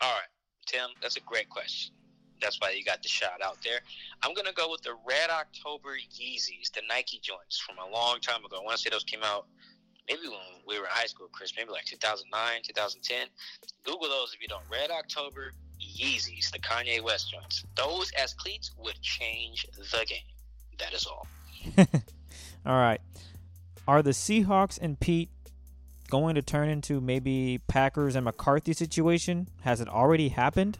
All 0.00 0.12
right, 0.12 0.30
Tim, 0.64 0.90
that's 1.02 1.16
a 1.16 1.20
great 1.22 1.48
question. 1.48 1.92
That's 2.40 2.60
why 2.60 2.70
you 2.70 2.84
got 2.84 3.02
the 3.02 3.08
shot 3.08 3.42
out 3.44 3.58
there. 3.64 3.80
I'm 4.22 4.32
gonna 4.32 4.52
go 4.52 4.70
with 4.70 4.82
the 4.82 4.94
Red 5.04 5.28
October 5.28 5.96
Yeezys, 5.96 6.70
the 6.72 6.82
Nike 6.88 7.18
joints 7.20 7.58
from 7.58 7.78
a 7.78 7.92
long 7.92 8.20
time 8.20 8.44
ago. 8.44 8.58
I 8.60 8.64
want 8.64 8.76
to 8.76 8.82
say 8.84 8.90
those 8.90 9.02
came 9.02 9.24
out 9.24 9.46
maybe 10.08 10.28
when 10.28 10.38
we 10.68 10.78
were 10.78 10.84
in 10.84 10.90
high 10.90 11.06
school, 11.06 11.26
Chris, 11.32 11.52
maybe 11.56 11.70
like 11.70 11.84
2009, 11.84 12.62
2010. 12.62 13.26
Google 13.82 14.08
those 14.08 14.34
if 14.34 14.40
you 14.40 14.46
don't. 14.46 14.62
Red 14.70 14.92
October 14.92 15.52
Yeezys, 15.98 16.50
the 16.50 16.58
Kanye 16.58 17.02
West 17.02 17.32
joints. 17.32 17.64
Those 17.76 18.10
as 18.12 18.34
cleats 18.34 18.70
would 18.78 19.00
change 19.02 19.66
the 19.76 20.04
game. 20.06 20.18
That 20.78 20.92
is 20.92 21.06
all. 21.06 21.26
All 22.66 22.76
right. 22.76 23.00
Are 23.86 24.02
the 24.02 24.10
Seahawks 24.10 24.78
and 24.80 24.98
Pete 25.00 25.30
going 26.10 26.34
to 26.34 26.42
turn 26.42 26.68
into 26.68 27.00
maybe 27.00 27.60
Packers 27.68 28.14
and 28.14 28.24
McCarthy 28.24 28.72
situation? 28.72 29.48
Has 29.62 29.80
it 29.80 29.88
already 29.88 30.28
happened? 30.28 30.78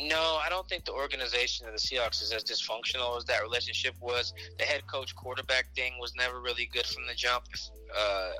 No, 0.00 0.38
I 0.42 0.48
don't 0.48 0.68
think 0.68 0.84
the 0.84 0.92
organization 0.92 1.66
of 1.66 1.72
the 1.72 1.78
Seahawks 1.78 2.22
is 2.22 2.32
as 2.32 2.44
dysfunctional 2.44 3.16
as 3.16 3.24
that 3.24 3.42
relationship 3.42 3.94
was. 4.00 4.32
The 4.58 4.64
head 4.64 4.86
coach 4.86 5.16
quarterback 5.16 5.74
thing 5.74 5.94
was 6.00 6.14
never 6.14 6.40
really 6.40 6.68
good 6.72 6.86
from 6.86 7.06
the 7.06 7.14
jump. 7.14 7.44
Uh, 7.96 8.30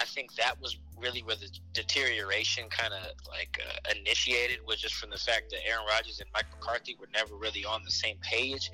I 0.00 0.04
think 0.04 0.34
that 0.34 0.60
was 0.60 0.78
really 0.98 1.22
where 1.22 1.36
the 1.36 1.48
deterioration 1.72 2.68
kind 2.70 2.92
of 2.92 3.12
like 3.28 3.60
uh, 3.60 3.94
initiated 3.98 4.58
was 4.66 4.80
just 4.80 4.94
from 4.94 5.10
the 5.10 5.18
fact 5.18 5.50
that 5.50 5.58
Aaron 5.66 5.84
Rodgers 5.88 6.20
and 6.20 6.28
Mike 6.32 6.46
McCarthy 6.50 6.96
were 6.98 7.08
never 7.12 7.34
really 7.34 7.64
on 7.64 7.82
the 7.84 7.90
same 7.90 8.16
page. 8.22 8.70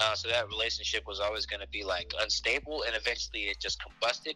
Uh, 0.00 0.14
so 0.14 0.28
that 0.28 0.48
relationship 0.48 1.06
was 1.06 1.20
always 1.20 1.46
going 1.46 1.60
to 1.60 1.68
be 1.68 1.84
like 1.84 2.12
unstable, 2.20 2.82
and 2.82 2.96
eventually 2.96 3.42
it 3.42 3.60
just 3.60 3.80
combusted. 3.80 4.34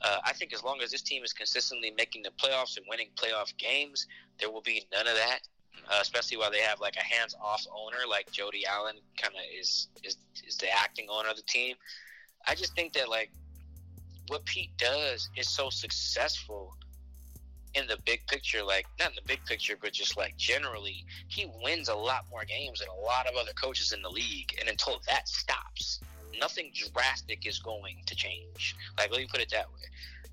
Uh, 0.00 0.18
I 0.24 0.32
think 0.32 0.54
as 0.54 0.62
long 0.62 0.80
as 0.80 0.92
this 0.92 1.02
team 1.02 1.24
is 1.24 1.32
consistently 1.32 1.92
making 1.96 2.22
the 2.22 2.30
playoffs 2.30 2.76
and 2.76 2.86
winning 2.88 3.08
playoff 3.16 3.56
games, 3.56 4.06
there 4.38 4.50
will 4.50 4.60
be 4.62 4.86
none 4.92 5.06
of 5.06 5.14
that. 5.14 5.40
Uh, 5.90 5.98
especially 6.00 6.36
while 6.36 6.50
they 6.50 6.60
have 6.60 6.80
like 6.80 6.94
a 6.96 7.02
hands-off 7.02 7.66
owner 7.74 7.98
like 8.08 8.30
Jody 8.30 8.64
Allen, 8.66 8.96
kind 9.20 9.34
of 9.34 9.40
is 9.58 9.88
is 10.04 10.16
is 10.46 10.56
the 10.56 10.68
acting 10.70 11.06
owner 11.10 11.30
of 11.30 11.36
the 11.36 11.42
team. 11.42 11.74
I 12.46 12.54
just 12.54 12.74
think 12.76 12.92
that 12.92 13.08
like 13.08 13.30
what 14.28 14.44
Pete 14.44 14.70
does 14.78 15.30
is 15.36 15.48
so 15.48 15.70
successful 15.70 16.76
in 17.74 17.86
the 17.86 17.96
big 18.04 18.26
picture, 18.26 18.62
like 18.62 18.86
not 18.98 19.10
in 19.10 19.14
the 19.16 19.26
big 19.26 19.44
picture, 19.46 19.76
but 19.80 19.92
just 19.92 20.16
like 20.16 20.36
generally, 20.36 21.04
he 21.28 21.50
wins 21.62 21.88
a 21.88 21.94
lot 21.94 22.24
more 22.30 22.44
games 22.44 22.80
than 22.80 22.88
a 22.88 23.06
lot 23.06 23.26
of 23.26 23.34
other 23.36 23.52
coaches 23.52 23.92
in 23.92 24.02
the 24.02 24.08
league. 24.08 24.54
And 24.60 24.68
until 24.68 25.00
that 25.08 25.28
stops, 25.28 26.00
nothing 26.38 26.70
drastic 26.92 27.46
is 27.46 27.58
going 27.58 27.96
to 28.06 28.14
change. 28.14 28.76
Like 28.98 29.10
let 29.10 29.20
me 29.20 29.28
put 29.30 29.40
it 29.40 29.50
that 29.50 29.68
way. 29.68 29.80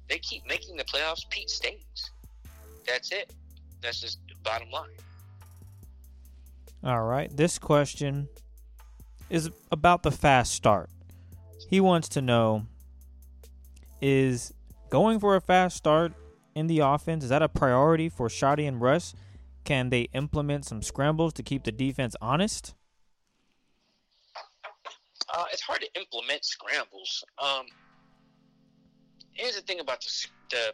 They 0.09 0.19
keep 0.19 0.45
making 0.47 0.75
the 0.75 0.83
playoffs, 0.83 1.29
Pete 1.29 1.49
stays. 1.49 2.11
That's 2.85 3.11
it. 3.11 3.31
That's 3.81 4.01
just 4.01 4.19
bottom 4.43 4.69
line. 4.71 4.89
All 6.83 7.03
right. 7.03 7.35
This 7.35 7.59
question 7.59 8.29
is 9.29 9.49
about 9.71 10.03
the 10.03 10.11
fast 10.11 10.53
start. 10.53 10.89
He 11.69 11.79
wants 11.79 12.09
to 12.09 12.21
know 12.21 12.65
is 14.01 14.53
going 14.89 15.19
for 15.19 15.35
a 15.35 15.41
fast 15.41 15.77
start 15.77 16.13
in 16.55 16.67
the 16.67 16.79
offense 16.79 17.23
is 17.23 17.29
that 17.29 17.41
a 17.41 17.49
priority 17.49 18.09
for 18.09 18.27
Schotty 18.27 18.67
and 18.67 18.81
Russ? 18.81 19.13
Can 19.63 19.89
they 19.89 20.09
implement 20.13 20.65
some 20.65 20.81
scrambles 20.81 21.33
to 21.33 21.43
keep 21.43 21.63
the 21.63 21.71
defense 21.71 22.15
honest? 22.21 22.73
Uh, 25.31 25.45
it's 25.53 25.61
hard 25.61 25.81
to 25.81 25.87
implement 25.99 26.43
scrambles. 26.43 27.23
Um, 27.37 27.65
here's 29.33 29.55
the 29.55 29.61
thing 29.61 29.79
about 29.79 30.01
the, 30.01 30.27
the 30.49 30.73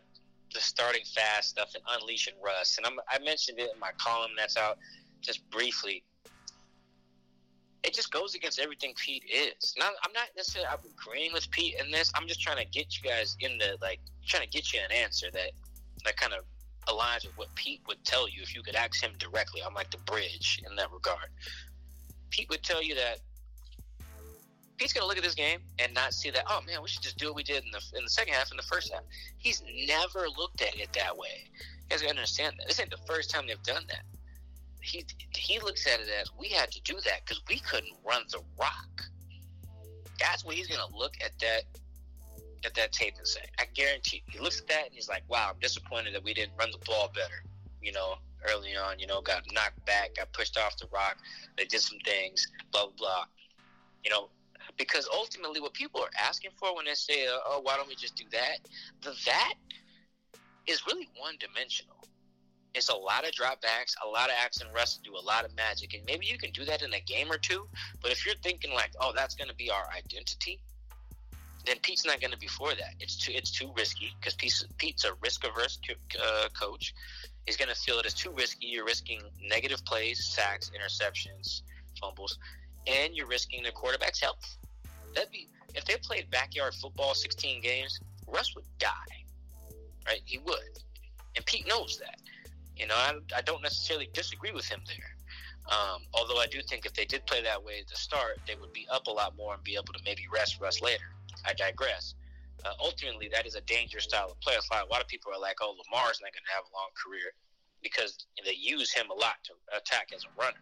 the 0.54 0.62
starting 0.62 1.04
fast 1.04 1.50
stuff 1.50 1.74
and 1.76 1.84
unleashing 2.00 2.36
Russ, 2.44 2.78
and 2.78 2.86
I'm, 2.86 2.94
I 3.10 3.20
mentioned 3.24 3.60
it 3.60 3.70
in 3.74 3.80
my 3.80 3.92
column 3.98 4.32
that's 4.38 4.56
out 4.56 4.78
just 5.22 5.48
briefly. 5.50 6.04
It 7.86 7.94
just 7.94 8.12
goes 8.12 8.34
against 8.34 8.60
everything 8.60 8.94
Pete 8.96 9.24
is. 9.32 9.76
Now, 9.78 9.90
I'm 10.04 10.12
not 10.14 10.28
necessarily 10.36 10.68
I'm 10.72 10.80
agreeing 11.00 11.34
with 11.34 11.50
Pete 11.52 11.76
in 11.80 11.92
this. 11.92 12.12
I'm 12.16 12.28
just 12.28 12.42
trying 12.42 12.58
to 12.58 12.66
get 12.66 12.98
you 12.98 13.08
guys 13.08 13.38
in 13.40 13.58
the 13.58 13.78
like 13.82 14.00
trying 14.26 14.44
to 14.44 14.50
get 14.50 14.74
you 14.74 14.80
an 14.84 14.92
answer 14.92 15.28
that 15.32 15.52
that 16.04 16.18
kind 16.18 16.34
of 16.34 16.44
aligns 16.88 17.26
with 17.26 17.38
what 17.38 17.54
Pete 17.56 17.82
would 17.88 18.04
tell 18.04 18.28
you 18.28 18.42
if 18.42 18.56
you 18.56 18.64
could 18.64 18.76
ask 18.76 19.04
him 19.04 19.12
directly. 19.20 19.62
I'm 19.66 19.74
like 19.74 19.92
the 19.92 19.98
bridge 20.00 20.62
in 20.68 20.76
that 20.78 20.92
regard. 20.92 21.30
Pete 22.32 22.50
would 22.50 22.64
tell 22.64 22.84
you 22.84 22.96
that 22.96 23.20
Pete's 24.78 24.92
gonna 24.92 25.06
look 25.06 25.18
at 25.18 25.24
this 25.24 25.36
game 25.36 25.60
and 25.80 25.94
not 25.94 26.14
see 26.14 26.30
that. 26.32 26.44
Oh 26.50 26.62
man, 26.68 26.82
we 26.82 26.90
should 26.90 27.04
just 27.04 27.18
do 27.18 27.28
what 27.28 27.36
we 27.36 27.44
did 27.44 27.64
in 27.64 27.72
the 27.72 27.82
in 27.98 28.04
the 28.04 28.10
second 28.10 28.34
half 28.34 28.50
and 28.50 28.60
the 28.60 28.64
first 28.64 28.92
half. 28.92 29.04
He's 29.38 29.64
never 29.88 30.28
looked 30.38 30.62
at 30.62 30.76
it 30.76 30.90
that 30.94 31.16
way. 31.16 31.46
You 31.84 31.90
guys 31.90 32.02
gotta 32.02 32.16
understand 32.16 32.56
that. 32.60 32.68
This 32.68 32.80
ain't 32.80 32.90
the 32.90 32.98
first 33.08 33.30
time 33.30 33.46
they've 33.48 33.62
done 33.64 33.84
that. 33.88 34.04
He 34.86 35.04
he 35.36 35.60
looks 35.60 35.88
at 35.88 36.00
it 36.00 36.08
as 36.22 36.32
we 36.38 36.50
had 36.50 36.72
to 36.72 36.82
do 36.82 36.94
that 37.06 37.22
because 37.26 37.42
we 37.50 37.60
couldn't 37.60 37.96
run 38.08 38.24
the 38.32 38.40
rock. 38.60 39.04
That's 40.20 40.46
what 40.46 40.56
he's 40.56 40.68
gonna 40.68 40.96
look 40.96 41.14
at 41.24 41.32
that 41.40 41.64
at 42.64 42.74
that 42.76 42.92
tape 42.92 43.16
and 43.18 43.28
say. 43.28 43.42
I 43.60 43.66
guarantee. 43.74 44.24
He 44.28 44.40
looks 44.40 44.62
at 44.62 44.68
that 44.68 44.86
and 44.86 44.94
he's 44.94 45.10
like, 45.10 45.24
"Wow, 45.28 45.52
I'm 45.54 45.60
disappointed 45.60 46.14
that 46.14 46.24
we 46.24 46.34
didn't 46.34 46.56
run 46.58 46.72
the 46.72 46.78
ball 46.86 47.12
better." 47.14 47.44
You 47.82 47.92
know, 47.92 48.18
early 48.48 48.76
on, 48.76 49.00
you 49.00 49.08
know, 49.08 49.22
got 49.22 49.44
knocked 49.54 49.84
back, 49.86 50.16
got 50.16 50.32
pushed 50.34 50.58
off 50.58 50.78
the 50.78 50.88
rock. 50.94 51.18
They 51.58 51.66
did 51.66 51.82
some 51.82 52.00
things, 52.06 52.46
blah 52.72 52.86
blah 52.86 52.94
blah. 52.98 53.26
You 54.04 54.12
know, 54.12 54.30
because 54.78 55.08
ultimately 55.12 55.60
what 55.60 55.74
people 55.74 56.02
are 56.02 56.12
asking 56.20 56.52
for 56.60 56.76
when 56.76 56.86
they 56.86 56.94
say 56.94 57.28
oh 57.28 57.60
why 57.64 57.76
don't 57.76 57.88
we 57.88 57.96
just 57.96 58.16
do 58.16 58.26
that 58.32 58.60
the 59.02 59.14
that 59.26 59.54
is 60.68 60.86
really 60.88 61.10
one 61.18 61.36
dimensional 61.40 61.96
it's 62.76 62.90
a 62.90 62.96
lot 62.96 63.26
of 63.26 63.32
dropbacks 63.32 63.96
a 64.06 64.08
lot 64.08 64.30
of 64.30 64.36
action 64.44 64.68
do 65.04 65.16
a 65.16 65.26
lot 65.26 65.46
of 65.46 65.56
magic 65.56 65.94
and 65.94 66.04
maybe 66.06 66.26
you 66.26 66.38
can 66.38 66.52
do 66.52 66.64
that 66.66 66.82
in 66.82 66.94
a 66.94 67.00
game 67.02 67.32
or 67.32 67.38
two 67.38 67.68
but 68.02 68.12
if 68.12 68.26
you're 68.26 68.36
thinking 68.44 68.74
like 68.74 68.92
oh 69.00 69.12
that's 69.16 69.34
going 69.36 69.50
to 69.50 69.56
be 69.56 69.70
our 69.70 69.88
identity 69.96 70.60
then 71.66 71.78
Pete's 71.82 72.06
not 72.06 72.22
going 72.22 72.32
to 72.32 72.38
be 72.38 72.48
for 72.48 72.70
that. 72.70 72.94
It's 73.00 73.16
too 73.18 73.32
it's 73.36 73.52
too 73.52 73.72
risky 73.76 74.14
because 74.20 74.36
Pete's, 74.36 74.66
Pete's 74.78 75.04
a 75.04 75.14
risk 75.22 75.46
averse 75.46 75.80
uh, 76.22 76.48
coach. 76.60 76.94
He's 77.46 77.58
going 77.58 77.70
to 77.70 77.76
feel 77.76 78.00
it 78.00 78.06
is 78.06 78.14
too 78.14 78.32
risky. 78.32 78.68
You're 78.68 78.86
risking 78.86 79.22
negative 79.42 79.84
plays, 79.86 80.26
sacks, 80.26 80.72
interceptions, 80.76 81.62
fumbles, 82.00 82.38
and 82.88 83.16
you're 83.16 83.28
risking 83.28 83.64
the 83.64 83.72
quarterback's 83.72 84.20
health. 84.20 84.58
That'd 85.14 85.32
be 85.32 85.48
if 85.76 85.86
they 85.86 85.96
played 85.98 86.30
backyard 86.32 86.74
football, 86.74 87.14
16 87.14 87.62
games, 87.62 88.00
Russ 88.28 88.56
would 88.56 88.66
die, 88.80 88.90
right? 90.08 90.22
He 90.26 90.38
would, 90.40 90.80
and 91.36 91.46
Pete 91.46 91.68
knows 91.68 92.00
that. 92.00 92.20
You 92.78 92.88
know, 92.88 92.96
I, 92.96 93.14
I 93.36 93.42
don't 93.42 93.62
necessarily 93.62 94.10
disagree 94.14 94.52
with 94.52 94.66
him 94.68 94.82
there. 94.88 95.16
Um, 95.72 96.02
although 96.14 96.38
I 96.38 96.46
do 96.48 96.62
think 96.62 96.86
if 96.86 96.94
they 96.94 97.06
did 97.06 97.26
play 97.26 97.42
that 97.42 97.64
way 97.64 97.80
at 97.80 97.88
the 97.88 97.96
start, 97.96 98.40
they 98.48 98.56
would 98.56 98.74
be 98.74 98.88
up 98.92 99.08
a 99.08 99.12
lot 99.12 99.36
more 99.36 99.54
and 99.56 99.64
be 99.64 99.76
able 99.76 99.94
to 99.94 100.00
maybe 100.06 100.24
rest 100.32 100.60
Russ 100.62 100.82
later. 100.82 101.06
I 101.46 101.54
digress. 101.54 102.14
Uh, 102.64 102.74
ultimately, 102.80 103.30
that 103.34 103.46
is 103.46 103.56
a 103.56 103.62
dangerous 103.62 104.06
style 104.06 104.30
of 104.32 104.40
play. 104.42 104.56
A 104.56 104.86
lot 104.92 105.02
of 105.02 105.08
people 105.08 105.32
are 105.32 105.40
like, 105.40 105.58
"Oh, 105.62 105.76
Lamar's 105.86 106.20
not 106.22 106.34
going 106.34 106.46
to 106.46 106.54
have 106.54 106.66
a 106.66 106.74
long 106.76 106.90
career." 106.94 107.34
because 107.86 108.26
they 108.44 108.56
use 108.60 108.92
him 108.92 109.06
a 109.12 109.14
lot 109.14 109.36
to 109.44 109.54
attack 109.78 110.10
as 110.14 110.24
a 110.24 110.42
runner. 110.42 110.58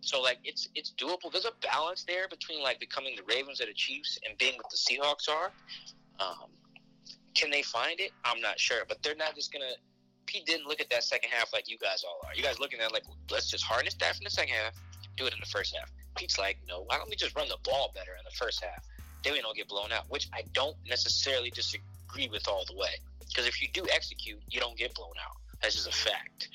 So 0.00 0.22
like 0.22 0.38
it's 0.44 0.68
it's 0.76 0.92
doable. 0.96 1.32
There's 1.32 1.44
a 1.46 1.56
balance 1.60 2.04
there 2.06 2.28
between 2.28 2.62
like 2.62 2.78
becoming 2.78 3.16
the 3.16 3.24
Ravens 3.24 3.60
or 3.60 3.66
the 3.66 3.74
Chiefs 3.74 4.18
and 4.26 4.38
being 4.38 4.54
what 4.54 4.70
the 4.70 4.76
Seahawks 4.76 5.28
are. 5.28 5.50
Um, 6.20 6.50
can 7.34 7.50
they 7.50 7.62
find 7.62 7.98
it? 7.98 8.12
I'm 8.24 8.40
not 8.40 8.60
sure, 8.60 8.84
but 8.88 9.02
they're 9.02 9.16
not 9.16 9.34
just 9.34 9.52
gonna. 9.52 9.74
Pete 10.26 10.46
didn't 10.46 10.66
look 10.66 10.80
at 10.80 10.90
that 10.90 11.04
second 11.04 11.30
half 11.30 11.52
like 11.52 11.68
you 11.68 11.78
guys 11.78 12.04
all 12.04 12.20
are. 12.24 12.34
You 12.34 12.42
guys 12.42 12.58
looking 12.58 12.80
at 12.80 12.92
like 12.92 13.04
let's 13.30 13.50
just 13.50 13.64
harness 13.64 13.94
that 13.94 14.16
from 14.16 14.24
the 14.24 14.30
second 14.30 14.54
half, 14.54 14.72
do 15.16 15.26
it 15.26 15.32
in 15.32 15.40
the 15.40 15.46
first 15.46 15.76
half. 15.76 15.90
Pete's 16.16 16.38
like, 16.38 16.58
no, 16.68 16.82
why 16.82 16.96
don't 16.96 17.08
we 17.08 17.16
just 17.16 17.36
run 17.36 17.48
the 17.48 17.58
ball 17.64 17.92
better 17.94 18.12
in 18.12 18.24
the 18.24 18.36
first 18.36 18.62
half? 18.62 18.84
Then 19.22 19.34
we 19.34 19.40
don't 19.40 19.56
get 19.56 19.68
blown 19.68 19.92
out, 19.92 20.04
which 20.08 20.28
I 20.32 20.42
don't 20.52 20.76
necessarily 20.88 21.50
disagree 21.50 22.28
with 22.30 22.48
all 22.48 22.64
the 22.66 22.76
way. 22.76 23.00
Because 23.26 23.46
if 23.46 23.60
you 23.60 23.68
do 23.72 23.86
execute, 23.92 24.38
you 24.48 24.60
don't 24.60 24.76
get 24.76 24.94
blown 24.94 25.14
out. 25.24 25.36
That's 25.62 25.74
just 25.74 25.88
a 25.88 25.92
fact. 25.92 26.48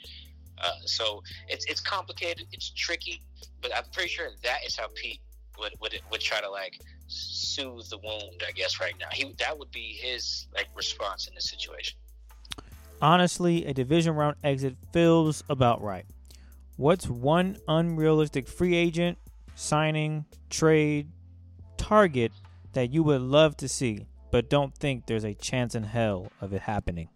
Uh, 0.62 0.72
so 0.86 1.24
it's 1.48 1.66
it's 1.66 1.82
complicated, 1.82 2.46
it's 2.52 2.70
tricky, 2.70 3.22
but 3.62 3.76
I'm 3.76 3.84
pretty 3.94 4.10
sure 4.10 4.28
that 4.44 4.60
is 4.66 4.76
how 4.76 4.88
Pete 4.94 5.20
would 5.60 5.74
would 5.82 6.00
would 6.12 6.22
try 6.22 6.40
to 6.40 6.50
like 6.50 6.80
soothe 7.08 7.90
the 7.90 7.98
wound. 7.98 8.44
I 8.48 8.52
guess 8.52 8.80
right 8.80 8.94
now 9.00 9.08
he 9.12 9.34
that 9.40 9.58
would 9.58 9.72
be 9.72 9.98
his 10.00 10.48
like 10.54 10.68
response 10.76 11.28
in 11.28 11.34
this 11.34 11.50
situation. 11.50 11.98
Honestly, 13.02 13.66
a 13.66 13.74
division 13.74 14.14
round 14.16 14.36
exit 14.44 14.76
feels 14.94 15.44
about 15.50 15.82
right. 15.82 16.06
What's 16.78 17.08
one 17.08 17.58
unrealistic 17.68 18.48
free 18.48 18.76
agent 18.76 19.18
signing, 19.56 20.26
trade, 20.50 21.10
target 21.78 22.32
that 22.74 22.92
you 22.92 23.04
would 23.04 23.22
love 23.22 23.58
to 23.58 23.68
see, 23.68 24.06
but 24.32 24.50
don't 24.50 24.76
think 24.76 25.08
there's 25.08 25.24
a 25.24 25.34
chance 25.34 25.76
in 25.76 25.84
hell 25.84 26.32
of 26.42 26.54
it 26.54 26.62
happening? 26.62 27.10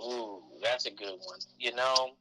Ooh, 0.00 0.40
that's 0.62 0.86
a 0.86 0.90
good 0.90 1.18
one. 1.24 1.38
You 1.58 1.74
know, 1.74 2.12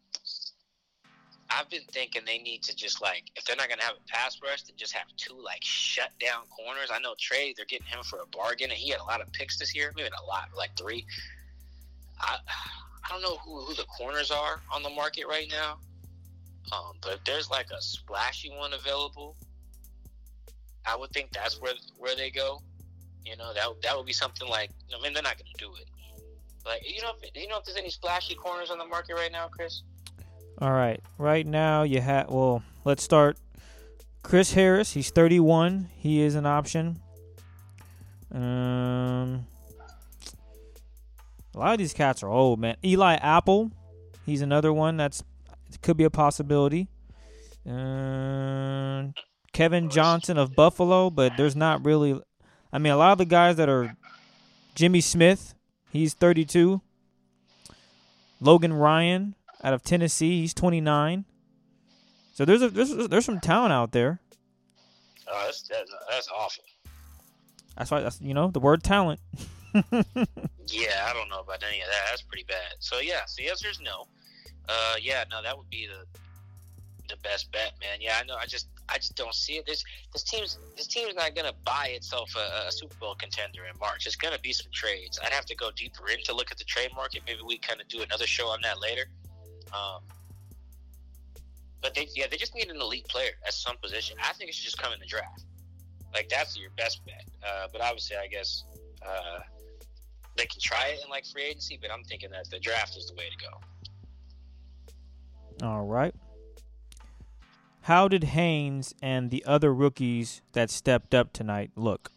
I've 1.56 1.70
been 1.70 1.84
thinking 1.92 2.24
they 2.26 2.40
need 2.40 2.64
to 2.64 2.76
just 2.76 3.02
like 3.02 3.24
if 3.36 3.46
they're 3.46 3.56
not 3.56 3.70
gonna 3.70 3.84
have 3.84 3.96
a 3.96 4.12
pass 4.12 4.38
rush, 4.44 4.64
then 4.64 4.76
just 4.76 4.92
have 4.94 5.08
two 5.16 5.42
like 5.42 5.64
shut 5.64 6.12
down 6.20 6.44
corners. 6.50 6.90
I 6.94 7.00
know 7.00 7.16
Tre, 7.18 7.54
they're 7.56 7.66
getting 7.66 7.88
him 7.88 8.04
for 8.04 8.20
a 8.20 8.26
bargain, 8.28 8.72
and 8.72 8.78
he 8.78 8.90
had 8.90 9.00
a 9.00 9.04
lot 9.04 9.22
of 9.22 9.32
picks 9.32 9.58
this 9.58 9.74
year, 9.74 9.94
maybe 9.96 10.10
a 10.10 10.26
lot, 10.26 10.50
like 10.58 10.72
three. 10.78 11.06
I 12.20 12.38
I 13.06 13.10
don't 13.10 13.22
know 13.22 13.38
who, 13.38 13.62
who 13.62 13.74
the 13.74 13.86
corners 13.86 14.32
are 14.32 14.62
on 14.72 14.84
the 14.84 14.90
market 14.90 15.28
right 15.28 15.48
now, 15.50 15.78
um, 16.74 16.94
but 17.02 17.14
if 17.14 17.24
there's 17.24 17.50
like 17.50 17.68
a 17.72 17.82
splashy 17.82 18.50
one 18.50 18.74
available, 18.74 19.38
I 20.86 20.98
would 20.98 21.12
think 21.12 21.32
that's 21.32 21.62
where 21.62 21.74
where 21.98 22.16
they 22.18 22.32
go. 22.32 22.62
You 23.24 23.38
know 23.38 23.54
that 23.54 23.68
that 23.84 23.96
would 23.96 24.06
be 24.06 24.14
something 24.14 24.50
like. 24.50 24.72
I 24.94 25.02
mean, 25.02 25.14
they're 25.14 25.24
not 25.24 25.38
gonna 25.38 25.50
do 25.58 25.74
it. 25.80 25.88
Like 26.66 26.82
you 26.84 27.02
know, 27.02 27.12
if, 27.22 27.32
you 27.34 27.48
know 27.48 27.60
if 27.60 27.64
there's 27.64 27.78
any 27.78 27.92
splashy 27.92 28.36
corners 28.36 28.72
on 28.72 28.78
the 28.78 28.86
market 28.86 29.14
right 29.14 29.32
now, 29.32 29.48
Chris. 29.48 29.84
All 30.60 30.72
right. 30.72 31.02
Right 31.18 31.46
now, 31.46 31.84
you 31.84 32.00
have. 32.02 32.30
Well, 32.30 32.64
let's 32.86 33.04
start. 33.04 33.38
Chris 34.24 34.54
Harris. 34.54 34.94
He's 34.94 35.10
31. 35.10 35.90
He 35.98 36.22
is 36.22 36.36
an 36.36 36.46
option. 36.46 37.02
Um, 38.32 39.46
a 41.54 41.60
lot 41.60 41.74
of 41.74 41.78
these 41.78 41.94
cats 41.94 42.24
are 42.24 42.30
old, 42.30 42.60
man. 42.60 42.78
Eli 42.84 43.16
Apple. 43.16 43.72
He's 44.26 44.42
another 44.42 44.74
one 44.74 44.98
that's 44.98 45.24
could 45.82 45.98
be 45.98 46.06
a 46.06 46.10
possibility. 46.10 46.88
Uh, 47.70 49.08
Kevin 49.52 49.90
Johnson 49.90 50.38
of 50.38 50.56
Buffalo, 50.56 51.10
but 51.10 51.34
there's 51.38 51.56
not 51.56 51.84
really. 51.86 52.20
I 52.72 52.78
mean, 52.78 52.94
a 52.94 52.98
lot 52.98 53.12
of 53.12 53.18
the 53.18 53.26
guys 53.26 53.58
that 53.58 53.70
are 53.70 53.96
Jimmy 54.74 55.02
Smith. 55.02 55.54
He's 55.92 56.14
32. 56.14 56.82
Logan 58.42 58.74
Ryan 58.74 59.36
out 59.66 59.74
of 59.74 59.84
Tennessee. 59.84 60.42
He's 60.42 60.54
29. 60.54 61.26
So 62.34 62.46
there's 62.46 62.62
a 62.62 62.70
there's 62.70 62.96
there's 63.08 63.26
some 63.26 63.40
talent 63.40 63.74
out 63.74 63.92
there. 63.92 64.20
Oh, 65.28 65.44
that's 65.46 65.64
that's, 65.64 65.92
that's 66.10 66.30
awful. 66.30 66.64
That's 67.78 67.90
why 67.90 68.02
that's 68.02 68.22
you 68.22 68.34
know 68.34 68.50
the 68.52 68.60
word 68.60 68.84
talent. 68.84 69.20
yeah, 69.74 71.08
I 71.08 71.14
don't 71.14 71.30
know 71.30 71.40
about 71.40 71.64
any 71.68 71.82
of 71.82 71.88
that. 71.88 72.04
That's 72.10 72.22
pretty 72.22 72.46
bad. 72.48 72.76
So 72.80 73.00
yeah, 73.00 73.26
so 73.26 73.42
the 73.42 73.50
answer 73.50 73.70
is 73.70 73.80
no. 73.82 74.08
Uh, 74.70 74.96
yeah, 75.02 75.24
no, 75.32 75.42
that 75.42 75.58
would 75.58 75.70
be 75.70 75.88
the 75.88 76.06
the 77.08 77.18
best 77.22 77.52
bet, 77.52 77.74
man. 77.80 78.00
Yeah, 78.02 78.20
I 78.22 78.26
know. 78.26 78.36
I 78.36 78.46
just 78.46 78.68
I 78.90 78.98
just 78.98 79.16
don't 79.16 79.34
see 79.34 79.54
it. 79.54 79.66
This 79.66 79.84
this 80.14 80.24
team's 80.24 80.60
this 80.76 80.88
team's 80.88 81.16
not 81.16 81.36
gonna 81.36 81.54
buy 81.66 81.88
itself 81.96 82.36
a, 82.36 82.68
a, 82.68 82.72
Super 82.72 82.96
Bowl 83.00 83.16
contender 83.16 83.66
in 83.72 83.80
March. 83.80 84.06
It's 84.06 84.16
gonna 84.16 84.40
be 84.40 84.54
some 84.54 84.68
trades. 84.74 85.20
I'd 85.24 85.34
have 85.34 85.46
to 85.46 85.56
go 85.56 85.72
deeper 85.72 86.10
in 86.10 86.22
to 86.26 86.36
look 86.36 86.52
at 86.52 86.58
the 86.58 86.64
trade 86.66 86.92
market. 86.96 87.22
Maybe 87.26 87.40
we 87.46 87.58
kind 87.58 87.82
of 87.82 87.88
do 87.88 88.02
another 88.02 88.28
show 88.28 88.48
on 88.48 88.60
that 88.64 88.82
later. 88.82 89.06
Um, 89.74 90.02
but 91.82 91.94
they, 91.94 92.08
yeah, 92.16 92.26
they 92.30 92.38
just 92.38 92.56
need 92.56 92.70
an 92.70 92.82
elite 92.82 93.08
player 93.08 93.32
at 93.46 93.54
some 93.54 93.78
position. 93.78 94.18
I 94.24 94.34
think 94.34 94.50
it 94.50 94.56
should 94.56 94.66
just 94.66 94.80
come 94.80 94.92
in 94.92 95.00
the 95.00 95.06
draft. 95.06 95.44
Like 96.14 96.30
that's 96.30 96.58
your 96.58 96.72
best 96.78 97.06
bet. 97.06 97.26
Uh, 97.46 97.68
but 97.72 97.82
obviously, 97.82 98.16
I 98.18 98.28
guess 98.28 98.64
uh, 99.06 99.40
they 100.36 100.46
can 100.46 100.60
try 100.60 100.88
it 100.88 101.02
in 101.04 101.10
like 101.10 101.26
free 101.26 101.44
agency. 101.44 101.78
But 101.80 101.92
I'm 101.92 102.04
thinking 102.04 102.32
that 102.32 102.50
the 102.50 102.60
draft 102.60 102.98
is 102.98 103.08
the 103.08 103.14
way 103.14 103.26
to 103.30 103.38
go. 105.62 105.68
All 105.68 105.86
right. 105.86 106.16
How 107.82 108.08
did 108.08 108.24
Haynes 108.24 108.96
and 109.02 109.30
the 109.30 109.46
other 109.46 109.72
rookies 109.72 110.42
that 110.54 110.72
stepped 110.72 111.14
up 111.14 111.34
tonight 111.34 111.70
look? 111.76 112.12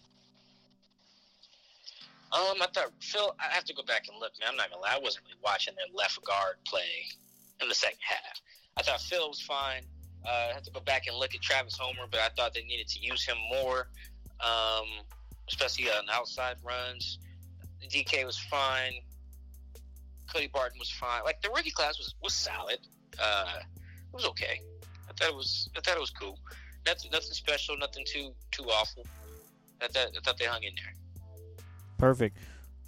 Um, 2.32 2.57
I 2.62 2.68
thought 2.72 2.92
Phil. 3.01 3.34
I 3.38 3.53
have 3.53 3.64
to 3.64 3.74
go 3.74 3.82
back 3.82 4.07
and 4.11 4.18
look. 4.18 4.32
Man, 4.40 4.51
I'm 4.51 4.57
not 4.57 4.70
gonna 4.70 4.80
lie. 4.80 4.94
I 4.94 4.99
wasn't 4.99 5.26
really 5.26 5.38
watching 5.44 5.74
their 5.74 5.94
left 5.94 6.24
guard 6.24 6.57
play 6.64 7.09
in 7.61 7.69
the 7.69 7.75
second 7.75 7.99
half. 8.01 8.41
I 8.77 8.83
thought 8.83 9.01
Phil 9.01 9.29
was 9.29 9.41
fine. 9.41 9.83
Uh, 10.27 10.49
I 10.51 10.55
have 10.55 10.63
to 10.65 10.71
go 10.71 10.81
back 10.81 11.07
and 11.07 11.17
look 11.17 11.35
at 11.35 11.41
Travis 11.41 11.77
Homer, 11.77 12.07
but 12.11 12.21
I 12.21 12.29
thought 12.37 12.55
they 12.55 12.63
needed 12.65 12.89
to 12.89 13.01
use 13.01 13.25
him 13.25 13.37
more, 13.51 13.89
um, 14.41 14.87
especially 15.49 15.89
on 15.91 16.05
outside 16.13 16.57
runs. 16.65 17.19
DK 17.89 18.25
was 18.25 18.39
fine. 18.39 18.95
Cody 20.33 20.49
Barton 20.49 20.79
was 20.79 20.91
fine. 20.91 21.23
Like 21.25 21.41
the 21.41 21.49
rookie 21.49 21.71
class 21.71 21.99
was 21.99 22.15
was 22.23 22.35
solid. 22.35 22.79
Uh, 23.19 23.61
it 23.61 24.15
was 24.15 24.27
okay. 24.27 24.61
I 25.09 25.13
thought 25.13 25.29
it 25.31 25.35
was 25.35 25.71
I 25.77 25.81
thought 25.81 25.97
it 25.97 26.01
was 26.01 26.11
cool. 26.11 26.39
Nothing 26.87 27.11
nothing 27.11 27.33
special. 27.33 27.77
Nothing 27.79 28.05
too 28.07 28.33
too 28.51 28.65
awful. 28.65 29.07
I 29.81 29.87
thought 29.87 30.09
I 30.17 30.21
thought 30.21 30.39
they 30.39 30.45
hung 30.45 30.63
in 30.63 30.73
there. 30.75 30.95
Perfect. 31.97 32.37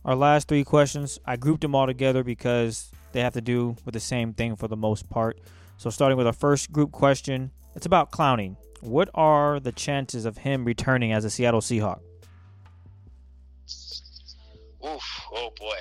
Our 0.05 0.15
last 0.15 0.49
three 0.49 0.65
questions, 0.65 1.19
I 1.25 1.37
grouped 1.37 1.61
them 1.63 1.75
all 1.75 1.87
together 1.87 2.23
because 2.23 2.91
they 3.13 3.21
have 3.21 3.35
to 3.35 3.41
do 3.41 3.77
with 3.85 3.95
the 3.95 4.01
same 4.01 4.33
thing 4.33 4.57
for 4.57 4.69
the 4.69 4.77
most 4.77 5.09
part. 5.09 5.39
So, 5.77 5.91
starting 5.91 6.19
with 6.19 6.27
our 6.27 6.33
first 6.33 6.73
group 6.73 6.93
question, 6.93 7.51
it's 7.75 7.87
about 7.87 8.11
Clowney. 8.11 8.57
What 8.81 9.11
are 9.15 9.61
the 9.61 9.73
chances 9.73 10.25
of 10.25 10.39
him 10.39 10.65
returning 10.65 11.13
as 11.13 11.25
a 11.25 11.31
Seattle 11.31 11.61
Seahawk? 11.61 12.01
Oof, 14.85 15.03
oh 15.33 15.51
boy. 15.59 15.77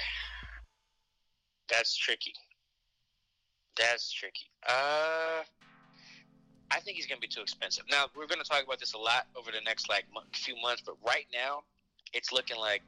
That's 1.69 1.95
tricky. 1.95 2.33
That's 3.77 4.11
tricky. 4.11 4.49
Uh, 4.67 5.43
I 6.71 6.79
think 6.81 6.97
he's 6.97 7.07
going 7.07 7.21
to 7.21 7.27
be 7.27 7.33
too 7.33 7.41
expensive. 7.41 7.85
Now, 7.89 8.05
we're 8.15 8.27
going 8.27 8.41
to 8.41 8.47
talk 8.47 8.63
about 8.63 8.79
this 8.79 8.93
a 8.93 8.97
lot 8.97 9.27
over 9.37 9.51
the 9.51 9.61
next 9.65 9.89
like 9.89 10.05
few 10.33 10.55
months, 10.61 10.83
but 10.85 10.95
right 11.05 11.25
now, 11.33 11.63
it's 12.13 12.31
looking 12.31 12.57
like 12.57 12.81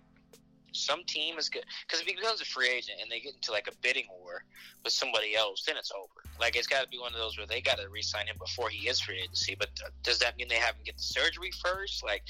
some 0.72 1.03
team 1.05 1.38
is 1.38 1.49
good 1.49 1.63
because 1.86 2.01
if 2.01 2.07
he 2.07 2.15
becomes 2.15 2.41
a 2.41 2.45
free 2.45 2.69
agent 2.69 2.99
and 3.01 3.11
they 3.11 3.19
get 3.19 3.34
into 3.34 3.51
like 3.51 3.67
a 3.67 3.76
bidding 3.82 4.05
war 4.19 4.43
with 4.84 4.93
somebody 4.93 5.36
else, 5.36 5.63
then 5.65 5.78
it's 5.78 5.91
over. 5.91 6.24
Like 6.39 6.55
it's 6.55 6.67
got 6.67 6.84
to 6.84 6.88
be 6.88 6.97
one 6.97 7.13
of 7.13 7.19
those 7.19 7.38
where 7.38 7.47
they 7.47 7.61
got 7.61 7.78
to 7.78 7.89
re-sign 7.89 8.28
him 8.28 8.38
before 8.39 8.69
he 8.69 8.88
is 8.88 8.99
free 8.99 9.19
agency. 9.19 9.55
But 9.57 9.69
uh, 9.86 9.89
does 10.03 10.19
that 10.19 10.38
mean 10.38 10.47
they 10.47 10.55
have 10.55 10.76
him 10.76 10.84
get 10.86 10.97
the 10.97 11.03
surgery 11.03 11.51
first? 11.63 12.03
Like, 12.03 12.24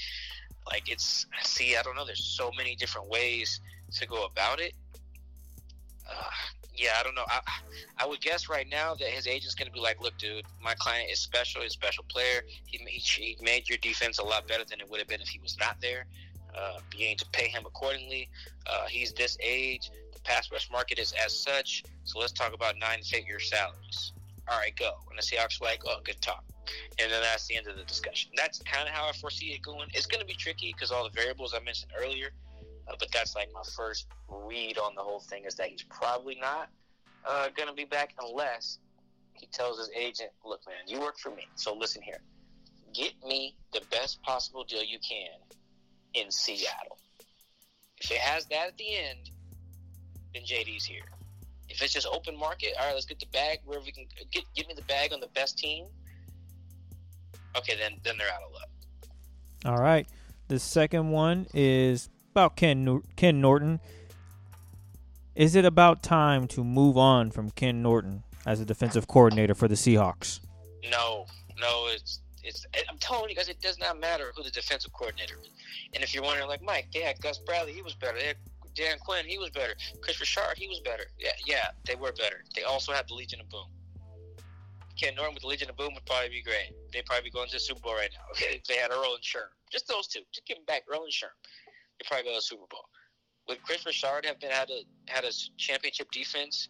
like 0.66 0.90
it's 0.90 1.26
see, 1.42 1.76
I 1.76 1.82
don't 1.82 1.96
know. 1.96 2.04
There's 2.04 2.24
so 2.24 2.50
many 2.56 2.74
different 2.76 3.08
ways 3.08 3.60
to 3.92 4.06
go 4.06 4.24
about 4.24 4.60
it. 4.60 4.74
Uh, 6.08 6.30
yeah, 6.74 6.92
I 6.98 7.02
don't 7.02 7.14
know. 7.14 7.24
I 7.28 7.40
I 7.98 8.06
would 8.06 8.20
guess 8.20 8.48
right 8.48 8.66
now 8.68 8.94
that 8.94 9.08
his 9.08 9.26
agent's 9.26 9.54
going 9.54 9.66
to 9.66 9.72
be 9.72 9.80
like, 9.80 10.00
"Look, 10.00 10.16
dude, 10.18 10.44
my 10.62 10.74
client 10.74 11.10
is 11.10 11.20
special. 11.20 11.62
He's 11.62 11.72
a 11.72 11.74
special 11.74 12.04
player. 12.08 12.42
He, 12.66 12.78
he 12.78 12.98
he 12.98 13.36
made 13.42 13.68
your 13.68 13.78
defense 13.78 14.18
a 14.18 14.24
lot 14.24 14.48
better 14.48 14.64
than 14.64 14.80
it 14.80 14.88
would 14.90 14.98
have 14.98 15.08
been 15.08 15.20
if 15.20 15.28
he 15.28 15.38
was 15.40 15.56
not 15.58 15.76
there. 15.80 16.06
Uh, 16.56 16.78
you 16.96 17.06
need 17.06 17.18
to 17.18 17.26
pay 17.32 17.48
him 17.48 17.64
accordingly. 17.66 18.28
Uh, 18.66 18.86
he's 18.86 19.12
this 19.12 19.38
age. 19.42 19.90
The 20.12 20.20
pass 20.20 20.50
rush 20.52 20.70
market 20.70 20.98
is 20.98 21.12
as 21.24 21.38
such. 21.38 21.82
So 22.04 22.18
let's 22.18 22.32
talk 22.32 22.52
about 22.54 22.78
nine-figure 22.78 23.40
salaries. 23.40 24.12
All 24.48 24.58
right, 24.58 24.74
go. 24.76 24.92
And 25.08 25.18
the 25.18 25.22
Seahawks 25.22 25.60
are 25.60 25.64
like, 25.64 25.82
oh, 25.86 26.00
good 26.04 26.20
talk. 26.20 26.44
And 26.98 27.10
then 27.10 27.22
that's 27.22 27.46
the 27.46 27.56
end 27.56 27.66
of 27.66 27.76
the 27.76 27.84
discussion. 27.84 28.30
That's 28.36 28.58
kind 28.60 28.88
of 28.88 28.94
how 28.94 29.08
I 29.08 29.12
foresee 29.12 29.52
it 29.52 29.62
going. 29.62 29.88
It's 29.94 30.06
going 30.06 30.20
to 30.20 30.26
be 30.26 30.34
tricky 30.34 30.72
because 30.72 30.90
all 30.90 31.04
the 31.04 31.10
variables 31.10 31.54
I 31.54 31.62
mentioned 31.62 31.92
earlier. 31.98 32.30
Uh, 32.88 32.94
but 32.98 33.10
that's 33.12 33.34
like 33.34 33.48
my 33.54 33.62
first 33.76 34.06
read 34.28 34.78
on 34.78 34.94
the 34.94 35.02
whole 35.02 35.20
thing 35.20 35.44
is 35.44 35.54
that 35.54 35.68
he's 35.68 35.84
probably 35.84 36.36
not 36.40 36.68
uh, 37.28 37.48
going 37.56 37.68
to 37.68 37.74
be 37.74 37.84
back 37.84 38.14
unless 38.20 38.78
he 39.34 39.46
tells 39.46 39.78
his 39.78 39.90
agent, 39.96 40.30
look, 40.44 40.60
man, 40.66 40.76
you 40.86 41.00
work 41.00 41.18
for 41.18 41.30
me. 41.30 41.46
So 41.54 41.74
listen 41.74 42.02
here. 42.02 42.20
Get 42.92 43.14
me 43.26 43.54
the 43.72 43.80
best 43.90 44.22
possible 44.22 44.64
deal 44.64 44.82
you 44.82 44.98
can 44.98 45.30
in 46.14 46.30
Seattle. 46.30 46.98
If 48.00 48.10
it 48.10 48.18
has 48.18 48.46
that 48.46 48.68
at 48.68 48.78
the 48.78 48.96
end, 48.96 49.30
then 50.34 50.42
JD's 50.42 50.84
here. 50.84 51.04
If 51.68 51.80
it's 51.82 51.92
just 51.92 52.06
open 52.06 52.38
market, 52.38 52.74
all 52.78 52.86
right, 52.86 52.94
let's 52.94 53.06
get 53.06 53.18
the 53.20 53.26
bag 53.26 53.60
wherever 53.64 53.84
we 53.84 53.92
can 53.92 54.06
get. 54.30 54.44
Give 54.54 54.68
me 54.68 54.74
the 54.74 54.82
bag 54.82 55.12
on 55.12 55.20
the 55.20 55.28
best 55.28 55.58
team. 55.58 55.86
Okay, 57.56 57.76
then 57.76 57.98
then 58.02 58.16
they're 58.18 58.28
out 58.28 58.42
of 58.46 58.52
luck. 58.52 58.68
All 59.64 59.82
right. 59.82 60.06
The 60.48 60.58
second 60.58 61.10
one 61.10 61.46
is 61.54 62.10
about 62.32 62.56
Ken 62.56 63.02
Ken 63.16 63.40
Norton. 63.40 63.80
Is 65.34 65.54
it 65.54 65.64
about 65.64 66.02
time 66.02 66.46
to 66.48 66.62
move 66.62 66.98
on 66.98 67.30
from 67.30 67.50
Ken 67.50 67.82
Norton 67.82 68.22
as 68.44 68.60
a 68.60 68.66
defensive 68.66 69.06
coordinator 69.06 69.54
for 69.54 69.66
the 69.66 69.76
Seahawks? 69.76 70.40
No, 70.90 71.26
no, 71.58 71.86
it's 71.88 72.20
it's. 72.42 72.66
I'm 72.88 72.98
telling 72.98 73.30
you 73.30 73.36
guys, 73.36 73.48
it 73.48 73.60
does 73.60 73.78
not 73.78 74.00
matter 74.00 74.32
who 74.36 74.42
the 74.42 74.50
defensive 74.50 74.92
coordinator 74.92 75.36
is. 75.42 75.50
And 75.94 76.02
if 76.02 76.14
you're 76.14 76.22
wondering, 76.22 76.48
like 76.48 76.62
Mike, 76.62 76.88
yeah, 76.92 77.12
Gus 77.20 77.38
Bradley, 77.38 77.72
he 77.72 77.82
was 77.82 77.94
better. 77.94 78.18
Had 78.18 78.36
Dan 78.74 78.98
Quinn, 78.98 79.26
he 79.26 79.38
was 79.38 79.50
better. 79.50 79.74
Kris 80.00 80.18
Richard, 80.20 80.56
he 80.56 80.68
was 80.68 80.80
better. 80.80 81.04
Yeah, 81.18 81.32
yeah, 81.46 81.68
they 81.86 81.94
were 81.94 82.12
better. 82.12 82.44
They 82.56 82.62
also 82.62 82.92
had 82.92 83.08
the 83.08 83.14
Legion 83.14 83.40
of 83.40 83.48
Boom. 83.50 83.66
Ken 84.98 85.14
Norton 85.14 85.34
with 85.34 85.42
the 85.42 85.48
Legion 85.48 85.70
of 85.70 85.76
Boom 85.76 85.94
would 85.94 86.04
probably 86.06 86.28
be 86.28 86.42
great. 86.42 86.72
They'd 86.92 87.04
probably 87.04 87.24
be 87.24 87.30
going 87.30 87.48
to 87.48 87.56
the 87.56 87.60
Super 87.60 87.80
Bowl 87.80 87.94
right 87.94 88.10
now. 88.12 88.46
If 88.54 88.64
they 88.64 88.76
had 88.76 88.90
Earl 88.90 89.14
and 89.14 89.22
Sherm. 89.22 89.48
Just 89.70 89.88
those 89.88 90.06
two. 90.06 90.20
Just 90.32 90.46
give 90.46 90.56
them 90.56 90.64
back 90.66 90.84
Earl 90.88 91.04
and 91.04 91.12
Sherm. 91.12 91.36
They'd 91.98 92.06
probably 92.06 92.24
go 92.24 92.30
to 92.30 92.36
the 92.36 92.42
Super 92.42 92.66
Bowl. 92.70 92.84
Would 93.48 93.62
Kris 93.62 93.84
Richard 93.84 94.24
have 94.24 94.38
been 94.40 94.50
had 94.50 94.70
a 94.70 94.84
had 95.08 95.24
a 95.24 95.32
championship 95.56 96.10
defense 96.10 96.68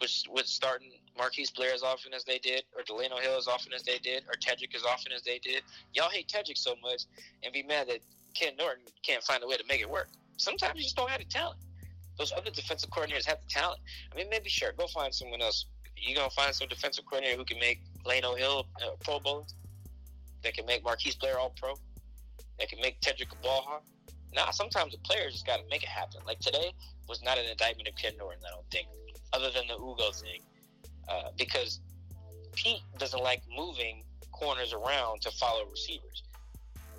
with 0.00 0.22
with 0.28 0.46
starting 0.46 0.90
Marquise 1.16 1.50
Blair 1.50 1.72
as 1.72 1.82
often 1.82 2.12
as 2.12 2.24
they 2.24 2.38
did, 2.38 2.64
or 2.76 2.82
Delano 2.82 3.16
Hill 3.16 3.36
as 3.36 3.46
often 3.46 3.72
as 3.72 3.82
they 3.82 3.98
did, 3.98 4.24
or 4.28 4.34
Tedric 4.34 4.74
as 4.74 4.84
often 4.84 5.12
as 5.12 5.22
they 5.22 5.38
did? 5.38 5.62
Y'all 5.92 6.10
hate 6.10 6.28
Tedric 6.28 6.58
so 6.58 6.74
much 6.82 7.04
and 7.42 7.52
be 7.52 7.62
mad 7.62 7.88
that 7.88 8.00
Ken 8.34 8.54
Norton 8.58 8.84
can't 9.02 9.22
find 9.22 9.42
a 9.42 9.46
way 9.46 9.56
to 9.56 9.64
make 9.68 9.80
it 9.80 9.88
work. 9.88 10.08
Sometimes 10.36 10.76
you 10.76 10.82
just 10.82 10.96
don't 10.96 11.10
have 11.10 11.20
the 11.20 11.26
talent. 11.26 11.58
Those 12.18 12.32
other 12.32 12.50
defensive 12.50 12.90
coordinators 12.90 13.26
have 13.26 13.40
the 13.40 13.48
talent. 13.48 13.80
I 14.12 14.16
mean, 14.16 14.28
maybe 14.30 14.48
sure, 14.48 14.72
go 14.76 14.86
find 14.88 15.14
someone 15.14 15.40
else. 15.40 15.66
You 15.96 16.14
gonna 16.14 16.30
find 16.30 16.54
some 16.54 16.68
defensive 16.68 17.04
coordinator 17.06 17.38
who 17.38 17.44
can 17.44 17.58
make 17.58 17.80
Lano 18.04 18.36
Hill 18.36 18.66
a 18.82 19.04
Pro 19.04 19.20
Bowl, 19.20 19.46
that 20.42 20.54
can 20.54 20.66
make 20.66 20.84
Marquise 20.84 21.14
Blair 21.16 21.38
All 21.38 21.52
Pro, 21.56 21.74
that 22.58 22.68
can 22.68 22.80
make 22.80 23.00
Tedric 23.00 23.32
a 23.32 23.36
ball 23.42 23.62
hawk. 23.62 23.84
Nah, 24.34 24.50
sometimes 24.50 24.92
the 24.92 24.98
players 24.98 25.32
just 25.32 25.46
got 25.46 25.58
to 25.58 25.64
make 25.70 25.82
it 25.82 25.88
happen. 25.88 26.20
Like 26.26 26.40
today 26.40 26.72
was 27.08 27.22
not 27.22 27.38
an 27.38 27.46
indictment 27.46 27.88
of 27.88 27.96
Ken 27.96 28.12
Norton, 28.18 28.42
I 28.46 28.50
don't 28.50 28.68
think, 28.70 28.88
other 29.32 29.50
than 29.50 29.66
the 29.68 29.74
Ugo 29.74 30.10
thing, 30.12 30.40
uh, 31.08 31.30
because 31.36 31.80
Pete 32.54 32.82
doesn't 32.98 33.22
like 33.22 33.42
moving 33.54 34.04
corners 34.32 34.72
around 34.72 35.20
to 35.22 35.30
follow 35.32 35.64
receivers. 35.70 36.22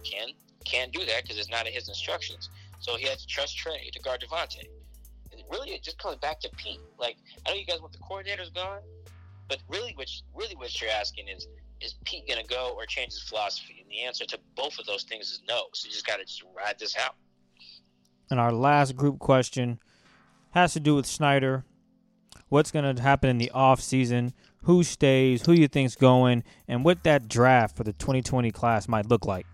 Ken 0.04 0.30
can't 0.66 0.92
do 0.92 1.06
that 1.06 1.24
because 1.24 1.38
it's 1.38 1.50
not 1.50 1.68
in 1.68 1.74
his 1.74 1.88
instructions. 1.88 2.50
So 2.80 2.98
he 2.98 3.08
had 3.08 3.20
to 3.20 3.28
trust 3.28 3.58
Tre 3.58 3.90
to 3.92 4.00
guard 4.00 4.24
Davante. 4.28 4.68
And 5.32 5.42
really, 5.50 5.72
it 5.72 5.84
just 5.84 5.98
comes 5.98 6.18
back 6.18 6.40
to 6.42 6.50
Pete. 6.58 6.80
Like 7.00 7.18
I 7.46 7.52
know 7.52 7.56
you 7.56 7.66
guys 7.66 7.82
want 7.82 7.94
the 7.94 8.00
coordinators 8.00 8.54
gone, 8.54 8.82
but 9.48 9.60
really, 9.70 9.94
what 9.96 10.10
really 10.34 10.56
what 10.56 10.80
you're 10.82 10.92
asking 10.92 11.28
is 11.28 11.48
is 11.82 11.96
Pete 12.06 12.28
going 12.28 12.42
to 12.42 12.48
go 12.48 12.74
or 12.76 12.86
change 12.86 13.14
his 13.14 13.24
philosophy? 13.24 13.78
And 13.82 13.90
the 13.90 14.04
answer 14.04 14.26
to 14.26 14.40
both 14.56 14.80
of 14.80 14.86
those 14.86 15.04
things 15.04 15.32
is 15.32 15.42
no. 15.48 15.64
So 15.74 15.88
you 15.88 15.92
just 15.92 16.08
got 16.08 16.18
to 16.18 16.26
just 16.26 16.44
ride 16.56 16.80
this 16.80 16.96
out. 16.98 17.16
And 18.30 18.40
our 18.40 18.52
last 18.52 18.96
group 18.96 19.20
question 19.20 19.80
has 20.52 20.74
to 20.74 20.80
do 20.80 20.96
with 20.96 21.08
Schneider. 21.08 21.66
What's 22.50 22.72
going 22.72 22.96
to 22.96 23.02
happen 23.02 23.30
in 23.30 23.38
the 23.40 23.50
off 23.52 23.82
season? 23.82 24.34
Who 24.64 24.84
stays? 24.84 25.46
Who 25.46 25.54
you 25.54 25.68
think's 25.68 25.96
going? 25.96 26.44
And 26.68 26.86
what 26.86 27.04
that 27.04 27.28
draft 27.28 27.76
for 27.76 27.84
the 27.84 27.94
2020 27.94 28.52
class 28.52 28.88
might 28.88 29.08
look 29.08 29.26
like? 29.26 29.48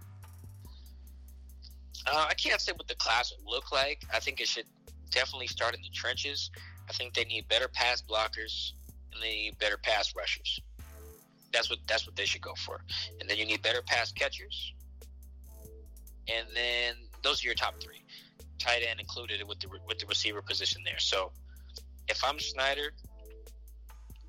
Uh, 2.05 2.25
I 2.29 2.33
can't 2.33 2.59
say 2.59 2.73
what 2.73 2.87
the 2.87 2.95
class 2.95 3.33
would 3.37 3.49
look 3.49 3.71
like. 3.71 4.03
I 4.13 4.19
think 4.19 4.41
it 4.41 4.47
should 4.47 4.65
definitely 5.09 5.47
start 5.47 5.73
in 5.73 5.81
the 5.81 5.89
trenches. 5.93 6.51
I 6.89 6.93
think 6.93 7.13
they 7.13 7.23
need 7.23 7.47
better 7.47 7.69
pass 7.69 8.01
blockers 8.01 8.73
and 9.13 9.21
they 9.23 9.35
need 9.35 9.59
better 9.59 9.77
pass 9.77 10.13
rushers. 10.15 10.59
That's 11.53 11.69
what 11.69 11.79
that's 11.87 12.05
what 12.05 12.15
they 12.15 12.25
should 12.25 12.41
go 12.41 12.55
for. 12.55 12.81
And 13.19 13.29
then 13.29 13.37
you 13.37 13.45
need 13.45 13.61
better 13.61 13.81
pass 13.81 14.11
catchers. 14.11 14.73
And 16.27 16.47
then 16.53 16.95
those 17.23 17.43
are 17.43 17.45
your 17.45 17.55
top 17.55 17.75
three, 17.81 18.01
tight 18.57 18.83
end 18.89 18.99
included 18.99 19.41
with 19.47 19.59
the 19.59 19.67
with 19.87 19.99
the 19.99 20.05
receiver 20.07 20.41
position 20.41 20.81
there. 20.85 20.99
So 20.99 21.31
if 22.11 22.23
I'm 22.23 22.37
Schneider, 22.37 22.93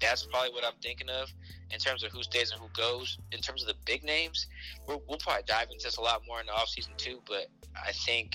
that's 0.00 0.26
probably 0.26 0.50
what 0.50 0.64
I'm 0.64 0.78
thinking 0.82 1.08
of 1.08 1.32
in 1.70 1.78
terms 1.78 2.02
of 2.02 2.10
who 2.10 2.22
stays 2.22 2.50
and 2.50 2.60
who 2.60 2.68
goes. 2.76 3.18
In 3.32 3.40
terms 3.40 3.62
of 3.62 3.68
the 3.68 3.76
big 3.84 4.02
names, 4.02 4.46
we 4.88 4.96
will 5.06 5.18
probably 5.18 5.42
dive 5.46 5.68
into 5.70 5.84
this 5.84 5.96
a 5.96 6.00
lot 6.00 6.22
more 6.26 6.40
in 6.40 6.46
the 6.46 6.52
offseason 6.52 6.96
too. 6.96 7.20
But 7.26 7.46
I 7.76 7.92
think 7.92 8.32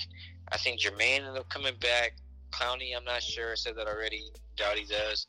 I 0.51 0.57
think 0.57 0.79
Germain 0.79 1.23
ended 1.23 1.37
up 1.37 1.49
coming 1.49 1.75
back. 1.79 2.13
Clowney, 2.51 2.95
I'm 2.95 3.03
not 3.03 3.21
sure. 3.21 3.51
I 3.51 3.55
said 3.55 3.75
that 3.75 3.87
already. 3.87 4.31
Doubt 4.55 4.77
does. 4.87 5.27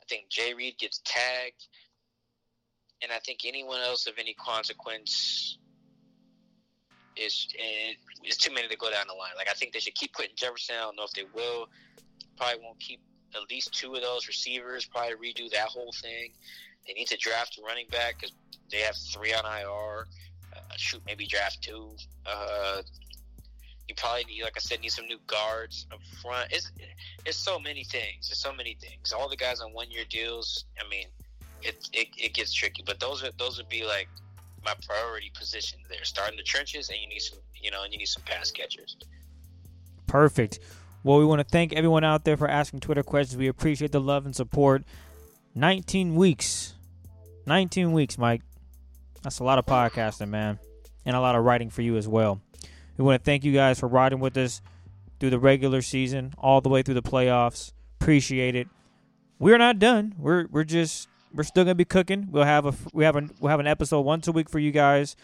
I 0.00 0.04
think 0.08 0.28
Jay 0.28 0.52
Reed 0.52 0.76
gets 0.78 1.00
tagged 1.04 1.68
and 3.02 3.12
I 3.12 3.18
think 3.18 3.40
anyone 3.44 3.80
else 3.80 4.06
of 4.06 4.14
any 4.18 4.34
consequence 4.34 5.58
is 7.16 7.48
eh, 7.58 7.94
is 8.24 8.36
too 8.36 8.52
many 8.52 8.68
to 8.68 8.76
go 8.76 8.90
down 8.90 9.06
the 9.08 9.14
line. 9.14 9.32
Like 9.36 9.48
I 9.50 9.54
think 9.54 9.72
they 9.72 9.80
should 9.80 9.94
keep 9.94 10.12
putting 10.12 10.34
Jefferson. 10.36 10.76
I 10.78 10.82
don't 10.82 10.96
know 10.96 11.04
if 11.04 11.12
they 11.12 11.24
will. 11.34 11.68
Probably 12.36 12.62
won't 12.62 12.78
keep 12.80 13.00
at 13.34 13.50
least 13.50 13.72
two 13.72 13.94
of 13.94 14.02
those 14.02 14.26
receivers. 14.26 14.86
Probably 14.86 15.14
redo 15.14 15.50
that 15.50 15.68
whole 15.68 15.92
thing. 15.92 16.32
They 16.86 16.94
need 16.94 17.08
to 17.08 17.16
draft 17.16 17.58
a 17.58 17.66
running 17.66 17.86
back 17.90 18.16
because 18.18 18.32
they 18.70 18.78
have 18.78 18.96
three 18.96 19.34
on 19.34 19.44
IR. 19.44 20.06
Uh, 20.54 20.60
shoot, 20.76 21.02
maybe 21.06 21.26
draft 21.26 21.62
two. 21.62 21.90
Uh, 22.26 22.82
you 23.86 23.94
probably 23.94 24.24
need, 24.24 24.42
like 24.42 24.54
I 24.56 24.60
said, 24.60 24.80
need 24.80 24.92
some 24.92 25.06
new 25.06 25.18
guards 25.26 25.86
up 25.92 26.00
front. 26.22 26.52
It's 26.52 26.70
it's 27.24 27.38
so 27.38 27.58
many 27.58 27.84
things. 27.84 28.28
There's 28.28 28.38
so 28.38 28.52
many 28.52 28.76
things. 28.80 29.12
All 29.12 29.28
the 29.28 29.36
guys 29.36 29.60
on 29.60 29.72
one 29.72 29.90
year 29.90 30.04
deals. 30.08 30.64
I 30.78 30.88
mean 30.88 31.06
it, 31.62 31.88
it, 31.92 32.08
it 32.16 32.34
gets 32.34 32.52
tricky. 32.52 32.82
But 32.84 33.00
those 33.00 33.22
are 33.22 33.30
those 33.38 33.58
would 33.58 33.68
be 33.68 33.84
like 33.84 34.08
my 34.64 34.74
priority 34.86 35.30
position 35.36 35.80
there. 35.88 36.04
Starting 36.04 36.36
the 36.36 36.42
trenches, 36.42 36.88
and 36.88 36.98
you 37.00 37.08
need 37.08 37.20
some, 37.20 37.38
you 37.60 37.70
know, 37.70 37.84
and 37.84 37.92
you 37.92 37.98
need 37.98 38.06
some 38.06 38.22
pass 38.24 38.50
catchers. 38.50 38.96
Perfect. 40.06 40.60
Well, 41.04 41.18
we 41.18 41.24
want 41.24 41.40
to 41.40 41.44
thank 41.44 41.72
everyone 41.72 42.04
out 42.04 42.24
there 42.24 42.36
for 42.36 42.48
asking 42.48 42.80
Twitter 42.80 43.02
questions. 43.02 43.38
We 43.38 43.48
appreciate 43.48 43.92
the 43.92 44.00
love 44.00 44.26
and 44.26 44.34
support. 44.34 44.82
19 45.54 46.16
weeks. 46.16 46.74
19 47.46 47.92
weeks, 47.92 48.18
Mike. 48.18 48.42
That's 49.22 49.38
a 49.38 49.44
lot 49.44 49.58
of 49.58 49.66
podcasting, 49.66 50.28
man. 50.28 50.58
And 51.04 51.16
a 51.16 51.20
lot 51.20 51.34
of 51.34 51.44
writing 51.44 51.70
for 51.70 51.82
you 51.82 51.96
as 51.96 52.06
well. 52.06 52.40
We 52.96 53.04
want 53.04 53.20
to 53.20 53.24
thank 53.24 53.44
you 53.44 53.52
guys 53.52 53.78
for 53.78 53.88
riding 53.88 54.20
with 54.20 54.36
us 54.36 54.60
through 55.18 55.30
the 55.30 55.38
regular 55.38 55.82
season, 55.82 56.34
all 56.36 56.60
the 56.60 56.68
way 56.68 56.82
through 56.82 56.94
the 56.94 57.02
playoffs. 57.02 57.72
Appreciate 58.00 58.54
it. 58.54 58.68
We're 59.38 59.58
not 59.58 59.78
done. 59.78 60.14
We're 60.18 60.46
we're 60.50 60.64
just 60.64 61.08
we're 61.32 61.44
still 61.44 61.64
gonna 61.64 61.76
be 61.76 61.84
cooking. 61.84 62.28
We'll 62.30 62.44
have 62.44 62.66
a 62.66 62.74
we 62.92 63.04
have 63.04 63.16
a 63.16 63.28
we'll 63.40 63.50
have 63.50 63.60
an 63.60 63.66
episode 63.66 64.00
once 64.00 64.26
a 64.26 64.32
week 64.32 64.50
for 64.50 64.58
you 64.58 64.72
guys. 64.72 65.16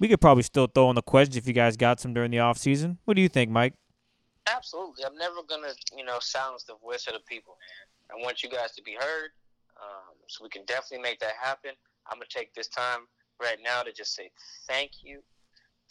We 0.00 0.08
could 0.08 0.20
probably 0.20 0.42
still 0.42 0.66
throw 0.66 0.88
in 0.90 0.96
the 0.96 1.02
questions 1.02 1.36
if 1.36 1.46
you 1.46 1.52
guys 1.52 1.76
got 1.76 2.00
some 2.00 2.14
during 2.14 2.30
the 2.30 2.38
off 2.38 2.58
season. 2.58 2.98
What 3.04 3.14
do 3.14 3.22
you 3.22 3.28
think, 3.28 3.50
Mike? 3.50 3.74
Absolutely. 4.46 5.04
I'm 5.04 5.16
never 5.16 5.42
gonna 5.48 5.74
you 5.96 6.04
know 6.04 6.18
silence 6.20 6.64
the 6.64 6.76
voice 6.76 7.06
of 7.06 7.14
the 7.14 7.20
people, 7.28 7.56
man. 7.58 8.18
I 8.20 8.24
want 8.24 8.42
you 8.42 8.48
guys 8.48 8.72
to 8.76 8.82
be 8.82 8.94
heard, 8.94 9.30
um, 9.82 10.14
so 10.28 10.44
we 10.44 10.50
can 10.50 10.64
definitely 10.66 11.02
make 11.02 11.18
that 11.20 11.34
happen. 11.40 11.72
I'm 12.06 12.18
gonna 12.18 12.26
take 12.30 12.54
this 12.54 12.68
time 12.68 13.00
right 13.42 13.58
now 13.62 13.82
to 13.82 13.92
just 13.92 14.14
say 14.14 14.30
thank 14.68 15.02
you. 15.02 15.20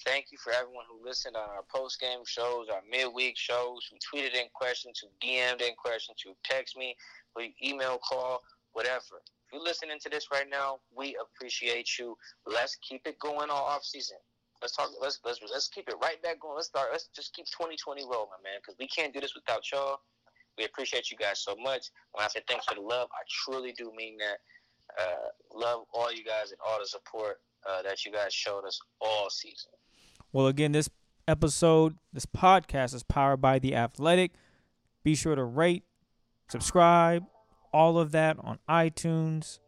Thank 0.06 0.28
you 0.32 0.38
for 0.38 0.52
everyone 0.52 0.86
who 0.90 1.06
listened 1.06 1.36
on 1.36 1.50
our 1.50 1.64
post 1.74 2.00
game 2.02 2.20
shows, 2.26 2.68
our 2.70 2.82
midweek 2.90 3.38
shows, 3.38 3.90
who 3.90 3.98
tweeted 3.98 4.34
in 4.34 4.48
questions, 4.54 5.02
who 5.02 5.08
DM'd 5.26 5.62
in 5.62 5.74
questions, 5.76 6.22
who 6.24 6.34
text 6.44 6.78
me, 6.78 6.96
who 7.36 7.46
email 7.64 7.98
call 7.98 8.42
whatever. 8.74 9.22
If 9.48 9.54
you're 9.54 9.64
listening 9.64 10.00
to 10.02 10.10
this 10.10 10.28
right 10.32 10.50
now, 10.50 10.80
we 10.96 11.18
appreciate 11.22 11.98
you. 11.98 12.18
Let's 12.46 12.76
keep 12.78 13.08
it 13.08 13.20
going 13.20 13.50
all 13.50 13.64
off 13.66 13.84
season. 13.86 14.18
Let's 14.66 14.76
talk. 14.76 14.90
Let's 15.00 15.20
let's 15.24 15.40
let's 15.52 15.68
keep 15.68 15.88
it 15.90 15.94
right 16.02 16.20
back 16.24 16.40
going. 16.40 16.56
Let's 16.56 16.70
start. 16.70 16.88
Let's 16.92 17.08
just 17.16 17.36
keep 17.36 17.46
2020 17.46 18.02
rolling, 18.06 18.30
man. 18.44 18.58
Because 18.60 18.74
we 18.80 18.88
can't 18.88 19.14
do 19.14 19.22
this 19.22 19.36
without 19.36 19.62
y'all. 19.72 20.00
We 20.58 20.66
appreciate 20.66 21.12
you 21.12 21.18
guys 21.18 21.40
so 21.40 21.56
much. 21.56 21.92
When 22.14 22.26
I 22.26 22.28
say 22.30 22.42
thanks 22.48 22.66
for 22.66 22.74
the 22.74 22.82
love, 22.82 23.08
I 23.14 23.22
truly 23.30 23.74
do 23.78 23.92
mean 23.96 24.18
that. 24.18 24.40
Uh, 25.00 25.28
love 25.54 25.84
all 25.94 26.12
you 26.12 26.24
guys 26.24 26.50
and 26.50 26.60
all 26.66 26.80
the 26.80 26.88
support 26.88 27.42
uh, 27.70 27.84
that 27.84 28.06
you 28.06 28.12
guys 28.12 28.34
showed 28.34 28.66
us 28.66 28.80
all 29.00 29.30
season. 29.30 29.70
Well, 30.34 30.48
again, 30.48 30.72
this 30.72 30.90
episode, 31.28 31.98
this 32.12 32.26
podcast 32.26 32.96
is 32.96 33.04
powered 33.04 33.42
by 33.42 33.60
The 33.60 33.76
Athletic. 33.76 34.32
Be 35.04 35.14
sure 35.14 35.36
to 35.36 35.44
rate, 35.44 35.84
subscribe, 36.50 37.24
all 37.72 38.00
of 38.00 38.14
that 38.14 38.38
on 38.40 38.58
iTunes, 38.68 39.60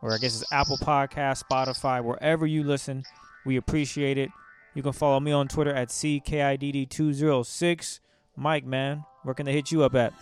or 0.00 0.14
I 0.14 0.16
guess 0.16 0.40
it's 0.40 0.50
Apple 0.50 0.78
Podcast, 0.78 1.44
Spotify, 1.44 2.02
wherever 2.02 2.46
you 2.46 2.64
listen. 2.64 3.04
We 3.48 3.56
appreciate 3.56 4.18
it. 4.18 4.30
You 4.74 4.82
can 4.82 4.92
follow 4.92 5.18
me 5.20 5.32
on 5.32 5.48
Twitter 5.48 5.72
at 5.72 5.88
CKIDD206. 5.88 8.00
Mike, 8.36 8.66
man, 8.66 9.06
where 9.22 9.34
can 9.34 9.46
they 9.46 9.54
hit 9.54 9.72
you 9.72 9.84
up 9.84 9.94
at? 9.94 10.12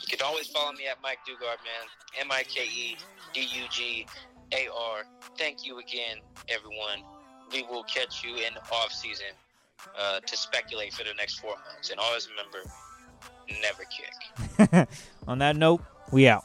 You 0.00 0.16
can 0.16 0.24
always 0.24 0.46
follow 0.46 0.70
me 0.74 0.86
at 0.86 0.98
Mike 1.02 1.18
Dugar, 1.26 1.40
man. 1.40 1.88
M 2.20 2.30
I 2.30 2.44
K 2.44 2.62
E 2.62 2.96
D 3.34 3.40
U 3.40 3.64
G 3.72 4.06
A 4.52 4.68
R. 4.68 5.02
Thank 5.36 5.66
you 5.66 5.80
again, 5.80 6.18
everyone. 6.48 7.02
We 7.52 7.64
will 7.64 7.82
catch 7.82 8.22
you 8.22 8.36
in 8.36 8.54
the 8.54 8.60
off 8.72 8.92
season 8.92 9.34
uh, 9.98 10.20
to 10.20 10.36
speculate 10.36 10.92
for 10.92 11.02
the 11.02 11.14
next 11.14 11.40
four 11.40 11.56
months. 11.72 11.90
And 11.90 11.98
always 11.98 12.28
remember, 12.30 12.58
never 13.60 13.82
kick. 13.90 14.14
on 15.26 15.40
that 15.40 15.56
note, 15.56 15.82
We 16.12 16.28
out. 16.28 16.44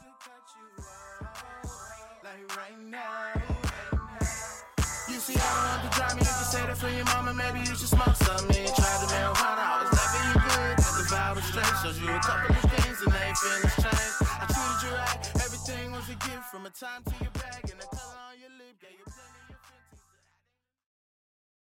You 7.74 7.80
should 7.80 7.88
smoke 7.88 8.14
some. 8.14 8.46
Me 8.48 8.58
and 8.58 8.74
tried 8.76 9.00
the 9.02 9.08
marijuana, 9.10 9.62
I 9.66 9.82
was 9.82 9.90
loving 9.98 10.26
you 10.30 10.38
good. 10.46 10.76
But 10.78 10.94
the 10.94 11.04
vibe 11.10 11.34
was 11.34 11.44
straight. 11.50 11.74
Showed 11.82 11.98
you 11.98 12.06
a 12.06 12.20
couple 12.22 12.54
of 12.54 12.70
things 12.70 12.98
and 13.02 13.12
they 13.12 13.34
feelings 13.34 13.74
changed. 13.82 14.14
I 14.22 14.46
treated 14.46 14.80
you 14.86 14.92
right. 14.94 15.18
Everything 15.42 15.90
was 15.90 16.06
a 16.08 16.14
gift 16.22 16.46
from 16.52 16.66
a 16.66 16.70
time 16.70 17.02
to 17.02 17.14
your 17.20 17.34
bag 17.34 17.66
and 17.66 17.80
the 17.82 17.93